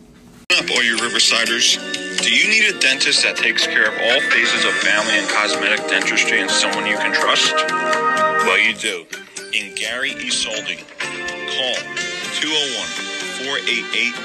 up, 0.52 0.68
all 0.70 0.82
you 0.82 0.96
Riversiders? 0.96 1.78
Do 2.20 2.34
you 2.34 2.48
need 2.48 2.74
a 2.74 2.80
dentist 2.80 3.22
that 3.22 3.36
takes 3.36 3.64
care 3.64 3.86
of 3.86 3.94
all 3.94 4.20
phases 4.30 4.64
of 4.64 4.72
family 4.72 5.12
and 5.18 5.28
cosmetic 5.28 5.86
dentistry 5.88 6.40
and 6.40 6.50
someone 6.50 6.84
you 6.86 6.96
can 6.96 7.12
trust? 7.14 7.54
Well, 8.44 8.58
you 8.58 8.74
do. 8.74 9.06
In 9.54 9.74
Gary 9.76 10.10
E. 10.10 10.30
Solding. 10.30 10.78
Call 10.98 12.09
201 12.40 13.44
488 13.44 14.16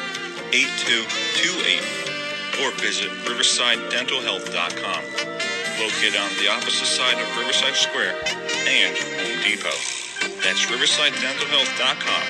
8228 0.56 2.64
or 2.64 2.72
visit 2.80 3.12
riversidedentalhealth.com. 3.28 5.04
Located 5.84 6.16
on 6.16 6.32
the 6.40 6.48
opposite 6.48 6.88
side 6.88 7.20
of 7.20 7.28
Riverside 7.38 7.76
Square 7.76 8.16
and 8.72 8.96
Home 8.96 9.44
Depot. 9.44 9.76
That's 10.40 10.64
riversidedentalhealth.com 10.72 12.24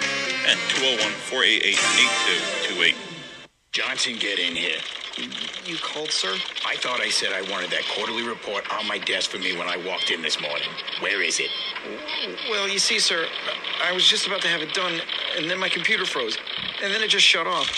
and 0.50 0.58
201 0.74 0.98
488 1.30 1.78
8228. 1.78 2.98
Johnson, 3.71 4.15
get 4.17 4.39
in 4.39 4.56
here. 4.56 4.82
You 5.65 5.78
called, 5.78 6.12
sir? 6.12 6.36
I 6.65 6.75
thought 6.75 6.99
I 6.99 7.10
said 7.10 7.32
I 7.32 7.41
wanted 7.49 7.71
that 7.71 7.84
quarterly 7.95 8.28
report 8.28 8.65
on 8.73 8.86
my 8.86 8.97
desk 8.97 9.32
for 9.32 9.38
me 9.38 9.58
when 9.58 9.67
I 9.67 9.78
walked 9.78 10.12
in 10.12 10.21
this 10.21 10.41
morning. 10.41 10.67
Where 10.99 11.21
is 11.21 11.39
it? 11.39 11.49
Well, 12.49 12.67
you 12.67 12.80
see, 12.80 12.99
sir, 12.99 13.25
I 13.82 13.93
was 13.93 14.06
just 14.06 14.28
about 14.28 14.41
to 14.41 14.49
have 14.49 14.62
it 14.62 14.73
done, 14.73 14.99
and 15.38 15.49
then 15.49 15.58
my 15.58 15.69
computer 15.69 16.06
froze, 16.06 16.38
and 16.84 16.93
then 16.93 17.01
it 17.01 17.10
just 17.10 17.25
shut 17.25 17.47
off. 17.47 17.69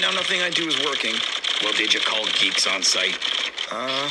Now 0.00 0.10
nothing 0.10 0.42
I 0.42 0.50
do 0.50 0.68
is 0.68 0.76
working. 0.84 1.14
Well, 1.62 1.72
did 1.72 1.94
you 1.94 2.00
call 2.00 2.26
Geeks 2.38 2.66
on 2.66 2.82
Site? 2.82 3.18
Uh, 3.72 4.10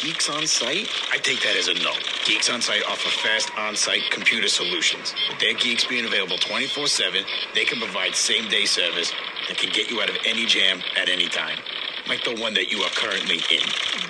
Geeks 0.00 0.30
on 0.30 0.46
Site? 0.46 0.88
I 1.10 1.18
take 1.18 1.42
that 1.42 1.56
as 1.56 1.66
a 1.66 1.74
no. 1.74 1.92
Geeks 2.24 2.48
on 2.48 2.62
Site 2.62 2.84
offer 2.88 3.10
fast 3.26 3.50
on 3.58 3.74
site 3.74 4.08
computer 4.10 4.46
solutions. 4.46 5.14
With 5.28 5.40
their 5.40 5.54
geeks 5.54 5.84
being 5.84 6.06
available 6.06 6.38
24 6.38 6.86
7, 6.86 7.24
they 7.54 7.64
can 7.64 7.80
provide 7.80 8.14
same 8.14 8.48
day 8.48 8.66
service 8.66 9.12
that 9.48 9.58
can 9.58 9.70
get 9.72 9.90
you 9.90 10.00
out 10.00 10.08
of 10.08 10.16
any 10.24 10.46
jam 10.46 10.80
at 11.00 11.08
any 11.08 11.28
time. 11.28 11.58
Like 12.08 12.24
the 12.24 12.34
one 12.40 12.54
that 12.54 12.70
you 12.70 12.82
are 12.82 12.90
currently 12.90 13.38
in. 13.50 13.62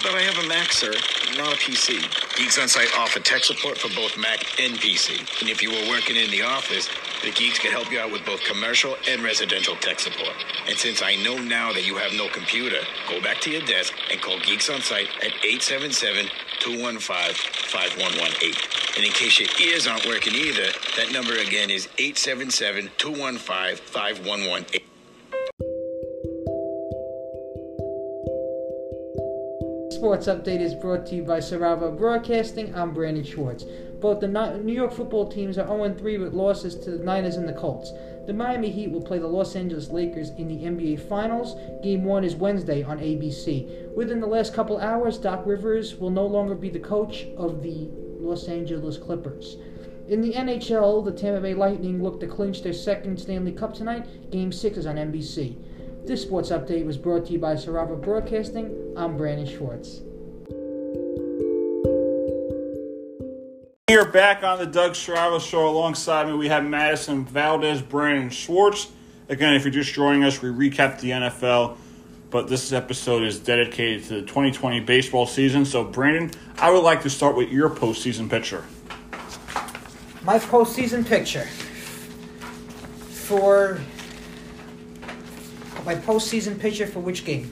But 0.03 0.15
I 0.15 0.23
have 0.23 0.43
a 0.43 0.49
Mac, 0.49 0.73
sir, 0.73 0.93
not 1.37 1.53
a 1.53 1.57
PC. 1.57 2.01
Geeks 2.37 2.59
on 2.59 2.69
Site 2.69 2.89
offer 2.97 3.21
tech 3.21 3.45
support 3.45 3.77
for 3.77 3.89
both 3.95 4.17
Mac 4.17 4.41
and 4.61 4.75
PC. 4.75 5.21
And 5.41 5.51
if 5.51 5.63
you 5.63 5.71
were 5.71 5.89
working 5.89 6.17
in 6.17 6.31
the 6.31 6.43
office, 6.43 6.89
the 7.23 7.31
Geeks 7.31 7.59
can 7.59 7.71
help 7.71 7.93
you 7.93 8.01
out 8.01 8.11
with 8.11 8.25
both 8.25 8.43
commercial 8.45 8.97
and 9.09 9.23
residential 9.23 9.77
tech 9.77 10.01
support. 10.01 10.35
And 10.67 10.77
since 10.77 11.03
I 11.03 11.15
know 11.17 11.39
now 11.39 11.73
that 11.73 11.87
you 11.87 11.97
have 11.97 12.13
no 12.15 12.29
computer, 12.29 12.79
go 13.09 13.21
back 13.21 13.41
to 13.43 13.51
your 13.51 13.63
desk 13.63 13.93
and 14.11 14.21
call 14.21 14.41
Geeks 14.41 14.71
on 14.71 14.81
Site 14.81 15.09
at 15.23 15.33
877 15.45 16.27
215 16.61 17.35
5118. 17.71 18.55
And 18.97 19.05
in 19.07 19.13
case 19.13 19.39
your 19.39 19.49
ears 19.61 19.87
aren't 19.87 20.07
working 20.07 20.35
either, 20.35 20.69
that 20.97 21.13
number 21.13 21.35
again 21.37 21.71
is 21.71 21.89
877 21.99 22.91
215 22.99 23.77
5118. 23.77 24.92
Sports 30.03 30.27
Update 30.27 30.61
is 30.61 30.75
brought 30.75 31.07
to 31.07 31.15
you 31.15 31.23
by 31.23 31.39
Sarava 31.39 31.97
Broadcasting. 31.97 32.75
I'm 32.75 32.93
Brandon 32.93 33.23
Schwartz. 33.23 33.63
Both 34.01 34.19
the 34.19 34.27
New 34.27 34.73
York 34.73 34.93
football 34.93 35.29
teams 35.29 35.59
are 35.59 35.67
0 35.69 35.95
3 35.95 36.19
with 36.19 36.33
losses 36.33 36.75
to 36.75 36.91
the 36.91 37.05
Niners 37.05 37.37
and 37.37 37.49
the 37.49 37.53
Colts. 37.53 37.93
The 38.27 38.33
Miami 38.33 38.69
Heat 38.69 38.91
will 38.91 39.01
play 39.01 39.21
the 39.21 39.29
Los 39.29 39.55
Angeles 39.55 39.91
Lakers 39.91 40.31
in 40.31 40.49
the 40.49 40.57
NBA 40.57 41.09
Finals. 41.09 41.55
Game 41.85 42.03
1 42.03 42.25
is 42.25 42.35
Wednesday 42.35 42.83
on 42.83 42.99
ABC. 42.99 43.95
Within 43.95 44.21
the 44.21 44.27
last 44.27 44.55
couple 44.55 44.77
hours, 44.79 45.19
Doc 45.19 45.47
Rivers 45.47 45.95
will 45.95 46.11
no 46.11 46.27
longer 46.27 46.57
be 46.57 46.69
the 46.69 46.81
coach 46.81 47.29
of 47.37 47.63
the 47.63 47.89
Los 48.19 48.49
Angeles 48.49 48.99
Clippers. 48.99 49.57
In 50.09 50.21
the 50.21 50.33
NHL, 50.33 51.05
the 51.05 51.13
Tampa 51.13 51.41
Bay 51.41 51.55
Lightning 51.55 52.03
look 52.03 52.19
to 52.19 52.27
clinch 52.27 52.65
their 52.65 52.73
second 52.73 53.21
Stanley 53.21 53.53
Cup 53.53 53.73
tonight. 53.73 54.33
Game 54.33 54.51
6 54.51 54.79
is 54.79 54.87
on 54.87 54.97
NBC. 54.97 55.57
This 56.05 56.23
sports 56.23 56.51
update 56.51 56.85
was 56.85 56.97
brought 56.97 57.27
to 57.27 57.33
you 57.33 57.39
by 57.39 57.55
Sarava 57.55 58.01
Broadcasting. 58.01 58.93
I'm 58.97 59.17
Brandon 59.17 59.47
Schwartz. 59.47 60.01
We 63.89 63.97
are 63.97 64.11
back 64.11 64.43
on 64.43 64.59
the 64.59 64.67
Doug 64.67 64.95
Strava 64.95 65.41
Show 65.41 65.69
alongside 65.69 66.27
me, 66.27 66.33
we 66.33 66.49
have 66.49 66.65
Madison 66.65 67.25
Valdez, 67.25 67.83
Brandon 67.83 68.31
Schwartz. 68.31 68.91
Again, 69.29 69.55
if 69.55 69.63
you're 69.63 69.71
just 69.71 69.95
joining 69.95 70.25
us, 70.25 70.43
we 70.43 70.49
recap 70.49 70.99
the 70.99 71.11
NFL, 71.11 71.77
but 72.31 72.49
this 72.49 72.73
episode 72.73 73.23
is 73.23 73.39
dedicated 73.39 74.03
to 74.07 74.15
the 74.15 74.23
2020 74.23 74.81
baseball 74.81 75.25
season. 75.25 75.65
So, 75.65 75.85
Brandon, 75.85 76.33
I 76.57 76.73
would 76.73 76.83
like 76.83 77.03
to 77.03 77.11
start 77.11 77.37
with 77.37 77.51
your 77.51 77.71
postseason 77.71 78.29
picture. 78.29 78.65
My 80.25 80.41
postseason 80.41 81.07
picture 81.07 81.47
for 83.09 83.81
my 85.85 85.95
postseason 85.95 86.59
picture 86.59 86.87
for 86.87 87.01
which 87.01 87.25
game? 87.25 87.51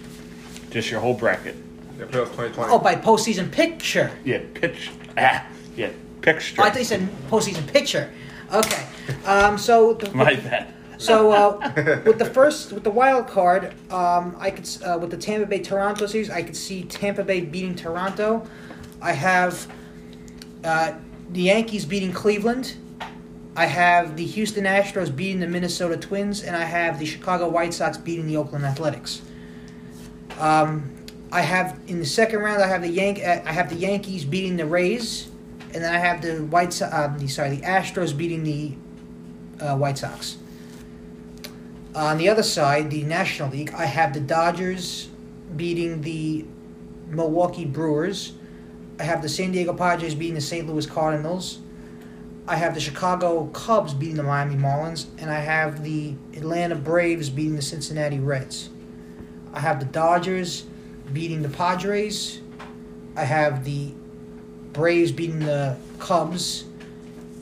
Just 0.71 0.91
your 0.91 1.01
whole 1.01 1.15
bracket. 1.15 1.57
Yeah, 1.99 2.07
playoffs 2.07 2.31
2020. 2.37 2.73
Oh, 2.73 2.79
by 2.79 2.95
postseason 2.95 3.51
picture. 3.51 4.11
Yeah, 4.25 4.41
pitch. 4.55 4.91
Ah, 5.17 5.47
yeah, 5.77 5.91
picture. 6.21 6.61
Oh, 6.61 6.65
I 6.65 6.71
thought 6.71 6.79
you 6.79 6.85
said 6.85 7.09
postseason 7.29 7.67
picture. 7.67 8.11
Okay. 8.53 8.87
Um, 9.27 9.59
so 9.59 9.95
the, 9.95 10.11
My 10.15 10.35
bad. 10.35 10.75
So 10.99 11.33
uh, 11.33 12.03
with 12.05 12.19
the 12.19 12.27
first 12.27 12.73
with 12.73 12.85
the 12.85 12.91
wild 12.91 13.27
card, 13.27 13.75
um, 13.91 14.37
I 14.39 14.51
could 14.51 14.69
uh, 14.85 14.99
with 14.99 15.11
the 15.11 15.17
Tampa 15.17 15.47
Bay 15.47 15.61
Toronto 15.61 16.07
series, 16.07 16.29
I 16.29 16.43
could 16.43 16.57
see 16.57 16.83
Tampa 16.83 17.25
Bay 17.25 17.41
beating 17.41 17.75
Toronto. 17.75 18.47
I 19.01 19.13
have 19.13 19.67
uh, 20.63 20.93
the 21.31 21.43
Yankees 21.43 21.87
beating 21.87 22.13
Cleveland. 22.13 22.77
I 23.57 23.67
have 23.67 24.17
the 24.17 24.25
Houston 24.25 24.65
Astros 24.65 25.15
beating 25.15 25.41
the 25.41 25.47
Minnesota 25.47 25.97
Twins, 25.97 26.43
and 26.43 26.57
I 26.57 26.65
have 26.65 26.99
the 26.99 27.07
Chicago 27.07 27.49
White 27.49 27.75
Sox 27.75 27.97
beating 27.97 28.27
the 28.27 28.37
Oakland 28.37 28.65
Athletics. 28.65 29.23
Um, 30.39 30.91
I 31.33 31.43
have 31.43 31.79
in 31.87 31.99
the 31.99 32.07
second 32.07 32.41
round, 32.41 32.63
I 32.63 32.69
have 32.69 32.83
the 32.83 32.89
Yank, 32.89 33.19
uh, 33.19 33.43
I 33.45 33.53
have 33.53 33.69
the 33.69 33.77
Yankees 33.77 34.25
beating 34.25 34.57
the 34.57 34.67
Rays, 34.67 35.29
and 35.75 35.83
then 35.83 35.93
I 35.93 35.99
have 35.99 36.23
the 36.23 36.45
White, 36.45 36.81
uh, 36.81 37.09
the 37.17 37.29
sorry, 37.29 37.57
the 37.57 37.63
Astros 37.63 38.17
beating 38.17 38.45
the 38.45 38.75
uh, 39.65 39.77
White 39.77 39.99
Sox. 39.99 40.39
On 41.95 42.19
the 42.19 42.29
other 42.29 42.45
side, 42.45 42.91
the 42.91 43.03
National 43.03 43.51
League, 43.51 43.73
I 43.75 43.85
have 43.85 44.15
the 44.15 44.21
Dodgers 44.21 45.09
beating 45.57 46.03
the 46.03 46.45
Milwaukee 47.09 47.65
Brewers. 47.65 48.33
I 49.01 49.03
have 49.03 49.23
the 49.23 49.29
San 49.29 49.51
Diego 49.51 49.73
Padres 49.73 50.15
beating 50.15 50.35
the 50.35 50.41
St. 50.41 50.69
Louis 50.69 50.87
Cardinals. 50.87 51.59
I 52.49 52.57
have 52.57 52.75
the 52.75 52.81
Chicago 52.81 53.47
Cubs 53.47 53.95
beating 53.95 54.17
the 54.17 54.23
Miami 54.23 54.57
Marlins, 54.57 55.07
and 55.19 55.31
I 55.31 55.41
have 55.41 55.85
the 55.85 56.15
Atlanta 56.35 56.75
Braves 56.75 57.31
beating 57.31 57.57
the 57.57 57.63
Cincinnati 57.63 58.19
Reds. 58.19 58.71
I 59.53 59.61
have 59.61 59.79
the 59.79 59.87
Dodgers 59.87 60.65
beating 61.13 61.43
the 61.43 61.49
Padres. 61.49 62.41
I 63.17 63.25
have 63.25 63.65
the 63.65 63.93
Braves 64.73 65.13
beating 65.13 65.41
the 65.41 65.77
Cubs. 65.99 66.65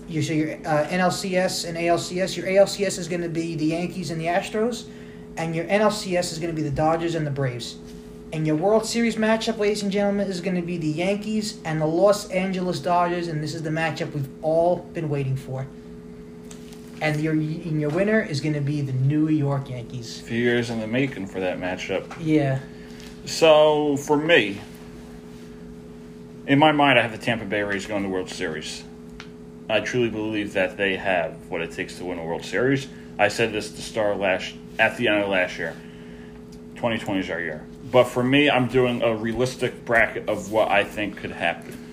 You 0.08 0.22
so 0.22 0.32
your 0.32 0.54
uh, 0.66 0.86
NLCS 0.88 1.68
and 1.68 1.76
ALCS. 1.76 2.36
Your 2.36 2.46
ALCS 2.46 2.98
is 2.98 3.08
going 3.08 3.20
to 3.22 3.28
be 3.28 3.54
the 3.54 3.66
Yankees 3.66 4.10
and 4.10 4.20
the 4.20 4.26
Astros, 4.26 4.86
and 5.36 5.54
your 5.54 5.66
NLCS 5.66 6.32
is 6.32 6.38
going 6.38 6.54
to 6.54 6.56
be 6.56 6.66
the 6.66 6.74
Dodgers 6.74 7.14
and 7.14 7.26
the 7.26 7.30
Braves. 7.30 7.76
And 8.30 8.46
your 8.46 8.56
World 8.56 8.84
Series 8.84 9.16
matchup, 9.16 9.56
ladies 9.56 9.82
and 9.82 9.90
gentlemen, 9.90 10.28
is 10.28 10.42
going 10.42 10.56
to 10.56 10.62
be 10.62 10.76
the 10.76 10.88
Yankees 10.88 11.58
and 11.64 11.80
the 11.80 11.86
Los 11.86 12.28
Angeles 12.30 12.78
Dodgers, 12.78 13.28
and 13.28 13.42
this 13.42 13.54
is 13.54 13.62
the 13.62 13.70
matchup 13.70 14.12
we've 14.12 14.28
all 14.42 14.76
been 14.92 15.08
waiting 15.08 15.36
for. 15.36 15.66
And 17.00 17.18
your 17.20 17.32
and 17.32 17.80
your 17.80 17.90
winner 17.90 18.20
is 18.20 18.40
going 18.40 18.54
to 18.54 18.60
be 18.60 18.82
the 18.82 18.92
New 18.92 19.28
York 19.28 19.70
Yankees. 19.70 20.20
A 20.20 20.24
few 20.24 20.38
years 20.38 20.68
in 20.68 20.80
the 20.80 20.86
making 20.86 21.28
for 21.28 21.40
that 21.40 21.58
matchup. 21.58 22.12
Yeah. 22.20 22.60
So 23.24 23.96
for 23.96 24.16
me, 24.16 24.60
in 26.46 26.58
my 26.58 26.72
mind, 26.72 26.98
I 26.98 27.02
have 27.02 27.12
the 27.12 27.18
Tampa 27.18 27.44
Bay 27.44 27.62
Rays 27.62 27.86
going 27.86 28.02
to 28.02 28.08
World 28.08 28.28
Series. 28.28 28.84
I 29.70 29.80
truly 29.80 30.10
believe 30.10 30.54
that 30.54 30.76
they 30.76 30.96
have 30.96 31.48
what 31.48 31.62
it 31.62 31.72
takes 31.72 31.96
to 31.98 32.04
win 32.04 32.18
a 32.18 32.24
World 32.24 32.44
Series. 32.44 32.88
I 33.18 33.28
said 33.28 33.52
this 33.52 33.72
start 33.84 34.14
of 34.14 34.20
last 34.20 34.54
at 34.78 34.96
the 34.96 35.08
end 35.08 35.22
of 35.22 35.28
last 35.28 35.56
year. 35.56 35.74
2020 36.76 37.20
is 37.20 37.30
our 37.30 37.40
year. 37.40 37.64
But 37.90 38.04
for 38.04 38.22
me, 38.22 38.50
I'm 38.50 38.68
doing 38.68 39.02
a 39.02 39.14
realistic 39.14 39.84
bracket 39.84 40.28
of 40.28 40.52
what 40.52 40.70
I 40.70 40.84
think 40.84 41.16
could 41.16 41.30
happen. 41.32 41.84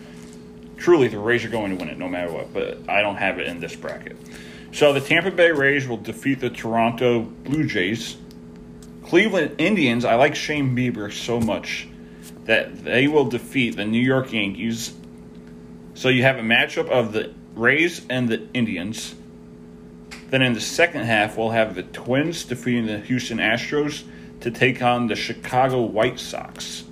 Truly, 0.77 1.07
the 1.07 1.19
Rays 1.19 1.45
are 1.45 1.49
going 1.49 1.71
to 1.71 1.77
win 1.77 1.89
it 1.89 1.97
no 1.97 2.09
matter 2.09 2.31
what, 2.31 2.53
but 2.53 2.89
I 2.89 3.01
don't 3.01 3.15
have 3.15 3.39
it 3.39 3.47
in 3.47 3.59
this 3.59 3.75
bracket. 3.75 4.17
So 4.73 4.91
the 4.91 4.99
Tampa 4.99 5.31
Bay 5.31 5.51
Rays 5.51 5.88
will 5.88 5.97
defeat 5.97 6.41
the 6.41 6.49
Toronto 6.49 7.21
Blue 7.21 7.65
Jays. 7.65 8.17
Cleveland 9.03 9.55
Indians, 9.57 10.03
I 10.03 10.15
like 10.15 10.36
Shane 10.36 10.75
Bieber 10.75 11.11
so 11.13 11.39
much 11.39 11.88
that 12.43 12.83
they 12.83 13.07
will 13.07 13.25
defeat 13.25 13.77
the 13.77 13.86
New 13.86 14.01
York 14.01 14.33
Yankees. 14.33 14.93
So 15.93 16.09
you 16.09 16.23
have 16.23 16.38
a 16.38 16.41
matchup 16.41 16.89
of 16.89 17.13
the 17.13 17.33
Rays 17.55 18.05
and 18.09 18.27
the 18.27 18.47
Indians. 18.53 19.15
Then 20.29 20.41
in 20.41 20.53
the 20.53 20.61
second 20.61 21.03
half, 21.05 21.38
we'll 21.38 21.51
have 21.51 21.75
the 21.75 21.83
Twins 21.83 22.43
defeating 22.43 22.88
the 22.88 22.99
Houston 22.99 23.38
Astros 23.38 24.03
to 24.45 24.51
take 24.51 24.79
on 24.79 25.07
the 25.07 25.15
Chicago 25.15 25.81
White 25.81 26.19
Sox. 26.19 26.83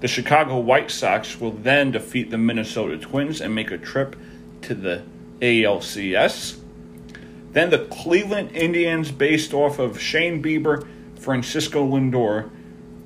The 0.00 0.08
Chicago 0.08 0.58
White 0.58 0.90
Sox 0.90 1.40
will 1.40 1.52
then 1.52 1.92
defeat 1.92 2.32
the 2.32 2.36
Minnesota 2.36 2.98
Twins 2.98 3.40
and 3.40 3.54
make 3.54 3.70
a 3.70 3.78
trip 3.78 4.16
to 4.62 4.74
the 4.74 5.04
ALCS. 5.40 6.58
Then 7.52 7.70
the 7.70 7.86
Cleveland 7.86 8.56
Indians, 8.56 9.12
based 9.12 9.54
off 9.54 9.78
of 9.78 10.00
Shane 10.00 10.42
Bieber, 10.42 10.84
Francisco 11.20 11.86
Lindor, 11.86 12.50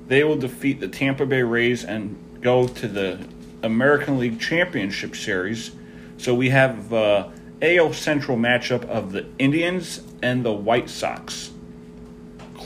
they 0.07 0.23
will 0.23 0.37
defeat 0.37 0.79
the 0.79 0.87
Tampa 0.87 1.27
Bay 1.27 1.43
Rays 1.43 1.83
and 1.83 2.41
go 2.41 2.67
to 2.67 2.87
the 2.87 3.23
American 3.61 4.17
League 4.17 4.39
Championship 4.39 5.15
Series. 5.15 5.69
So 6.17 6.33
we 6.33 6.49
have 6.49 6.91
uh, 6.91 7.29
AL 7.61 7.93
Central 7.93 8.35
matchup 8.35 8.83
of 8.85 9.11
the 9.11 9.27
Indians 9.37 10.01
and 10.23 10.43
the 10.43 10.53
White 10.53 10.89
Sox. 10.89 11.52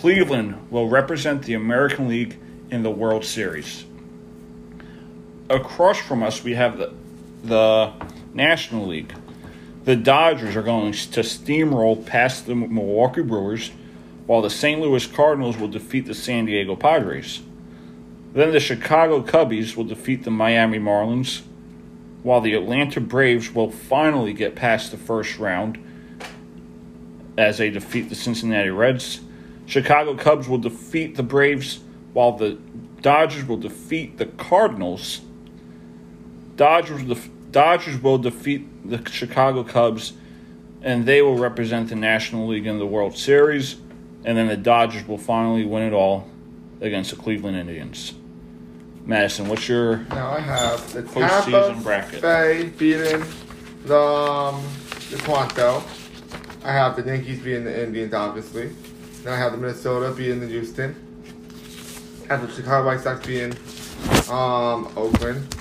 Cleveland 0.02 0.70
will 0.70 0.88
represent 0.88 1.44
the 1.44 1.56
American 1.56 2.08
League 2.08 2.38
in 2.70 2.84
the 2.84 2.92
World 2.92 3.26
Series. 3.26 3.84
Across 5.50 6.02
from 6.02 6.22
us, 6.22 6.44
we 6.44 6.54
have 6.54 6.78
the 6.78 6.94
the 7.44 7.94
National 8.34 8.86
League. 8.88 9.14
The 9.86 9.96
Dodgers 9.96 10.56
are 10.56 10.62
going 10.62 10.92
to 10.92 11.22
steamroll 11.22 12.06
past 12.06 12.46
the 12.46 12.54
Milwaukee 12.54 13.24
Brewers, 13.24 13.72
while 14.28 14.42
the 14.42 14.50
St. 14.50 14.80
Louis 14.80 15.08
Cardinals 15.08 15.58
will 15.58 15.68
defeat 15.68 16.06
the 16.06 16.14
San 16.14 16.46
Diego 16.46 16.76
Padres. 16.76 17.42
Then 18.34 18.52
the 18.52 18.60
Chicago 18.60 19.24
Cubbies 19.24 19.76
will 19.76 19.86
defeat 19.86 20.24
the 20.24 20.32
Miami 20.32 20.78
Marlins, 20.78 21.42
while 22.22 22.42
the 22.42 22.54
Atlanta 22.54 23.02
Braves 23.02 23.52
will 23.52 23.72
finally 23.72 24.34
get 24.34 24.56
past 24.56 24.92
the 24.92 24.98
first 24.98 25.40
round 25.40 25.80
as 27.36 27.58
they 27.58 27.70
defeat 27.70 28.10
the 28.10 28.16
Cincinnati 28.16 28.70
Reds. 28.70 29.22
Chicago 29.68 30.16
Cubs 30.16 30.48
will 30.48 30.58
defeat 30.58 31.16
the 31.16 31.24
Braves, 31.24 31.82
while 32.14 32.32
the 32.32 32.58
Dodgers 33.02 33.46
will 33.46 33.58
defeat 33.58 34.18
the 34.18 34.26
Cardinals. 34.26 35.22
Dodgers 36.56 37.04
def- 37.04 37.30
Dodgers 37.52 38.02
will 38.02 38.18
defeat 38.18 38.90
the 38.90 39.08
Chicago 39.10 39.64
Cubs, 39.64 40.14
and 40.82 41.06
they 41.06 41.22
will 41.22 41.38
represent 41.38 41.90
the 41.90 41.96
National 41.96 42.48
League 42.48 42.66
in 42.66 42.80
the 42.80 42.86
World 42.86 43.18
Series. 43.18 43.76
And 44.26 44.38
then 44.38 44.48
the 44.48 44.58
Dodgers 44.58 45.08
will 45.08 45.18
finally 45.18 45.66
win 45.66 45.84
it 45.84 45.94
all 45.94 46.28
against 46.82 47.12
the 47.12 47.16
Cleveland 47.16 47.58
Indians. 47.58 48.14
Madison, 49.06 49.48
what's 49.48 49.70
your 49.70 49.98
Now 50.10 50.32
I 50.32 50.40
have 50.42 50.94
the 50.94 51.04
Postseason 51.04 51.82
bracket. 51.84 52.22
Bay 52.22 52.72
beating 52.78 53.24
the, 53.86 53.98
um, 53.98 54.62
the 55.10 55.18
Toronto. 55.18 55.84
I 56.64 56.74
have 56.74 56.98
the 56.98 57.04
Yankees 57.04 57.40
beating 57.40 57.64
the 57.64 57.86
Indians, 57.86 58.14
obviously. 58.14 58.72
Then 59.28 59.34
I 59.34 59.40
have 59.40 59.52
the 59.52 59.58
Minnesota 59.58 60.14
beating 60.16 60.40
the 60.40 60.48
Houston. 60.48 60.96
I 62.30 62.38
have 62.38 62.48
the 62.48 62.54
Chicago 62.56 62.88
White 62.88 63.02
Sox 63.02 63.28
beating 63.28 63.52
um, 64.32 64.88
Oakland. 64.96 65.54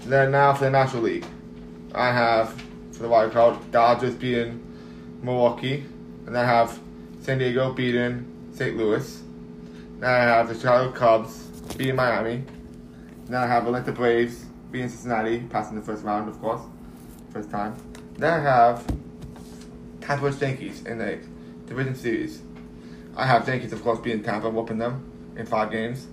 Then 0.00 0.32
now 0.32 0.52
for 0.52 0.64
the 0.64 0.70
National 0.70 1.04
League, 1.04 1.24
I 1.94 2.12
have 2.12 2.52
for 2.92 3.04
the 3.04 3.08
wild 3.08 3.32
card 3.32 3.56
Dodgers 3.70 4.14
beating 4.14 4.62
Milwaukee, 5.22 5.86
and 6.26 6.36
I 6.36 6.44
have 6.44 6.78
San 7.22 7.38
Diego 7.38 7.72
beating 7.72 8.26
St. 8.52 8.76
Louis. 8.76 9.22
Then 10.00 10.10
I 10.10 10.18
have 10.18 10.48
the 10.48 10.54
Chicago 10.54 10.92
Cubs 10.92 11.38
beating 11.78 11.96
Miami. 11.96 12.44
Then 13.24 13.36
I 13.36 13.46
have 13.46 13.64
Atlanta 13.64 13.92
Braves 13.92 14.44
beating 14.70 14.90
Cincinnati, 14.90 15.40
passing 15.48 15.76
the 15.76 15.82
first 15.82 16.04
round, 16.04 16.28
of 16.28 16.38
course, 16.38 16.60
first 17.32 17.50
time. 17.50 17.76
Then 18.18 18.30
I 18.30 18.40
have 18.40 18.86
Tampa 20.02 20.30
Bay 20.30 20.48
Yankees 20.48 20.84
in 20.84 20.98
the 20.98 21.18
division 21.66 21.94
series. 21.94 22.42
I 23.16 23.26
have 23.26 23.46
Yankees, 23.46 23.72
of 23.72 23.82
course, 23.82 24.00
beating 24.00 24.22
Tampa, 24.22 24.50
whooping 24.50 24.78
them 24.78 25.34
in 25.36 25.46
five 25.46 25.70
games. 25.70 26.06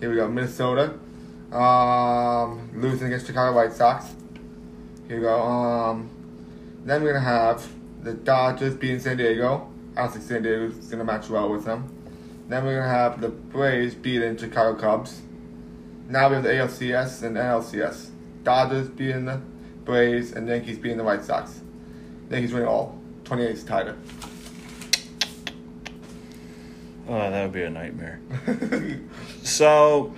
Here 0.00 0.10
we 0.10 0.16
go, 0.16 0.28
Minnesota, 0.28 0.98
um, 1.52 2.70
losing 2.74 3.06
against 3.06 3.26
Chicago 3.26 3.56
White 3.56 3.72
Sox. 3.72 4.14
Here 5.08 5.16
we 5.16 5.22
go. 5.22 5.40
Um, 5.40 6.10
then 6.84 7.02
we're 7.02 7.14
gonna 7.14 7.24
have 7.24 7.66
the 8.02 8.12
Dodgers 8.12 8.74
beating 8.74 9.00
San 9.00 9.16
Diego. 9.16 9.70
I 9.96 10.02
don't 10.02 10.12
think 10.12 10.24
San 10.24 10.42
Diego's 10.42 10.74
gonna 10.88 11.04
match 11.04 11.30
well 11.30 11.48
with 11.50 11.64
them. 11.64 11.92
Then 12.48 12.64
we're 12.64 12.78
gonna 12.80 12.92
have 12.92 13.20
the 13.20 13.28
Braves 13.30 13.94
beating 13.94 14.36
Chicago 14.36 14.78
Cubs. 14.78 15.22
Now 16.08 16.28
we 16.28 16.34
have 16.34 16.44
the 16.44 16.50
ALCS 16.50 17.22
and 17.22 17.36
NLCS. 17.36 18.10
Dodgers 18.44 18.88
beating 18.88 19.24
the 19.24 19.40
Braves, 19.86 20.32
and 20.32 20.46
Yankees 20.46 20.78
beating 20.78 20.98
the 20.98 21.04
White 21.04 21.24
Sox. 21.24 21.60
Yankees 22.28 22.52
win 22.52 22.64
it 22.64 22.66
all. 22.66 22.98
28 23.24 23.50
is 23.50 23.64
tighter. 23.64 23.96
Oh, 27.08 27.18
that 27.18 27.42
would 27.42 27.52
be 27.52 27.62
a 27.62 27.70
nightmare. 27.70 28.20
so, 29.42 30.14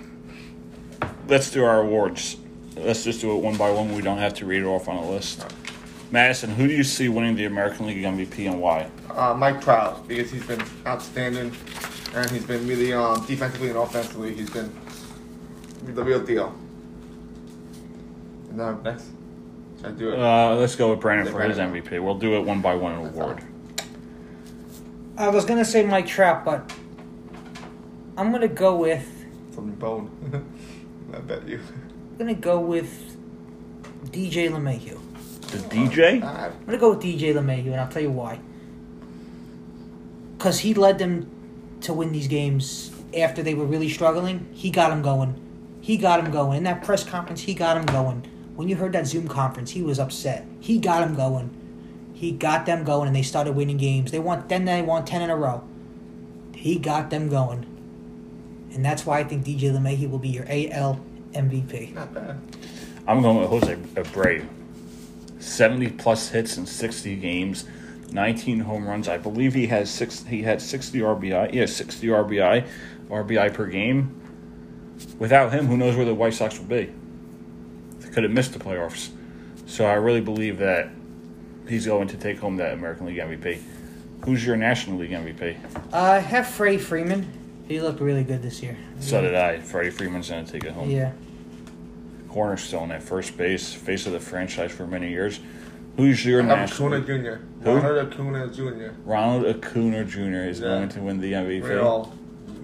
let's 1.27 1.51
do 1.51 1.63
our 1.63 1.81
awards. 1.81 2.37
Let's 2.75 3.03
just 3.03 3.21
do 3.21 3.35
it 3.35 3.41
one 3.41 3.57
by 3.57 3.69
one. 3.71 3.93
We 3.93 4.01
don't 4.01 4.17
have 4.17 4.33
to 4.35 4.45
read 4.45 4.61
it 4.61 4.65
off 4.65 4.87
on 4.87 4.95
a 4.95 5.09
list. 5.09 5.45
Madison, 6.11 6.49
who 6.49 6.67
do 6.67 6.73
you 6.73 6.83
see 6.83 7.07
winning 7.07 7.35
the 7.35 7.45
American 7.45 7.85
League 7.85 8.03
MVP 8.03 8.49
and 8.49 8.59
why? 8.59 8.89
Uh, 9.11 9.33
Mike 9.35 9.61
Trout, 9.61 10.07
because 10.07 10.31
he's 10.31 10.45
been 10.45 10.63
outstanding, 10.87 11.51
and 12.15 12.31
he's 12.31 12.45
been 12.45 12.67
really 12.67 12.93
um, 12.93 13.23
defensively 13.27 13.69
and 13.69 13.77
offensively. 13.77 14.33
He's 14.33 14.49
been 14.49 14.73
the 15.83 16.03
real 16.03 16.19
deal. 16.19 16.55
And 18.49 18.59
then 18.59 18.81
next, 18.81 19.05
should 19.77 19.85
I 19.85 19.91
do 19.91 20.13
it? 20.13 20.19
Uh, 20.19 20.55
let's 20.55 20.75
go 20.75 20.89
with 20.89 20.99
Brandon 20.99 21.27
Yeah, 21.27 21.33
for 21.33 21.41
his 21.47 21.57
MVP. 21.57 22.03
We'll 22.03 22.17
do 22.17 22.35
it 22.35 22.41
one 22.41 22.61
by 22.61 22.73
one 22.73 22.93
in 22.99 23.05
award. 23.05 23.43
I 25.17 25.27
was 25.29 25.45
gonna 25.45 25.65
say 25.65 25.85
Mike 25.85 26.07
Trout, 26.07 26.43
but 26.45 26.71
I'm 28.19 28.33
gonna 28.33 28.49
go 28.49 28.75
with 28.75 29.07
From 29.51 29.67
the 29.67 29.77
bone. 29.77 30.11
I 31.13 31.19
bet 31.19 31.47
you. 31.47 31.61
I'm 32.11 32.17
gonna 32.17 32.33
go 32.33 32.59
with 32.59 33.15
DJ 34.07 34.49
LeMahieu. 34.49 34.99
The 35.51 35.57
DJ? 35.59 36.21
Ah, 36.21 36.47
I'm 36.47 36.65
gonna 36.65 36.77
go 36.77 36.89
with 36.89 37.01
DJ 37.01 37.33
LeMahieu, 37.33 37.67
and 37.67 37.77
I'll 37.79 37.87
tell 37.87 38.01
you 38.01 38.11
why. 38.11 38.41
Because 40.37 40.59
he 40.59 40.73
led 40.73 40.99
them 40.99 41.31
to 41.79 41.93
win 41.93 42.11
these 42.11 42.27
games 42.27 42.91
after 43.17 43.41
they 43.41 43.53
were 43.53 43.65
really 43.65 43.87
struggling. 43.87 44.49
He 44.51 44.69
got 44.69 44.89
them 44.89 45.01
going. 45.01 45.79
He 45.79 45.95
got 45.95 46.21
them 46.21 46.29
going. 46.29 46.57
In 46.57 46.63
that 46.65 46.83
press 46.83 47.05
conference, 47.05 47.39
he 47.39 47.53
got 47.53 47.75
them 47.75 47.85
going. 47.85 48.29
When 48.57 48.67
you 48.67 48.75
heard 48.75 48.91
that 48.91 49.07
Zoom 49.07 49.29
conference, 49.29 49.71
he 49.71 49.81
was 49.81 49.97
upset. 49.97 50.45
He 50.59 50.77
got 50.77 50.99
them 51.07 51.15
going. 51.15 51.55
He 52.13 52.33
got 52.33 52.65
them 52.65 52.83
going, 52.83 53.07
and 53.07 53.15
they 53.15 53.21
started 53.21 53.53
winning 53.53 53.77
games. 53.77 54.11
They 54.11 54.19
won. 54.19 54.43
Then 54.49 54.65
they 54.65 54.81
won 54.81 55.05
ten 55.05 55.21
in 55.21 55.29
a 55.29 55.37
row. 55.37 55.63
He 56.53 56.77
got 56.77 57.09
them 57.09 57.29
going, 57.29 57.65
and 58.73 58.83
that's 58.83 59.05
why 59.05 59.19
I 59.19 59.23
think 59.23 59.45
DJ 59.45 59.71
LeMahieu 59.71 60.09
will 60.09 60.19
be 60.19 60.29
your 60.29 60.45
AL 60.47 60.99
MVP. 61.33 61.93
not 61.93 62.13
bad. 62.13 62.39
I'm 63.07 63.21
going 63.21 63.39
with 63.39 63.49
Jose 63.49 63.75
Abreu. 63.95 64.47
70 65.39 65.91
plus 65.91 66.29
hits 66.29 66.57
in 66.57 66.65
60 66.65 67.15
games, 67.15 67.65
19 68.11 68.59
home 68.59 68.87
runs. 68.87 69.07
I 69.07 69.17
believe 69.17 69.53
he 69.53 69.67
has 69.67 69.89
six. 69.89 70.23
He 70.23 70.43
had 70.43 70.61
60 70.61 70.99
RBI. 70.99 71.53
Yeah, 71.53 71.65
60 71.65 72.07
RBI, 72.07 72.67
RBI 73.09 73.53
per 73.53 73.65
game. 73.67 74.15
Without 75.17 75.51
him, 75.53 75.67
who 75.67 75.77
knows 75.77 75.95
where 75.95 76.05
the 76.05 76.13
White 76.13 76.33
Sox 76.33 76.59
would 76.59 76.69
be? 76.69 76.91
They 77.99 78.09
could 78.09 78.23
have 78.23 78.31
missed 78.31 78.53
the 78.53 78.59
playoffs. 78.59 79.09
So 79.65 79.85
I 79.85 79.93
really 79.93 80.21
believe 80.21 80.57
that 80.57 80.89
he's 81.67 81.85
going 81.85 82.07
to 82.09 82.17
take 82.17 82.39
home 82.39 82.57
that 82.57 82.73
American 82.73 83.05
League 83.05 83.17
MVP. 83.17 83.61
Who's 84.25 84.45
your 84.45 84.57
National 84.57 84.97
League 84.97 85.11
MVP? 85.11 85.57
Uh, 85.93 86.19
have 86.19 86.47
Freddie 86.47 86.77
Freeman. 86.77 87.38
He 87.69 87.79
looked 87.79 88.01
really 88.01 88.23
good 88.23 88.41
this 88.41 88.61
year. 88.63 88.75
So 88.99 89.21
did 89.21 89.35
I. 89.35 89.59
Freddie 89.59 89.91
Freeman's 89.91 90.29
going 90.29 90.43
to 90.43 90.51
take 90.51 90.63
it 90.65 90.71
home. 90.73 90.89
Yeah. 90.89 91.11
Cornerstone 92.27 92.91
at 92.91 93.01
first 93.03 93.37
base, 93.37 93.71
face 93.73 94.05
of 94.07 94.11
the 94.13 94.19
franchise 94.19 94.71
for 94.71 94.85
many 94.87 95.09
years. 95.09 95.39
Who's 95.95 96.25
your 96.25 96.41
I 96.41 96.45
have 96.45 96.57
National 96.69 96.93
Acuna 96.95 97.05
Jr. 97.37 97.41
Who? 97.63 97.75
Ronald 97.77 98.07
Acuna 98.13 98.47
Jr. 98.47 98.91
Ronald 99.05 99.45
Acuna 99.45 100.03
Jr. 100.03 100.19
is 100.49 100.59
Yeah. 100.59 100.67
going 100.67 100.89
to 100.89 100.99
win 101.01 101.19
the 101.21 101.31
MVP. 101.33 101.61
We're 101.61 101.81
all 101.81 102.11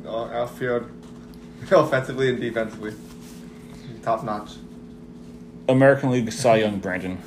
uh, 0.06 0.26
outfield, 0.42 0.90
offensively 1.72 2.30
and 2.30 2.40
defensively, 2.42 2.94
top 4.04 4.24
notch. 4.24 4.54
American 5.68 6.12
League 6.12 6.32
Cy 6.32 6.58
Young, 6.58 6.80
Brandon. 6.80 7.18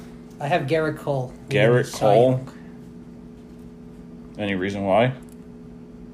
I 0.40 0.46
have 0.46 0.62
Gerrit 0.62 0.96
Cole. 0.98 1.32
Gerrit 1.48 1.92
Cole? 1.92 2.30
Young. 2.30 2.52
Any 4.38 4.54
reason 4.54 4.84
why? 4.84 5.12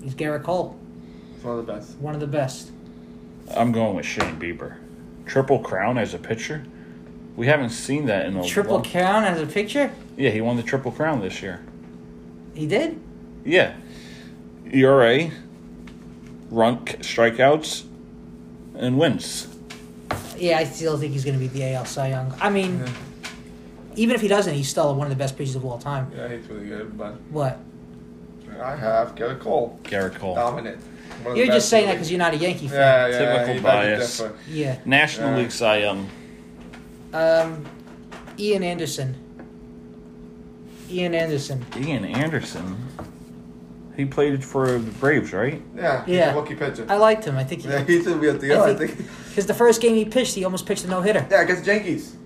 He's 0.02 0.14
Gerrit 0.14 0.42
Cole, 0.42 0.78
It's 0.82 0.83
one 1.44 1.58
of 1.58 1.66
the 1.66 1.72
best. 1.72 1.96
one 1.98 2.14
of 2.14 2.20
the 2.20 2.26
best. 2.26 2.70
I'm 3.54 3.72
going 3.72 3.94
with 3.96 4.06
Shane 4.06 4.38
Bieber. 4.40 4.76
Triple 5.26 5.58
crown 5.58 5.98
as 5.98 6.14
a 6.14 6.18
pitcher. 6.18 6.64
We 7.36 7.46
haven't 7.46 7.70
seen 7.70 8.06
that 8.06 8.26
in 8.26 8.36
a 8.36 8.44
Triple 8.44 8.74
long- 8.76 8.84
crown 8.84 9.24
as 9.24 9.40
a 9.40 9.46
pitcher. 9.46 9.90
Yeah, 10.16 10.30
he 10.30 10.40
won 10.40 10.56
the 10.56 10.62
triple 10.62 10.92
crown 10.92 11.20
this 11.20 11.42
year. 11.42 11.60
He 12.54 12.66
did. 12.66 13.00
Yeah. 13.44 13.74
ERA, 14.72 15.30
run 16.50 16.78
strikeouts, 16.84 17.84
and 18.76 18.98
wins. 18.98 19.48
Yeah, 20.38 20.58
I 20.58 20.64
still 20.64 20.96
think 20.98 21.12
he's 21.12 21.24
going 21.24 21.34
to 21.38 21.40
be 21.40 21.48
the 21.48 21.74
AL 21.74 21.84
Cy 21.84 22.08
Young. 22.10 22.32
I 22.40 22.50
mean, 22.50 22.84
even 23.96 24.14
if 24.14 24.20
he 24.20 24.28
doesn't, 24.28 24.54
he's 24.54 24.68
still 24.68 24.94
one 24.94 25.06
of 25.06 25.10
the 25.10 25.16
best 25.16 25.36
pitchers 25.36 25.56
of 25.56 25.64
all 25.64 25.78
time. 25.78 26.10
Yeah, 26.16 26.28
he's 26.28 26.46
really 26.48 26.66
good. 26.66 26.96
But 26.96 27.14
What? 27.30 27.58
I 28.62 28.76
have 28.76 29.16
Gerrit 29.16 29.40
Cole, 29.40 29.78
Gerrit 29.82 30.14
Cole. 30.14 30.36
dominant. 30.36 30.80
One 31.22 31.32
of 31.32 31.32
the 31.38 31.44
You're 31.44 31.54
just 31.54 31.68
saying 31.68 31.86
that 31.86 31.92
because 31.94 32.10
you're 32.10 32.18
not 32.18 32.34
a 32.34 32.36
Yankee 32.36 32.68
fan. 32.68 32.78
Yeah, 32.78 33.06
yeah. 33.08 33.18
Typical 33.32 33.54
he 33.54 33.60
bias. 33.60 34.22
Yeah. 34.48 34.78
National 34.84 35.30
Yeah. 35.30 35.36
League 35.38 35.50
Cy 35.52 35.76
Young. 35.78 36.08
Um, 37.12 37.64
Ian 38.38 38.62
Anderson. 38.62 39.16
Ian 40.90 41.14
Anderson. 41.14 41.64
Ian 41.76 42.04
Anderson. 42.04 42.76
He 43.96 44.04
played 44.04 44.44
for 44.44 44.66
the 44.72 44.90
Braves, 44.92 45.32
right? 45.32 45.62
Yeah, 45.76 46.02
Yeah. 46.06 46.32
a 46.32 46.36
rookie 46.36 46.56
pitcher. 46.56 46.84
I 46.88 46.96
liked 46.96 47.24
him. 47.24 47.36
I 47.36 47.44
think 47.44 47.62
he. 47.62 47.68
yeah, 47.68 47.84
he's 47.84 48.06
a 48.06 48.16
real 48.16 48.36
deal. 48.36 48.60
I 48.62 48.70
I 48.70 48.74
think. 48.74 48.96
think- 48.96 49.08
Because 49.28 49.46
the 49.46 49.54
first 49.54 49.80
game 49.80 49.94
he 49.94 50.04
pitched, 50.04 50.34
he 50.34 50.44
almost 50.44 50.66
pitched 50.66 50.84
a 50.84 50.88
no 50.88 51.00
hitter. 51.00 51.24
Yeah, 51.30 51.42
against 51.42 51.64
the 51.64 51.72
Yankees. 51.74 52.16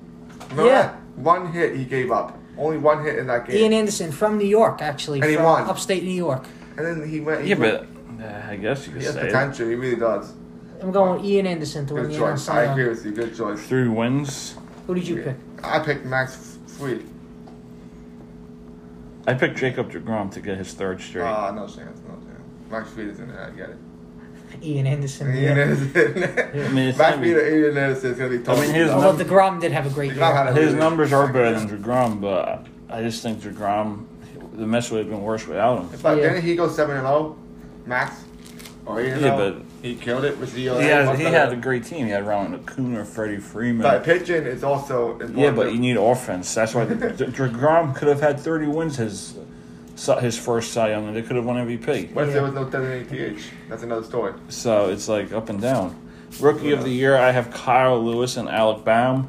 Remember 0.50 0.66
Yeah. 0.70 0.82
that? 0.82 0.94
One 1.16 1.52
hit 1.52 1.76
he 1.76 1.84
gave 1.84 2.10
up. 2.10 2.38
Only 2.56 2.78
one 2.78 3.04
hit 3.04 3.18
in 3.18 3.26
that 3.28 3.46
game. 3.46 3.56
Ian 3.56 3.72
Anderson 3.74 4.10
from 4.12 4.38
New 4.38 4.46
York, 4.46 4.80
actually, 4.82 5.20
And 5.20 5.30
he 5.30 5.36
won. 5.36 5.64
upstate 5.68 6.02
New 6.04 6.10
York. 6.10 6.44
and 6.76 6.86
then 6.86 7.08
he 7.08 7.20
went. 7.20 7.42
He 7.42 7.50
Yeah, 7.50 7.56
went, 7.56 7.80
but 7.94 7.97
I 8.20 8.56
guess 8.56 8.86
you 8.86 8.92
could 8.92 9.00
he 9.02 9.06
has 9.06 9.14
say 9.14 9.22
it. 9.22 9.26
potential. 9.26 9.68
He 9.68 9.74
really 9.74 9.96
does. 9.96 10.32
I'm 10.80 10.92
going 10.92 11.20
with 11.20 11.24
Ian 11.30 11.46
Anderson 11.46 11.86
to 11.86 11.94
win 11.94 12.04
Good 12.04 12.12
the 12.12 12.24
AL 12.24 12.30
choice. 12.32 12.42
Cy 12.42 12.60
I 12.60 12.64
Young. 12.64 12.72
agree 12.72 12.88
with 12.88 13.04
you. 13.04 13.12
Good 13.12 13.36
choice. 13.36 13.66
Three 13.66 13.88
wins. 13.88 14.54
Who 14.86 14.94
did 14.94 15.06
you 15.08 15.22
pick? 15.22 15.36
I 15.62 15.80
picked 15.80 16.04
Max 16.04 16.58
Fried. 16.66 17.02
I 19.26 19.34
picked 19.34 19.56
Jacob 19.58 19.90
DeGrom 19.92 20.30
to 20.32 20.40
get 20.40 20.56
his 20.56 20.72
third 20.72 21.00
straight. 21.00 21.22
Ah, 21.24 21.50
no 21.50 21.62
chance. 21.66 22.00
No 22.08 22.14
chance. 22.14 22.70
Max 22.70 22.90
Fried 22.90 23.08
is 23.08 23.20
in 23.20 23.28
there. 23.28 23.44
I 23.44 23.50
get 23.56 23.70
it. 23.70 23.76
Ian 24.62 24.86
Anderson. 24.86 25.34
Ian 25.34 25.56
Yeah. 25.56 25.62
Anderson. 25.64 25.90
I 26.64 26.68
mean, 26.68 26.88
it's 26.88 26.98
Max 26.98 27.10
not 27.10 27.14
Fried 27.18 27.26
even- 27.26 27.36
or 27.40 27.66
Ian 27.66 27.76
Anderson 27.76 28.10
is 28.12 28.18
gonna 28.18 28.30
be 28.30 28.38
tough. 28.38 28.58
I 28.58 28.60
mean, 28.62 28.74
his 28.74 28.90
Although 28.90 29.16
num- 29.16 29.26
DeGrom 29.26 29.60
did 29.60 29.72
have 29.72 29.86
a 29.86 29.90
great 29.90 30.12
DeGrom 30.12 30.16
year. 30.16 30.34
had 30.34 30.46
a 30.48 30.52
His 30.54 30.66
really- 30.66 30.78
numbers 30.78 31.12
are 31.12 31.26
better 31.32 31.58
than 31.58 31.68
DeGrom, 31.68 32.20
but 32.20 32.66
I 32.88 33.02
just 33.02 33.22
think 33.22 33.40
DeGrom, 33.40 34.06
the 34.54 34.66
mess 34.66 34.90
would 34.90 34.98
have 35.00 35.10
been 35.10 35.22
worse 35.22 35.46
without 35.46 35.80
him. 35.80 35.88
But 36.02 36.16
Yeah. 36.16 36.28
didn't 36.30 36.42
he 36.42 36.54
go 36.56 36.68
seven 36.68 36.96
and 36.96 37.06
zero, 37.06 37.36
Max? 37.88 38.24
Oh, 38.86 38.92
or 38.92 39.00
eight 39.00 39.12
and 39.12 39.20
Yeah, 39.22 39.36
but- 39.36 39.62
he 39.82 39.94
killed 39.94 40.24
it 40.24 40.36
with 40.38 40.54
the. 40.54 40.62
He 40.62 40.66
had, 40.66 41.16
he 41.16 41.24
had 41.24 41.52
a 41.52 41.56
great 41.56 41.84
team. 41.84 42.06
He 42.06 42.10
had 42.12 42.26
Ronald 42.26 42.60
Acuna, 42.68 43.04
Freddie 43.04 43.36
Freeman. 43.36 43.82
But 43.82 44.02
pitching 44.02 44.42
is 44.42 44.64
also 44.64 45.12
important. 45.12 45.38
yeah, 45.38 45.50
but 45.52 45.72
you 45.72 45.78
need 45.78 45.96
offense. 45.96 46.52
That's 46.52 46.74
why 46.74 46.84
the, 46.86 46.94
the, 46.96 47.26
DeGrom 47.26 47.94
could 47.94 48.08
have 48.08 48.20
had 48.20 48.40
30 48.40 48.66
wins 48.66 48.96
his 48.96 49.38
his 50.20 50.36
first 50.38 50.72
Cy 50.72 50.90
Young, 50.90 51.06
and 51.08 51.16
they 51.16 51.22
could 51.22 51.36
have 51.36 51.44
won 51.44 51.56
MVP. 51.56 52.12
What 52.12 52.22
if 52.24 52.28
Yeah. 52.28 52.34
there 52.34 52.42
was 52.42 52.54
no 52.54 52.64
designated 52.64 53.36
DH? 53.38 53.42
That's 53.68 53.82
another 53.84 54.04
story. 54.04 54.32
So 54.48 54.90
it's 54.90 55.08
like 55.08 55.32
up 55.32 55.48
and 55.48 55.60
down. 55.60 55.96
Rookie 56.40 56.72
of 56.72 56.82
the 56.82 56.90
year, 56.90 57.16
I 57.16 57.30
have 57.30 57.52
Kyle 57.52 58.02
Lewis 58.04 58.36
and 58.36 58.48
Alec 58.48 58.84
Bohm. 58.84 59.28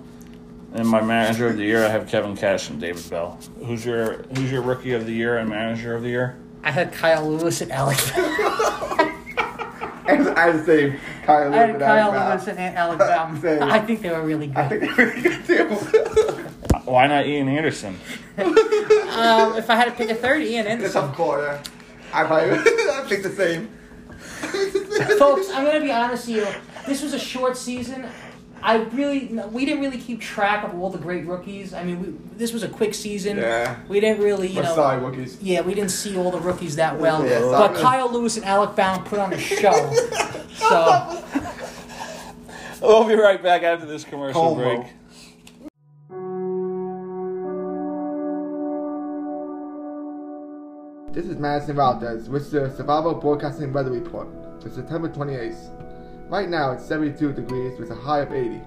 And 0.73 0.87
my 0.87 1.01
manager 1.01 1.47
of 1.47 1.57
the 1.57 1.63
year, 1.63 1.83
I 1.85 1.89
have 1.89 2.07
Kevin 2.07 2.35
Cash 2.37 2.69
and 2.69 2.79
David 2.79 3.07
Bell. 3.09 3.39
Who's 3.65 3.83
your 3.85 4.23
Who's 4.35 4.51
your 4.51 4.61
rookie 4.61 4.93
of 4.93 5.05
the 5.07 5.13
year 5.13 5.37
and 5.37 5.49
manager 5.49 5.95
of 5.95 6.03
the 6.03 6.09
year? 6.09 6.37
I 6.63 6.71
had 6.71 6.91
Kyle 6.93 7.29
Lewis 7.29 7.61
and 7.61 7.71
Alex. 7.71 8.11
And 8.15 8.19
I 10.37 10.45
had 10.51 10.59
the 10.59 10.63
same 10.65 10.99
Kyle 11.25 11.53
I 11.53 11.57
had 11.57 11.69
Lewis. 11.69 11.81
Kyle 11.83 12.11
Lewis 12.11 12.47
and 12.47 12.59
Alex 12.59 12.97
Bohm. 13.05 13.41
Same. 13.41 13.63
I 13.63 13.79
think 13.79 14.01
they 14.01 14.09
were 14.09 14.21
really 14.23 14.47
good. 14.47 14.57
I 14.57 14.67
think 14.69 14.95
they're 14.95 15.05
really 15.07 15.21
good 15.21 15.45
too. 15.45 15.65
Why 16.85 17.07
not 17.07 17.25
Ian 17.27 17.47
Anderson? 17.49 17.99
Um, 18.37 18.47
if 19.57 19.69
I 19.69 19.75
had 19.75 19.85
to 19.85 19.91
pick 19.91 20.09
a 20.09 20.15
third, 20.15 20.41
Ian 20.41 20.65
It's 20.65 20.95
Anderson. 20.95 21.09
a 21.09 21.13
quarter. 21.13 21.61
I 22.11 22.23
probably 22.25 22.51
I 22.51 23.05
think 23.07 23.23
the 23.23 23.29
same. 23.29 23.69
Folks, 25.19 25.49
I'm 25.51 25.65
gonna 25.65 25.81
be 25.81 25.91
honest 25.91 26.27
with 26.27 26.37
you. 26.37 26.47
This 26.87 27.01
was 27.03 27.13
a 27.13 27.19
short 27.19 27.55
season. 27.57 28.05
I 28.61 28.77
really, 28.77 29.27
we 29.51 29.65
didn't 29.65 29.81
really 29.81 29.97
keep 29.97 30.21
track 30.21 30.63
of 30.63 30.79
all 30.79 30.89
the 30.89 30.97
great 30.97 31.25
rookies. 31.25 31.73
I 31.73 31.83
mean, 31.83 32.01
we, 32.01 32.37
this 32.37 32.51
was 32.53 32.63
a 32.63 32.69
quick 32.69 32.93
season. 32.93 33.37
Yeah. 33.37 33.77
We 33.87 33.99
didn't 33.99 34.23
really, 34.23 34.47
you 34.49 34.57
We're 34.57 34.63
know. 34.63 34.75
sorry, 34.75 35.01
rookies. 35.01 35.41
Yeah, 35.41 35.61
we 35.61 35.73
didn't 35.73 35.91
see 35.91 36.17
all 36.17 36.31
the 36.31 36.39
rookies 36.39 36.75
that 36.75 36.99
well. 36.99 37.25
Yeah, 37.25 37.39
but 37.39 37.75
sorry. 37.75 37.81
Kyle 37.81 38.11
Lewis 38.11 38.37
and 38.37 38.45
Alec 38.45 38.75
Bohm 38.75 39.03
put 39.03 39.19
on 39.19 39.33
a 39.33 39.37
show. 39.37 39.71
so, 40.53 41.23
We'll 42.81 43.07
be 43.07 43.15
right 43.15 43.41
back 43.41 43.63
after 43.63 43.85
this 43.85 44.03
commercial 44.05 44.41
Como. 44.41 44.63
break. 44.63 44.87
This 51.11 51.25
is 51.25 51.37
Madison 51.37 51.75
Valdez 51.75 52.29
with 52.29 52.51
the 52.51 52.73
Survival 52.77 53.15
Broadcasting 53.15 53.73
Weather 53.73 53.91
Report 53.91 54.27
for 54.61 54.69
September 54.69 55.09
28th. 55.09 55.88
Right 56.29 56.47
now 56.47 56.73
it's 56.73 56.85
72 56.85 57.33
degrees 57.33 57.79
with 57.79 57.89
a 57.89 57.95
high 57.95 58.19
of 58.19 58.31
80 58.31 58.61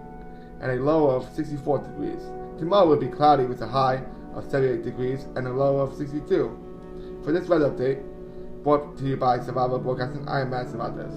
and 0.62 0.72
a 0.72 0.82
low 0.82 1.08
of 1.10 1.32
64 1.32 1.78
degrees. 1.78 2.20
Tomorrow 2.58 2.88
will 2.88 2.96
be 2.96 3.06
cloudy 3.06 3.44
with 3.44 3.62
a 3.62 3.68
high 3.68 4.02
of 4.34 4.50
78 4.50 4.82
degrees 4.82 5.26
and 5.36 5.46
a 5.46 5.52
low 5.52 5.78
of 5.78 5.94
62. 5.94 7.22
For 7.24 7.30
this 7.30 7.48
weather 7.48 7.70
update, 7.70 8.02
brought 8.64 8.98
to 8.98 9.04
you 9.04 9.16
by 9.16 9.38
Survival 9.38 9.78
Broadcasting, 9.78 10.26
I 10.28 10.40
am 10.40 10.50
Matt 10.50 10.70
Cervantes. 10.70 11.12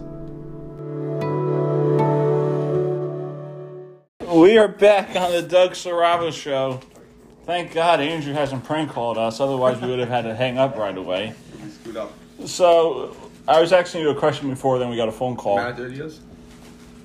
We 4.32 4.60
are 4.60 4.68
back 4.68 5.16
on 5.16 5.32
the 5.32 5.42
Doug 5.42 5.72
Saravo 5.72 6.32
show. 6.32 6.80
Thank 7.46 7.74
God 7.74 8.00
Andrew 8.02 8.34
hasn't 8.34 8.64
prank 8.66 8.92
called 8.92 9.18
us, 9.18 9.40
otherwise 9.40 9.82
we 9.82 9.88
would 9.88 9.98
have 9.98 10.10
had 10.10 10.26
to 10.26 10.36
hang 10.36 10.60
up 10.60 10.78
right 10.78 10.96
away. 10.96 11.34
Up. 11.98 12.14
So 12.46 13.18
I 13.48 13.60
was 13.60 13.74
asking 13.74 14.02
you 14.02 14.10
a 14.12 14.16
question 14.16 14.48
before, 14.50 14.78
then 14.78 14.92
we 14.92 14.96
got 14.96 15.10
a 15.10 15.12
phone 15.12 15.36
call. 15.36 15.56
Manager 15.58 15.88
ideas? 15.88 16.20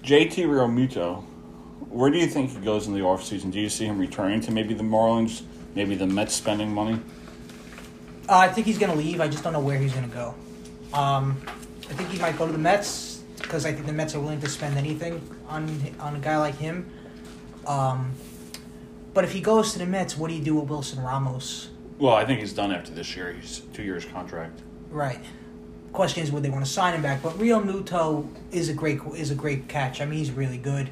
JT 0.02 0.46
Realmuto, 0.46 1.22
where 1.88 2.10
do 2.10 2.18
you 2.18 2.26
think 2.26 2.50
he 2.50 2.58
goes 2.58 2.86
in 2.86 2.94
the 2.94 3.00
offseason? 3.00 3.50
Do 3.50 3.60
you 3.60 3.68
see 3.68 3.84
him 3.84 3.98
returning 3.98 4.40
to 4.42 4.50
maybe 4.50 4.74
the 4.74 4.82
Marlins, 4.82 5.42
maybe 5.74 5.94
the 5.94 6.06
Mets 6.06 6.34
spending 6.34 6.72
money? 6.72 7.00
Uh, 8.28 8.38
I 8.38 8.48
think 8.48 8.66
he's 8.66 8.78
going 8.78 8.92
to 8.92 8.98
leave. 8.98 9.20
I 9.20 9.28
just 9.28 9.44
don't 9.44 9.52
know 9.52 9.60
where 9.60 9.78
he's 9.78 9.92
going 9.92 10.08
to 10.08 10.14
go. 10.14 10.34
Um, 10.92 11.40
I 11.90 11.92
think 11.94 12.10
he 12.10 12.18
might 12.18 12.38
go 12.38 12.46
to 12.46 12.52
the 12.52 12.58
Mets 12.58 13.22
because 13.36 13.66
I 13.66 13.72
think 13.72 13.86
the 13.86 13.92
Mets 13.92 14.14
are 14.14 14.20
willing 14.20 14.40
to 14.40 14.48
spend 14.48 14.78
anything 14.78 15.20
on 15.48 15.68
on 15.98 16.16
a 16.16 16.18
guy 16.20 16.36
like 16.38 16.56
him. 16.56 16.90
Um, 17.66 18.12
but 19.12 19.24
if 19.24 19.32
he 19.32 19.40
goes 19.40 19.72
to 19.72 19.78
the 19.78 19.86
Mets, 19.86 20.16
what 20.16 20.28
do 20.28 20.34
you 20.34 20.42
do 20.42 20.54
with 20.54 20.68
Wilson 20.70 21.02
Ramos? 21.02 21.70
Well, 21.98 22.14
I 22.14 22.24
think 22.24 22.40
he's 22.40 22.52
done 22.52 22.72
after 22.72 22.92
this 22.92 23.16
year. 23.16 23.32
He's 23.32 23.62
two 23.72 23.82
years 23.82 24.04
contract. 24.04 24.60
Right. 24.90 25.20
Question 25.92 26.22
is, 26.22 26.30
would 26.30 26.42
they 26.42 26.50
want 26.50 26.64
to 26.64 26.70
sign 26.70 26.94
him 26.94 27.02
back? 27.02 27.22
But 27.22 27.34
Realmuto 27.34 28.28
is 28.52 28.68
a 28.68 28.74
great 28.74 29.00
is 29.16 29.30
a 29.30 29.34
great 29.34 29.68
catch. 29.68 30.00
I 30.00 30.04
mean, 30.04 30.18
he's 30.18 30.30
really 30.30 30.58
good. 30.58 30.90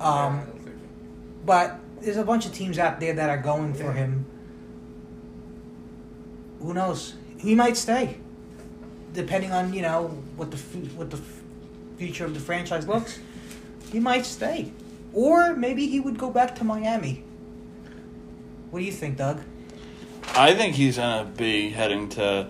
Um, 0.00 0.46
but 1.44 1.78
there's 2.00 2.16
a 2.16 2.24
bunch 2.24 2.46
of 2.46 2.52
teams 2.52 2.78
out 2.78 2.98
there 2.98 3.12
that 3.12 3.28
are 3.28 3.38
going 3.38 3.74
for 3.74 3.92
him. 3.92 4.24
Who 6.60 6.72
knows? 6.72 7.14
He 7.38 7.54
might 7.54 7.76
stay, 7.76 8.18
depending 9.12 9.52
on 9.52 9.74
you 9.74 9.82
know 9.82 10.08
what 10.36 10.50
the 10.50 10.56
what 10.96 11.10
the 11.10 11.20
future 11.98 12.24
of 12.24 12.34
the 12.34 12.40
franchise 12.40 12.88
looks. 12.88 13.18
He 13.90 14.00
might 14.00 14.24
stay, 14.24 14.72
or 15.12 15.54
maybe 15.54 15.86
he 15.88 16.00
would 16.00 16.16
go 16.16 16.30
back 16.30 16.54
to 16.56 16.64
Miami. 16.64 17.22
What 18.70 18.78
do 18.78 18.86
you 18.86 18.92
think, 18.92 19.18
Doug? 19.18 19.42
I 20.34 20.54
think 20.54 20.76
he's 20.76 20.96
going 20.96 21.26
to 21.26 21.30
be 21.32 21.68
heading 21.68 22.08
to 22.10 22.48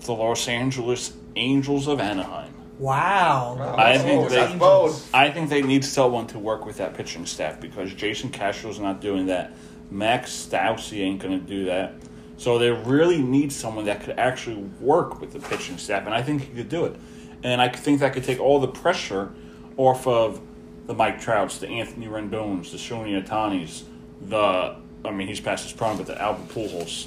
the 0.00 0.12
Los 0.12 0.48
Angeles 0.48 1.12
Angels 1.36 1.86
of 1.86 2.00
Anaheim. 2.00 2.52
Wow. 2.78 3.74
I 3.76 3.98
think 3.98 4.28
they- 4.30 4.36
That's. 4.36 5.10
I 5.14 5.30
think 5.30 5.50
they 5.50 5.62
need 5.62 5.84
someone 5.84 6.26
to 6.28 6.38
work 6.38 6.64
with 6.64 6.78
that 6.78 6.94
pitching 6.94 7.26
staff 7.26 7.60
because 7.60 7.92
Jason 7.94 8.30
Castro's 8.30 8.78
not 8.78 9.00
doing 9.00 9.26
that. 9.26 9.52
Max 9.90 10.30
Stassi 10.48 11.00
ain't 11.00 11.20
going 11.20 11.38
to 11.38 11.44
do 11.46 11.64
that. 11.66 11.94
So 12.36 12.58
they 12.58 12.70
really 12.70 13.20
need 13.20 13.52
someone 13.52 13.84
that 13.84 14.02
could 14.02 14.18
actually 14.18 14.56
work 14.80 15.20
with 15.20 15.32
the 15.32 15.40
pitching 15.40 15.76
staff, 15.76 16.06
and 16.06 16.14
I 16.14 16.22
think 16.22 16.42
he 16.42 16.54
could 16.54 16.70
do 16.70 16.86
it. 16.86 16.96
And 17.42 17.60
I 17.60 17.68
think 17.68 18.00
that 18.00 18.14
could 18.14 18.24
take 18.24 18.40
all 18.40 18.60
the 18.60 18.68
pressure 18.68 19.30
off 19.76 20.06
of 20.06 20.40
the 20.86 20.94
Mike 20.94 21.20
Trouts, 21.20 21.58
the 21.58 21.68
Anthony 21.68 22.06
Rendones, 22.06 22.70
the 22.70 22.78
Shohei 22.78 23.22
Ohtanis, 23.22 23.82
the 24.22 24.76
I 25.04 25.10
mean 25.10 25.26
he's 25.28 25.40
past 25.40 25.64
his 25.64 25.72
prime, 25.72 25.96
but 25.98 26.06
the 26.06 26.20
Albert 26.20 26.48
Pujols. 26.48 27.06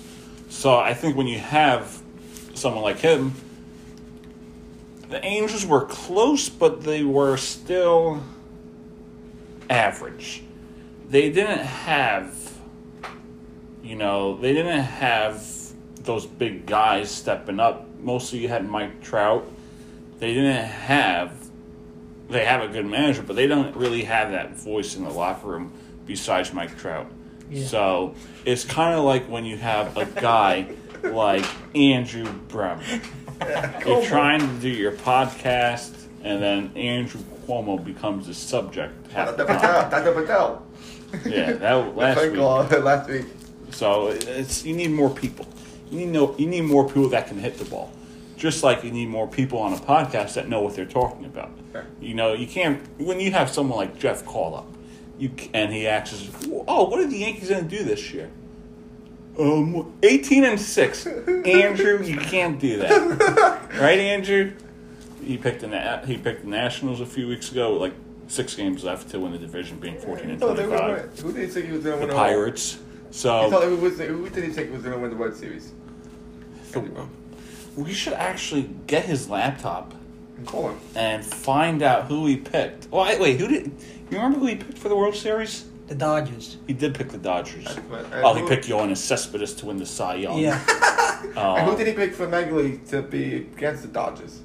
So 0.50 0.78
I 0.78 0.94
think 0.94 1.16
when 1.16 1.28
you 1.28 1.40
have 1.40 2.00
someone 2.54 2.84
like 2.84 3.00
him, 3.00 3.34
the 5.10 5.24
Angels 5.24 5.66
were 5.66 5.86
close, 5.86 6.50
but 6.50 6.82
they 6.84 7.04
were 7.04 7.38
still 7.38 8.24
average. 9.70 10.44
They 11.10 11.30
didn't 11.30 11.60
have, 11.60 12.58
you 13.84 13.96
know, 13.96 14.38
they 14.38 14.54
didn't 14.54 14.84
have 14.84 15.46
those 16.04 16.26
big 16.26 16.66
guys 16.66 17.12
stepping 17.12 17.60
up. 17.60 17.88
Mostly 18.00 18.40
you 18.40 18.48
had 18.48 18.68
Mike 18.68 19.02
Trout. 19.02 19.50
They 20.20 20.34
didn't 20.34 20.66
have, 20.66 21.34
they 22.30 22.46
have 22.46 22.62
a 22.62 22.68
good 22.68 22.86
manager, 22.86 23.24
but 23.24 23.36
they 23.36 23.48
don't 23.48 23.76
really 23.76 24.04
have 24.04 24.32
that 24.32 24.56
voice 24.56 24.96
in 24.96 25.04
the 25.04 25.10
locker 25.10 25.48
room 25.48 25.74
besides 26.06 26.54
Mike 26.54 26.78
Trout. 26.78 27.08
Yeah. 27.50 27.66
So 27.66 28.16
it's 28.46 28.64
kind 28.64 28.98
of 28.98 29.04
like 29.04 29.26
when 29.28 29.46
you 29.46 29.58
have 29.58 29.96
a 29.98 30.06
guy 30.06 30.68
like 31.04 31.46
Andrew 31.76 32.32
Bremer. 32.48 32.84
You're 33.86 34.04
trying 34.06 34.40
to 34.40 34.62
do 34.62 34.70
your 34.70 34.92
podcast, 34.92 35.92
and 36.24 36.42
then 36.42 36.72
Andrew 36.76 37.22
Cuomo 37.46 37.84
becomes 37.84 38.28
the 38.28 38.34
subject. 38.34 39.12
half 39.12 39.36
the 39.36 39.44
Dr. 39.46 39.60
time. 39.60 39.90
Patel. 39.90 40.04
Dr. 40.04 40.22
Patel. 40.22 40.66
Yeah, 41.26 41.52
that 41.54 41.74
last 41.96 42.22
week. 42.22 42.38
last 42.84 43.10
week. 43.10 43.26
So 43.72 44.08
it's 44.10 44.64
you 44.66 44.76
need 44.76 44.92
more 44.92 45.10
people. 45.10 45.48
You 45.90 46.00
need 46.00 46.10
no, 46.10 46.36
you 46.38 46.48
need 46.48 46.62
more 46.62 46.88
people 46.88 47.10
that 47.10 47.28
can 47.28 47.40
hit 47.40 47.58
the 47.58 47.66
ball. 47.66 47.92
Just 48.38 48.64
like 48.64 48.84
you 48.84 48.92
need 48.92 49.10
more 49.10 49.28
people 49.28 49.60
on 49.60 49.74
a 49.74 49.78
podcast 49.78 50.34
that 50.34 50.50
know 50.50 50.62
what 50.62 50.76
they're 50.76 50.86
talking 50.86 51.26
about. 51.26 51.52
Sure. 51.72 51.86
You 52.02 52.14
know, 52.14 52.34
you 52.34 52.48
can't 52.48 52.82
when 53.00 53.20
you 53.20 53.32
have 53.32 53.50
someone 53.50 53.78
like 53.78 53.98
Jeff 54.00 54.26
call 54.26 54.56
up, 54.56 54.68
you 55.18 55.32
and 55.54 55.72
he 55.72 55.88
asks, 55.88 56.30
"Oh, 56.68 56.90
what 56.90 57.00
are 57.00 57.08
the 57.08 57.18
Yankees 57.18 57.50
going 57.50 57.68
to 57.68 57.78
do 57.78 57.84
this 57.84 58.12
year?" 58.14 58.30
Um, 59.40 59.94
eighteen 60.04 60.44
and 60.44 60.60
six. 60.60 61.08
Andrew, 61.08 62.04
you 62.04 62.18
can't 62.18 62.60
do 62.60 62.78
that, 62.80 63.70
right, 63.80 63.98
Andrew? 64.00 64.52
He 65.24 65.38
picked 65.38 65.62
the 65.62 65.68
Na- 65.68 66.06
he 66.06 66.18
picked 66.18 66.44
the 66.44 66.50
Nationals 66.50 67.02
a 67.02 67.06
few 67.06 67.28
weeks 67.28 67.52
ago, 67.52 67.74
with 67.74 67.82
like 67.82 67.94
six 68.28 68.56
games 68.56 68.84
left 68.84 69.10
to 69.10 69.20
win 69.20 69.32
the 69.32 69.40
division, 69.40 69.80
being 69.80 69.98
fourteen 69.98 70.30
and 70.32 70.44
Oh, 70.44 70.54
they 70.54 70.68
were 70.68 70.78
twenty-five. 70.78 70.98
winning. 70.98 71.18
Who 71.24 71.34
did 71.34 71.42
he 71.42 71.48
think 71.54 71.66
he 71.66 71.72
was 71.72 71.84
going 71.84 72.00
to 72.00 72.00
The 72.02 72.08
win 72.08 72.10
the 72.10 72.16
World- 72.16 72.28
Pirates. 72.28 72.74
He 72.74 72.80
So 73.18 73.50
thought 73.50 73.64
it 73.64 73.80
was, 73.80 73.98
who 74.00 74.30
did 74.30 74.44
he 74.44 74.50
think 74.52 74.68
he 74.70 74.74
was 74.74 74.84
going 74.84 74.96
to 74.96 75.00
win 75.02 75.10
the 75.12 75.16
World 75.18 75.36
Series? 75.36 75.72
We 77.76 77.94
should 77.94 78.14
actually 78.14 78.70
get 78.88 79.06
his 79.06 79.30
laptop 79.30 79.94
Call 80.46 80.70
him. 80.70 80.80
and 80.96 81.24
find 81.26 81.82
out 81.82 82.06
who 82.06 82.26
he 82.28 82.38
picked. 82.38 82.92
Wait, 82.92 83.20
wait, 83.20 83.40
who 83.40 83.48
did? 83.48 83.66
You 84.12 84.18
remember 84.18 84.40
who 84.40 84.46
he 84.48 84.56
picked 84.56 84.78
for 84.78 84.90
the 84.90 84.96
World 84.96 85.16
Series? 85.16 85.66
The 85.94 86.00
Dodgers. 86.00 86.58
He 86.66 86.74
did 86.74 86.96
pick 86.96 87.10
the 87.10 87.20
Dodgers. 87.20 87.68
But, 87.88 88.08
Oh, 88.24 88.34
he 88.34 88.48
picked 88.50 88.66
Yoenis 88.66 88.98
Cespedes 88.98 89.54
to 89.54 89.68
win 89.68 89.78
the 89.78 89.86
Cy 89.86 90.16
Young. 90.16 90.40
Yeah. 90.40 90.60
And 91.24 91.66
who 91.66 91.72
um, 91.72 91.78
did 91.78 91.88
he 91.88 91.94
pick 91.94 92.14
for 92.14 92.28
Magley 92.28 92.86
to 92.90 93.02
be 93.04 93.36
against 93.36 93.84
the 93.84 93.88
Dodgers? 93.88 94.42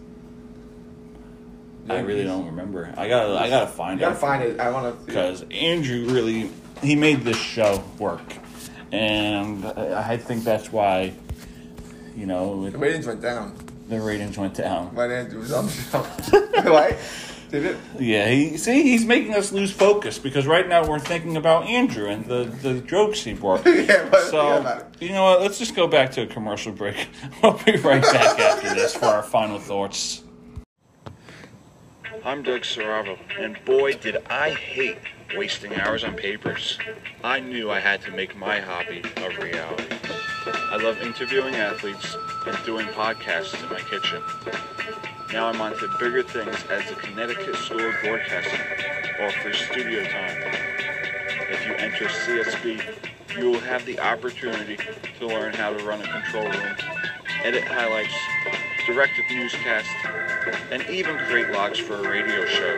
I 1.88 2.01
really 2.01 2.22
don't 2.24 2.46
remember. 2.46 2.92
I 2.96 3.09
gotta, 3.09 3.36
I 3.38 3.49
gotta 3.49 3.66
find 3.66 3.99
You 3.99 4.05
gotta 4.07 4.14
out 4.14 4.20
find 4.20 4.42
it. 4.44 4.61
I 4.61 4.70
want 4.70 4.99
to. 4.99 5.07
because 5.07 5.44
Andrew 5.51 6.07
really 6.07 6.51
he 6.82 6.94
made 6.94 7.22
this 7.24 7.36
show 7.36 7.82
work, 7.99 8.22
and 8.92 9.64
I 9.64 10.12
I 10.12 10.16
think 10.18 10.44
that's 10.44 10.70
why, 10.70 11.14
you 12.16 12.26
know, 12.26 12.70
The 12.70 12.78
ratings 12.78 13.07
went 13.07 13.22
down. 13.22 13.55
the 13.88 14.01
ratings 14.01 14.38
went 14.38 14.55
down. 14.55 14.94
When 14.94 15.11
Andrew 15.11 15.40
was 15.40 15.53
on 15.53 15.66
the 15.66 15.72
show. 15.72 16.62
right? 16.70 16.96
Did 17.51 17.64
it? 17.64 17.76
Yeah, 17.99 18.28
he 18.28 18.57
see 18.59 18.82
he's 18.82 19.05
making 19.07 19.34
us 19.34 19.53
lose 19.53 19.72
focus 19.72 20.18
because 20.18 20.46
right 20.46 20.68
now 20.68 20.86
we're 20.86 20.99
thinking 20.99 21.36
about 21.36 21.66
Andrew 21.66 22.07
and 22.09 22.26
the 22.26 22.44
the 22.44 22.80
jokes 22.80 23.22
he 23.24 23.32
brought. 23.34 23.64
Yeah, 23.66 24.07
but 24.11 24.20
So 24.24 24.30
forget 24.57 24.61
about 24.61 24.78
it. 24.80 25.03
you 25.03 25.12
know 25.12 25.24
what? 25.24 25.40
Let's 25.40 25.59
just 25.59 25.74
go 25.74 25.86
back 25.86 26.11
to 26.12 26.22
a 26.22 26.26
commercial 26.26 26.72
break. 26.72 27.09
We'll 27.42 27.59
be 27.64 27.76
right 27.76 28.03
back 28.03 28.38
after 28.38 28.74
this 28.74 28.94
for 28.94 29.07
our 29.07 29.22
final 29.22 29.59
thoughts. 29.59 30.24
I'm 32.24 32.42
Doug 32.42 32.62
Saravo, 32.62 33.16
and 33.38 33.57
boy, 33.64 33.94
did 33.94 34.18
I 34.28 34.51
hate 34.51 34.99
wasting 35.36 35.74
hours 35.76 36.05
on 36.05 36.14
papers. 36.14 36.78
I 37.24 37.40
knew 37.40 37.70
I 37.70 37.80
had 37.80 38.03
to 38.03 38.11
make 38.11 38.36
my 38.36 38.61
hobby 38.61 39.03
a 39.16 39.28
reality. 39.42 39.84
I 40.46 40.76
love 40.82 41.01
interviewing 41.01 41.55
athletes 41.55 42.16
and 42.46 42.59
doing 42.66 42.86
podcasts 42.88 43.55
in 43.62 43.68
my 43.70 43.80
kitchen. 43.80 44.22
Now 45.33 45.49
I'm 45.49 45.61
on 45.61 45.76
to 45.76 45.89
bigger 46.01 46.22
things 46.22 46.57
as 46.70 46.89
the 46.89 46.97
Connecticut 46.97 47.55
School 47.57 47.81
of 47.81 47.95
Broadcasting 48.03 48.61
offers 49.20 49.59
studio 49.59 50.03
time. 50.05 50.37
If 51.51 51.66
you 51.66 51.74
enter 51.74 52.07
CSB, 52.07 53.37
you 53.37 53.51
will 53.51 53.61
have 53.61 53.85
the 53.85 54.01
opportunity 54.01 54.79
to 55.18 55.26
learn 55.26 55.53
how 55.53 55.76
to 55.76 55.85
run 55.85 56.01
a 56.01 56.09
control 56.09 56.45
room, 56.45 56.76
edit 57.45 57.64
highlights, 57.64 58.14
direct 58.87 59.12
a 59.18 59.35
newscast, 59.35 59.89
and 60.70 60.89
even 60.89 61.18
create 61.18 61.51
logs 61.51 61.79
for 61.79 61.97
a 61.97 62.09
radio 62.09 62.47
show. 62.47 62.76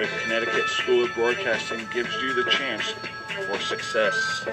The 0.00 0.08
Connecticut 0.22 0.66
School 0.68 1.04
of 1.04 1.14
Broadcasting 1.14 1.86
gives 1.92 2.14
you 2.22 2.32
the 2.32 2.50
chance 2.50 2.94
for 3.46 3.60
success. 3.60 4.46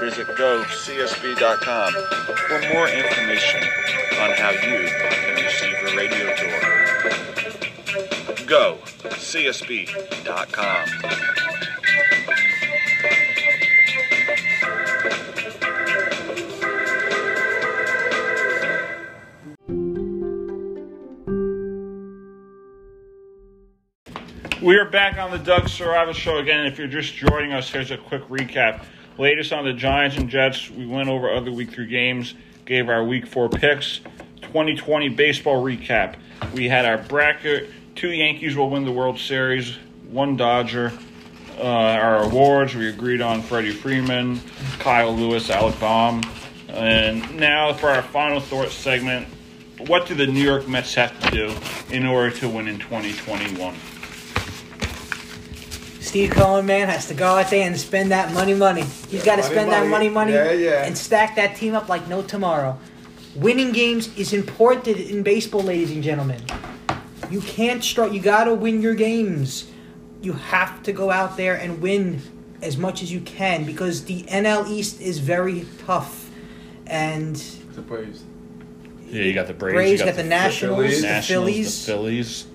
Visit 0.00 0.26
gocsb.com 0.26 1.92
for 2.48 2.74
more 2.74 2.88
information 2.88 3.62
on 4.20 4.30
how 4.32 4.50
you 4.50 5.25
can 5.56 5.72
receive 5.72 5.92
a 5.92 5.96
radio 5.96 6.34
tour. 6.36 6.60
Go 8.46 8.78
csb.com. 9.16 10.86
We 24.62 24.76
are 24.78 24.90
back 24.90 25.18
on 25.18 25.30
the 25.30 25.38
Doug 25.38 25.68
Survival 25.68 26.12
Show 26.12 26.38
again. 26.38 26.66
If 26.66 26.76
you're 26.76 26.88
just 26.88 27.14
joining 27.14 27.52
us, 27.52 27.70
here's 27.70 27.92
a 27.92 27.96
quick 27.96 28.22
recap. 28.28 28.84
Latest 29.16 29.52
on 29.52 29.64
the 29.64 29.72
Giants 29.72 30.16
and 30.16 30.28
Jets. 30.28 30.68
We 30.70 30.86
went 30.86 31.08
over 31.08 31.32
other 31.32 31.52
week 31.52 31.70
three 31.70 31.86
games, 31.86 32.34
gave 32.64 32.88
our 32.88 33.04
week 33.04 33.26
four 33.26 33.48
picks. 33.48 34.00
2020 34.56 35.10
baseball 35.10 35.62
recap. 35.62 36.14
We 36.54 36.66
had 36.66 36.86
our 36.86 36.96
bracket. 36.96 37.68
Two 37.94 38.08
Yankees 38.08 38.56
will 38.56 38.70
win 38.70 38.86
the 38.86 38.90
World 38.90 39.18
Series, 39.18 39.76
one 40.08 40.34
Dodger. 40.34 40.94
Uh, 41.58 41.62
our 41.62 42.22
awards, 42.22 42.74
we 42.74 42.88
agreed 42.88 43.20
on 43.20 43.42
Freddie 43.42 43.72
Freeman, 43.72 44.40
Kyle 44.78 45.14
Lewis, 45.14 45.50
Alec 45.50 45.78
Bohm. 45.78 46.22
And 46.68 47.36
now 47.36 47.74
for 47.74 47.90
our 47.90 48.00
final 48.00 48.40
thought 48.40 48.70
segment 48.70 49.28
what 49.88 50.06
do 50.06 50.14
the 50.14 50.26
New 50.26 50.40
York 50.40 50.66
Mets 50.66 50.94
have 50.94 51.20
to 51.20 51.30
do 51.30 51.54
in 51.94 52.06
order 52.06 52.34
to 52.38 52.48
win 52.48 52.66
in 52.66 52.78
2021? 52.78 53.74
Steve 56.00 56.30
Cohen, 56.30 56.64
man, 56.64 56.88
has 56.88 57.08
to 57.08 57.14
go 57.14 57.26
out 57.26 57.50
there 57.50 57.66
and 57.66 57.78
spend 57.78 58.10
that 58.10 58.32
money, 58.32 58.54
money. 58.54 58.84
He's 59.10 59.22
got 59.22 59.36
to 59.36 59.42
money, 59.42 59.54
spend 59.54 59.70
that 59.72 59.86
money. 59.86 60.08
money, 60.08 60.32
money, 60.32 60.32
Yeah, 60.32 60.52
yeah. 60.52 60.84
and 60.86 60.96
stack 60.96 61.36
that 61.36 61.56
team 61.56 61.74
up 61.74 61.90
like 61.90 62.08
no 62.08 62.22
tomorrow. 62.22 62.78
Winning 63.36 63.72
games 63.72 64.16
is 64.16 64.32
important 64.32 64.96
in 64.96 65.22
baseball, 65.22 65.62
ladies 65.62 65.90
and 65.90 66.02
gentlemen. 66.02 66.40
You 67.30 67.42
can't 67.42 67.84
start. 67.84 68.12
You 68.12 68.20
got 68.20 68.44
to 68.44 68.54
win 68.54 68.80
your 68.80 68.94
games. 68.94 69.70
You 70.22 70.32
have 70.32 70.82
to 70.84 70.92
go 70.92 71.10
out 71.10 71.36
there 71.36 71.54
and 71.54 71.82
win 71.82 72.22
as 72.62 72.78
much 72.78 73.02
as 73.02 73.12
you 73.12 73.20
can 73.20 73.64
because 73.64 74.06
the 74.06 74.22
NL 74.22 74.66
East 74.70 75.02
is 75.02 75.18
very 75.18 75.66
tough. 75.86 76.30
And 76.86 77.36
The 77.36 77.82
Braves. 77.82 78.24
Yeah, 79.06 79.24
you 79.24 79.34
got 79.34 79.48
the 79.48 79.52
Braves, 79.54 79.74
Braves 79.74 80.00
you 80.00 80.06
got 80.06 80.16
the 80.16 80.24
Nationals, 80.24 80.78
Phillies. 80.78 81.02
the 81.02 81.22
Phillies. 81.22 81.86
the 81.86 81.92
Phillies. 81.92 82.46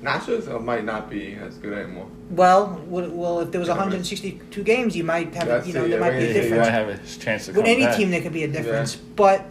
Nationals 0.00 0.62
might 0.62 0.84
not 0.84 1.10
be 1.10 1.34
as 1.34 1.58
good 1.58 1.76
anymore. 1.76 2.08
Well, 2.30 2.82
well, 2.86 3.10
well, 3.10 3.40
if 3.40 3.50
there 3.52 3.60
was 3.60 3.68
162 3.68 4.62
games, 4.64 4.96
you 4.96 5.04
might 5.04 5.34
have, 5.34 5.46
That's 5.46 5.66
you 5.66 5.74
know, 5.74 5.84
it, 5.84 5.88
there 5.88 5.98
yeah, 6.00 6.04
might 6.10 6.18
be 6.18 6.24
a 6.24 6.32
difference. 6.32 6.50
You 6.50 6.56
might 6.56 6.70
have 6.70 6.88
a 6.88 7.18
chance 7.20 7.46
to 7.46 7.52
With 7.52 7.66
any 7.66 7.84
back. 7.84 7.96
team, 7.96 8.10
there 8.10 8.22
could 8.22 8.32
be 8.32 8.44
a 8.44 8.48
difference, 8.48 8.96
but 8.96 9.46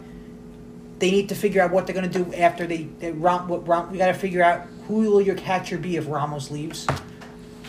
they 1.02 1.10
need 1.10 1.28
to 1.28 1.34
figure 1.34 1.60
out 1.60 1.72
what 1.72 1.84
they're 1.84 1.96
going 1.96 2.08
to 2.08 2.24
do 2.24 2.32
after 2.34 2.64
they, 2.64 2.84
they 3.00 3.10
Ram, 3.10 3.48
what 3.48 3.66
Ram, 3.66 3.90
we 3.90 3.98
got 3.98 4.06
to 4.06 4.14
figure 4.14 4.40
out 4.40 4.68
who 4.86 5.00
will 5.00 5.20
your 5.20 5.34
catcher 5.34 5.76
be 5.76 5.96
if 5.96 6.06
Ramos 6.06 6.48
leaves. 6.52 6.86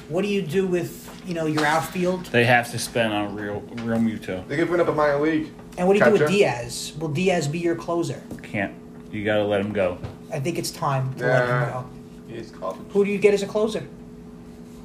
What 0.07 0.21
do 0.21 0.27
you 0.27 0.43
do 0.43 0.67
with 0.67 1.09
you 1.25 1.33
know 1.33 1.47
your 1.47 1.65
outfield, 1.65 2.25
They 2.27 2.43
have 2.45 2.69
to 2.71 2.77
spend 2.77 3.11
on 3.11 3.33
real, 3.33 3.61
Realmuto. 3.61 4.47
They 4.47 4.55
could 4.57 4.67
put 4.67 4.79
up 4.79 4.87
a 4.87 4.91
minor 4.93 5.19
league. 5.19 5.47
and 5.79 5.87
what 5.87 5.93
do 5.93 5.99
you 5.99 6.05
do 6.05 6.11
with 6.23 6.29
Diaz? 6.29 6.93
Will 6.99 7.07
Diaz 7.07 7.47
be 7.47 7.57
your 7.57 7.75
closer? 7.75 8.21
Can't. 8.43 8.75
You 9.11 9.25
got 9.25 9.37
to 9.37 9.45
let 9.45 9.61
him 9.61 9.73
go. 9.73 9.97
I 10.31 10.39
think 10.39 10.59
it's 10.59 10.69
time 10.69 11.11
to 11.15 11.25
let 11.25 11.43
him 11.43 11.49
Yeah. 11.49 11.69
go. 11.71 11.85
He 12.27 12.35
is. 12.35 12.53
Who 12.89 13.03
do 13.03 13.09
you 13.09 13.17
get 13.17 13.33
as 13.33 13.41
a 13.41 13.47
closer? 13.47 13.83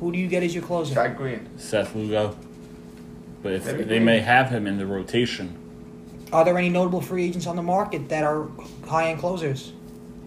Who 0.01 0.11
do 0.11 0.19
you 0.19 0.27
get 0.27 0.43
as 0.43 0.55
your 0.55 0.65
closer? 0.65 0.95
Chad 0.95 1.19
Green. 1.19 1.47
Seth 1.59 1.95
Lugo. 1.95 2.35
But 3.43 3.53
if 3.53 3.67
Maybe 3.67 3.79
they 3.81 3.85
Green. 3.97 4.05
may 4.07 4.21
have 4.21 4.49
him 4.49 4.67
in 4.67 4.79
the 4.79 4.87
rotation. 4.87 5.55
Are 6.33 6.45
there 6.45 6.59
any 6.59 6.69
notable 6.69 7.01
free 7.01 7.25
agents 7.25 7.47
on 7.47 7.57
the 7.57 7.63
market 7.63 8.09
that 8.11 8.23
are 8.25 8.49
high 8.87 9.11
end 9.11 9.21
closers? 9.21 9.73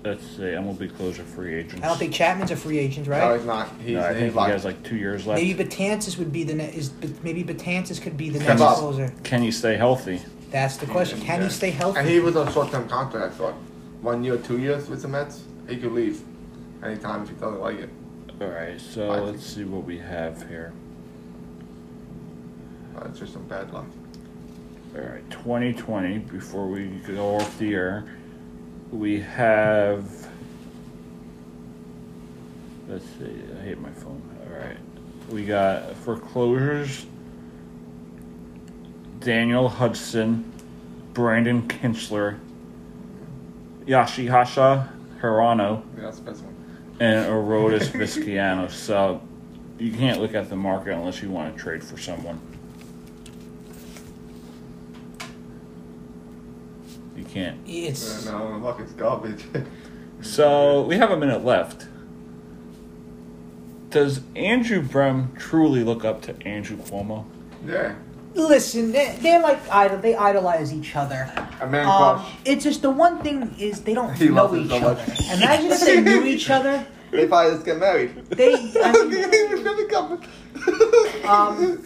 Let's 0.04 0.26
see. 0.26 0.42
MLB 0.42 0.96
closer 0.98 1.24
free 1.24 1.54
agents. 1.60 1.84
I 1.84 1.88
don't 1.88 1.98
think 1.98 2.12
Chapman's 2.12 2.50
a 2.50 2.56
free 2.56 2.80
agent, 2.80 3.06
right? 3.08 3.20
No, 3.22 3.36
he's 3.38 3.46
not. 3.46 3.70
He's, 3.86 3.94
No, 3.96 4.04
I 4.04 4.08
he's 4.10 4.18
think 4.18 4.32
he 4.32 4.38
locked. 4.38 4.52
has 4.52 4.66
like 4.66 4.82
two 4.84 4.96
years 4.96 5.28
left. 5.28 5.40
Maybe 5.40 5.64
Betances 5.64 6.18
would 6.18 6.32
be 6.34 6.44
the 6.44 6.56
ne- 6.56 6.74
is 6.74 6.92
maybe 7.22 7.44
Betances 7.44 8.02
could 8.02 8.18
be 8.18 8.30
the 8.30 8.40
Step 8.40 8.50
next 8.50 8.62
up. 8.62 8.78
closer. 8.78 9.14
Can 9.24 9.44
he 9.44 9.52
stay 9.52 9.76
healthy? 9.78 10.20
That's 10.50 10.78
the 10.78 10.88
question. 10.88 11.20
Can 11.22 11.40
Yeah. 11.42 11.48
he 11.48 11.54
stay 11.54 11.70
healthy? 11.70 12.00
And 12.00 12.10
he 12.10 12.20
was 12.20 12.36
on 12.36 12.52
short 12.52 12.72
term 12.72 12.90
contract, 12.90 13.34
I 13.36 13.38
thought. 13.38 13.54
One 14.02 14.24
year, 14.24 14.38
two 14.38 14.58
years 14.58 14.90
with 14.90 15.04
the 15.04 15.08
Mets. 15.08 15.44
He 15.70 15.78
could 15.78 15.92
leave 15.92 16.20
anytime 16.84 17.22
if 17.22 17.30
he 17.30 17.36
doesn't 17.36 17.62
like 17.62 17.78
it. 17.78 17.90
All 18.42 18.48
right. 18.48 18.82
So 18.82 19.12
I 19.12 19.20
let's 19.20 19.46
see 19.46 19.66
what 19.66 19.84
we 19.86 20.00
have 20.00 20.48
here. 20.50 20.74
Uh, 22.98 23.06
it's 23.06 23.20
just 23.20 23.34
some 23.34 23.44
bad 23.44 23.72
luck. 23.72 23.86
All 24.96 25.02
right, 25.02 25.30
2020. 25.32 26.18
Before 26.20 26.68
we 26.68 26.88
go 27.08 27.36
off 27.38 27.58
the 27.58 27.74
air, 27.74 28.06
we 28.92 29.22
have. 29.22 30.10
Let's 32.88 33.06
see. 33.18 33.42
I 33.60 33.64
hate 33.64 33.80
my 33.80 33.92
phone. 33.92 34.22
All 34.52 34.60
right, 34.60 34.78
we 35.30 35.46
got 35.46 35.96
foreclosures. 35.98 37.06
Daniel 39.20 39.70
Hudson, 39.70 40.52
Brandon 41.14 41.68
Kintzler, 41.68 42.40
Yoshihisa 43.86 44.90
Hirano, 45.22 45.84
Yeah, 45.96 46.02
that's 46.06 46.18
the 46.18 46.24
best 46.32 46.42
one. 46.44 46.56
and 47.00 47.28
Arodys 47.32 47.88
Vizcaino. 47.92 48.70
So 48.70 49.22
you 49.78 49.92
can't 49.92 50.20
look 50.20 50.34
at 50.34 50.50
the 50.50 50.56
market 50.56 50.94
unless 50.94 51.22
you 51.22 51.30
want 51.30 51.56
to 51.56 51.62
trade 51.64 51.84
for 51.84 52.00
someone. 52.00 52.42
Can't. 57.34 57.60
It's 57.68 58.26
Yeah, 58.26 58.32
no, 58.32 58.58
luck 58.58 58.80
is 58.82 58.92
garbage. 58.94 59.44
So 60.24 60.84
we 60.84 60.98
have 60.98 61.10
a 61.10 61.18
minute 61.18 61.44
left. 61.44 61.88
Does 63.90 64.22
Andrew 64.36 64.82
Brem 64.82 65.36
truly 65.38 65.84
look 65.84 66.06
up 66.06 66.22
to 66.24 66.36
Andrew 66.48 66.78
Cuomo? 66.78 67.26
yeah. 67.66 67.96
listen. 68.36 68.92
They're, 68.92 69.16
they're 69.18 69.42
like 69.42 69.60
idol. 69.70 69.98
They 69.98 70.16
idolize 70.16 70.72
each 70.74 70.96
other. 70.96 71.28
A 71.60 71.68
man 71.68 71.88
Um, 71.88 72.20
crush. 72.20 72.32
it's 72.46 72.64
just 72.64 72.82
the 72.84 72.92
one 72.92 73.18
thing 73.24 73.54
is 73.60 73.82
they 73.82 73.94
don't 73.96 74.14
He 74.14 74.30
know 74.30 74.36
loves 74.46 74.54
it 74.54 74.62
each 74.66 74.70
so 74.82 74.88
other. 74.88 75.04
Imagine 75.34 75.72
if 75.72 75.82
they 75.82 76.02
knew 76.02 76.24
each 76.26 76.50
other. 76.50 76.86
They 77.12 77.28
probably 77.28 77.52
just 77.56 77.66
get 77.66 77.78
married. 77.78 78.16
They. 78.30 78.54
I 78.54 78.92
mean, 79.04 79.12
He 79.12 79.54
was 79.54 79.64
gonna 79.64 79.86
come. 79.88 80.22
um, 81.28 81.84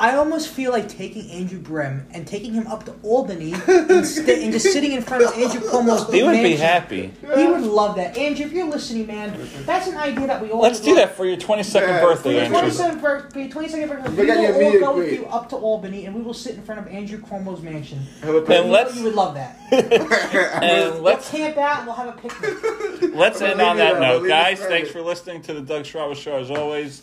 I 0.00 0.16
almost 0.16 0.48
feel 0.48 0.72
like 0.72 0.88
taking 0.88 1.30
Andrew 1.30 1.60
Brem 1.60 2.06
and 2.14 2.26
taking 2.26 2.54
him 2.54 2.66
up 2.66 2.84
to 2.86 2.94
Albany 3.02 3.52
and, 3.52 4.06
sta 4.06 4.42
and 4.42 4.50
just 4.50 4.72
sitting 4.72 4.92
in 4.92 5.02
front 5.02 5.24
of 5.24 5.32
Andrew 5.34 5.60
Cuomo's 5.60 6.08
mansion. 6.08 6.14
He 6.14 6.22
would 6.22 6.42
be 6.42 6.56
happy. 6.56 7.12
He 7.20 7.46
would 7.46 7.60
love 7.60 7.96
that. 7.96 8.16
Andrew, 8.16 8.46
if 8.46 8.52
you're 8.52 8.66
listening, 8.66 9.06
man, 9.06 9.38
that's 9.66 9.88
an 9.88 9.98
idea 9.98 10.26
that 10.26 10.40
we 10.42 10.50
all 10.50 10.62
Let's 10.62 10.80
do 10.80 10.88
love. 10.94 10.96
that 10.96 11.16
for 11.16 11.26
your 11.26 11.36
22nd 11.36 11.74
Yeah, 11.86 12.00
For 12.00 12.06
birthday, 12.14 12.32
your 12.36 12.44
Andrew. 12.44 12.60
27th 12.60 13.00
birth- 13.02 13.32
for 13.32 13.38
your 13.40 13.48
22nd 13.50 13.88
birthday, 13.90 14.10
We 14.10 14.16
we 14.16 14.26
got 14.26 14.40
your 14.40 14.52
will 14.56 14.64
all 14.64 14.72
meet 14.72 14.80
go 14.80 14.88
and 14.88 14.98
with 15.00 15.08
greet. 15.08 15.20
you 15.20 15.26
up 15.26 15.48
to 15.50 15.56
Albany, 15.56 16.06
and 16.06 16.14
we 16.16 16.22
will 16.22 16.32
sit 16.32 16.54
in 16.54 16.62
front 16.62 16.80
of 16.80 16.88
Andrew 16.88 17.18
Cuomo's 17.20 17.60
mansion. 17.60 17.98
Have 18.22 18.34
a 18.36 18.38
And 18.58 18.70
let's- 18.72 18.96
you 18.96 19.04
would 19.04 19.14
love 19.14 19.34
that. 19.34 19.58
And 19.70 20.94
We'll 20.94 21.02
let's 21.02 21.30
camp 21.30 21.58
out 21.58 21.78
and 21.80 21.86
we'll 21.86 21.96
have 21.96 22.08
a 22.08 22.12
picnic. 22.12 23.14
let's 23.14 23.42
I'm 23.42 23.50
end 23.50 23.58
gonna 23.58 23.70
on 23.70 23.76
leave 23.76 23.84
it 23.86 23.88
that 23.88 23.92
there. 23.92 24.00
note, 24.00 24.04
I'll 24.04 24.14
leave 24.16 24.24
it 24.24 24.28
guys. 24.30 24.56
stranded. 24.58 24.78
Thanks 24.80 24.92
for 24.92 25.02
listening 25.02 25.42
to 25.42 25.52
the 25.52 25.60
Doug 25.60 25.84
Strava 25.84 26.16
Show. 26.16 26.38
As 26.38 26.50
always, 26.50 27.02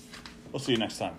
we'll 0.52 0.60
see 0.60 0.72
you 0.72 0.80
next 0.80 0.98
time. 0.98 1.14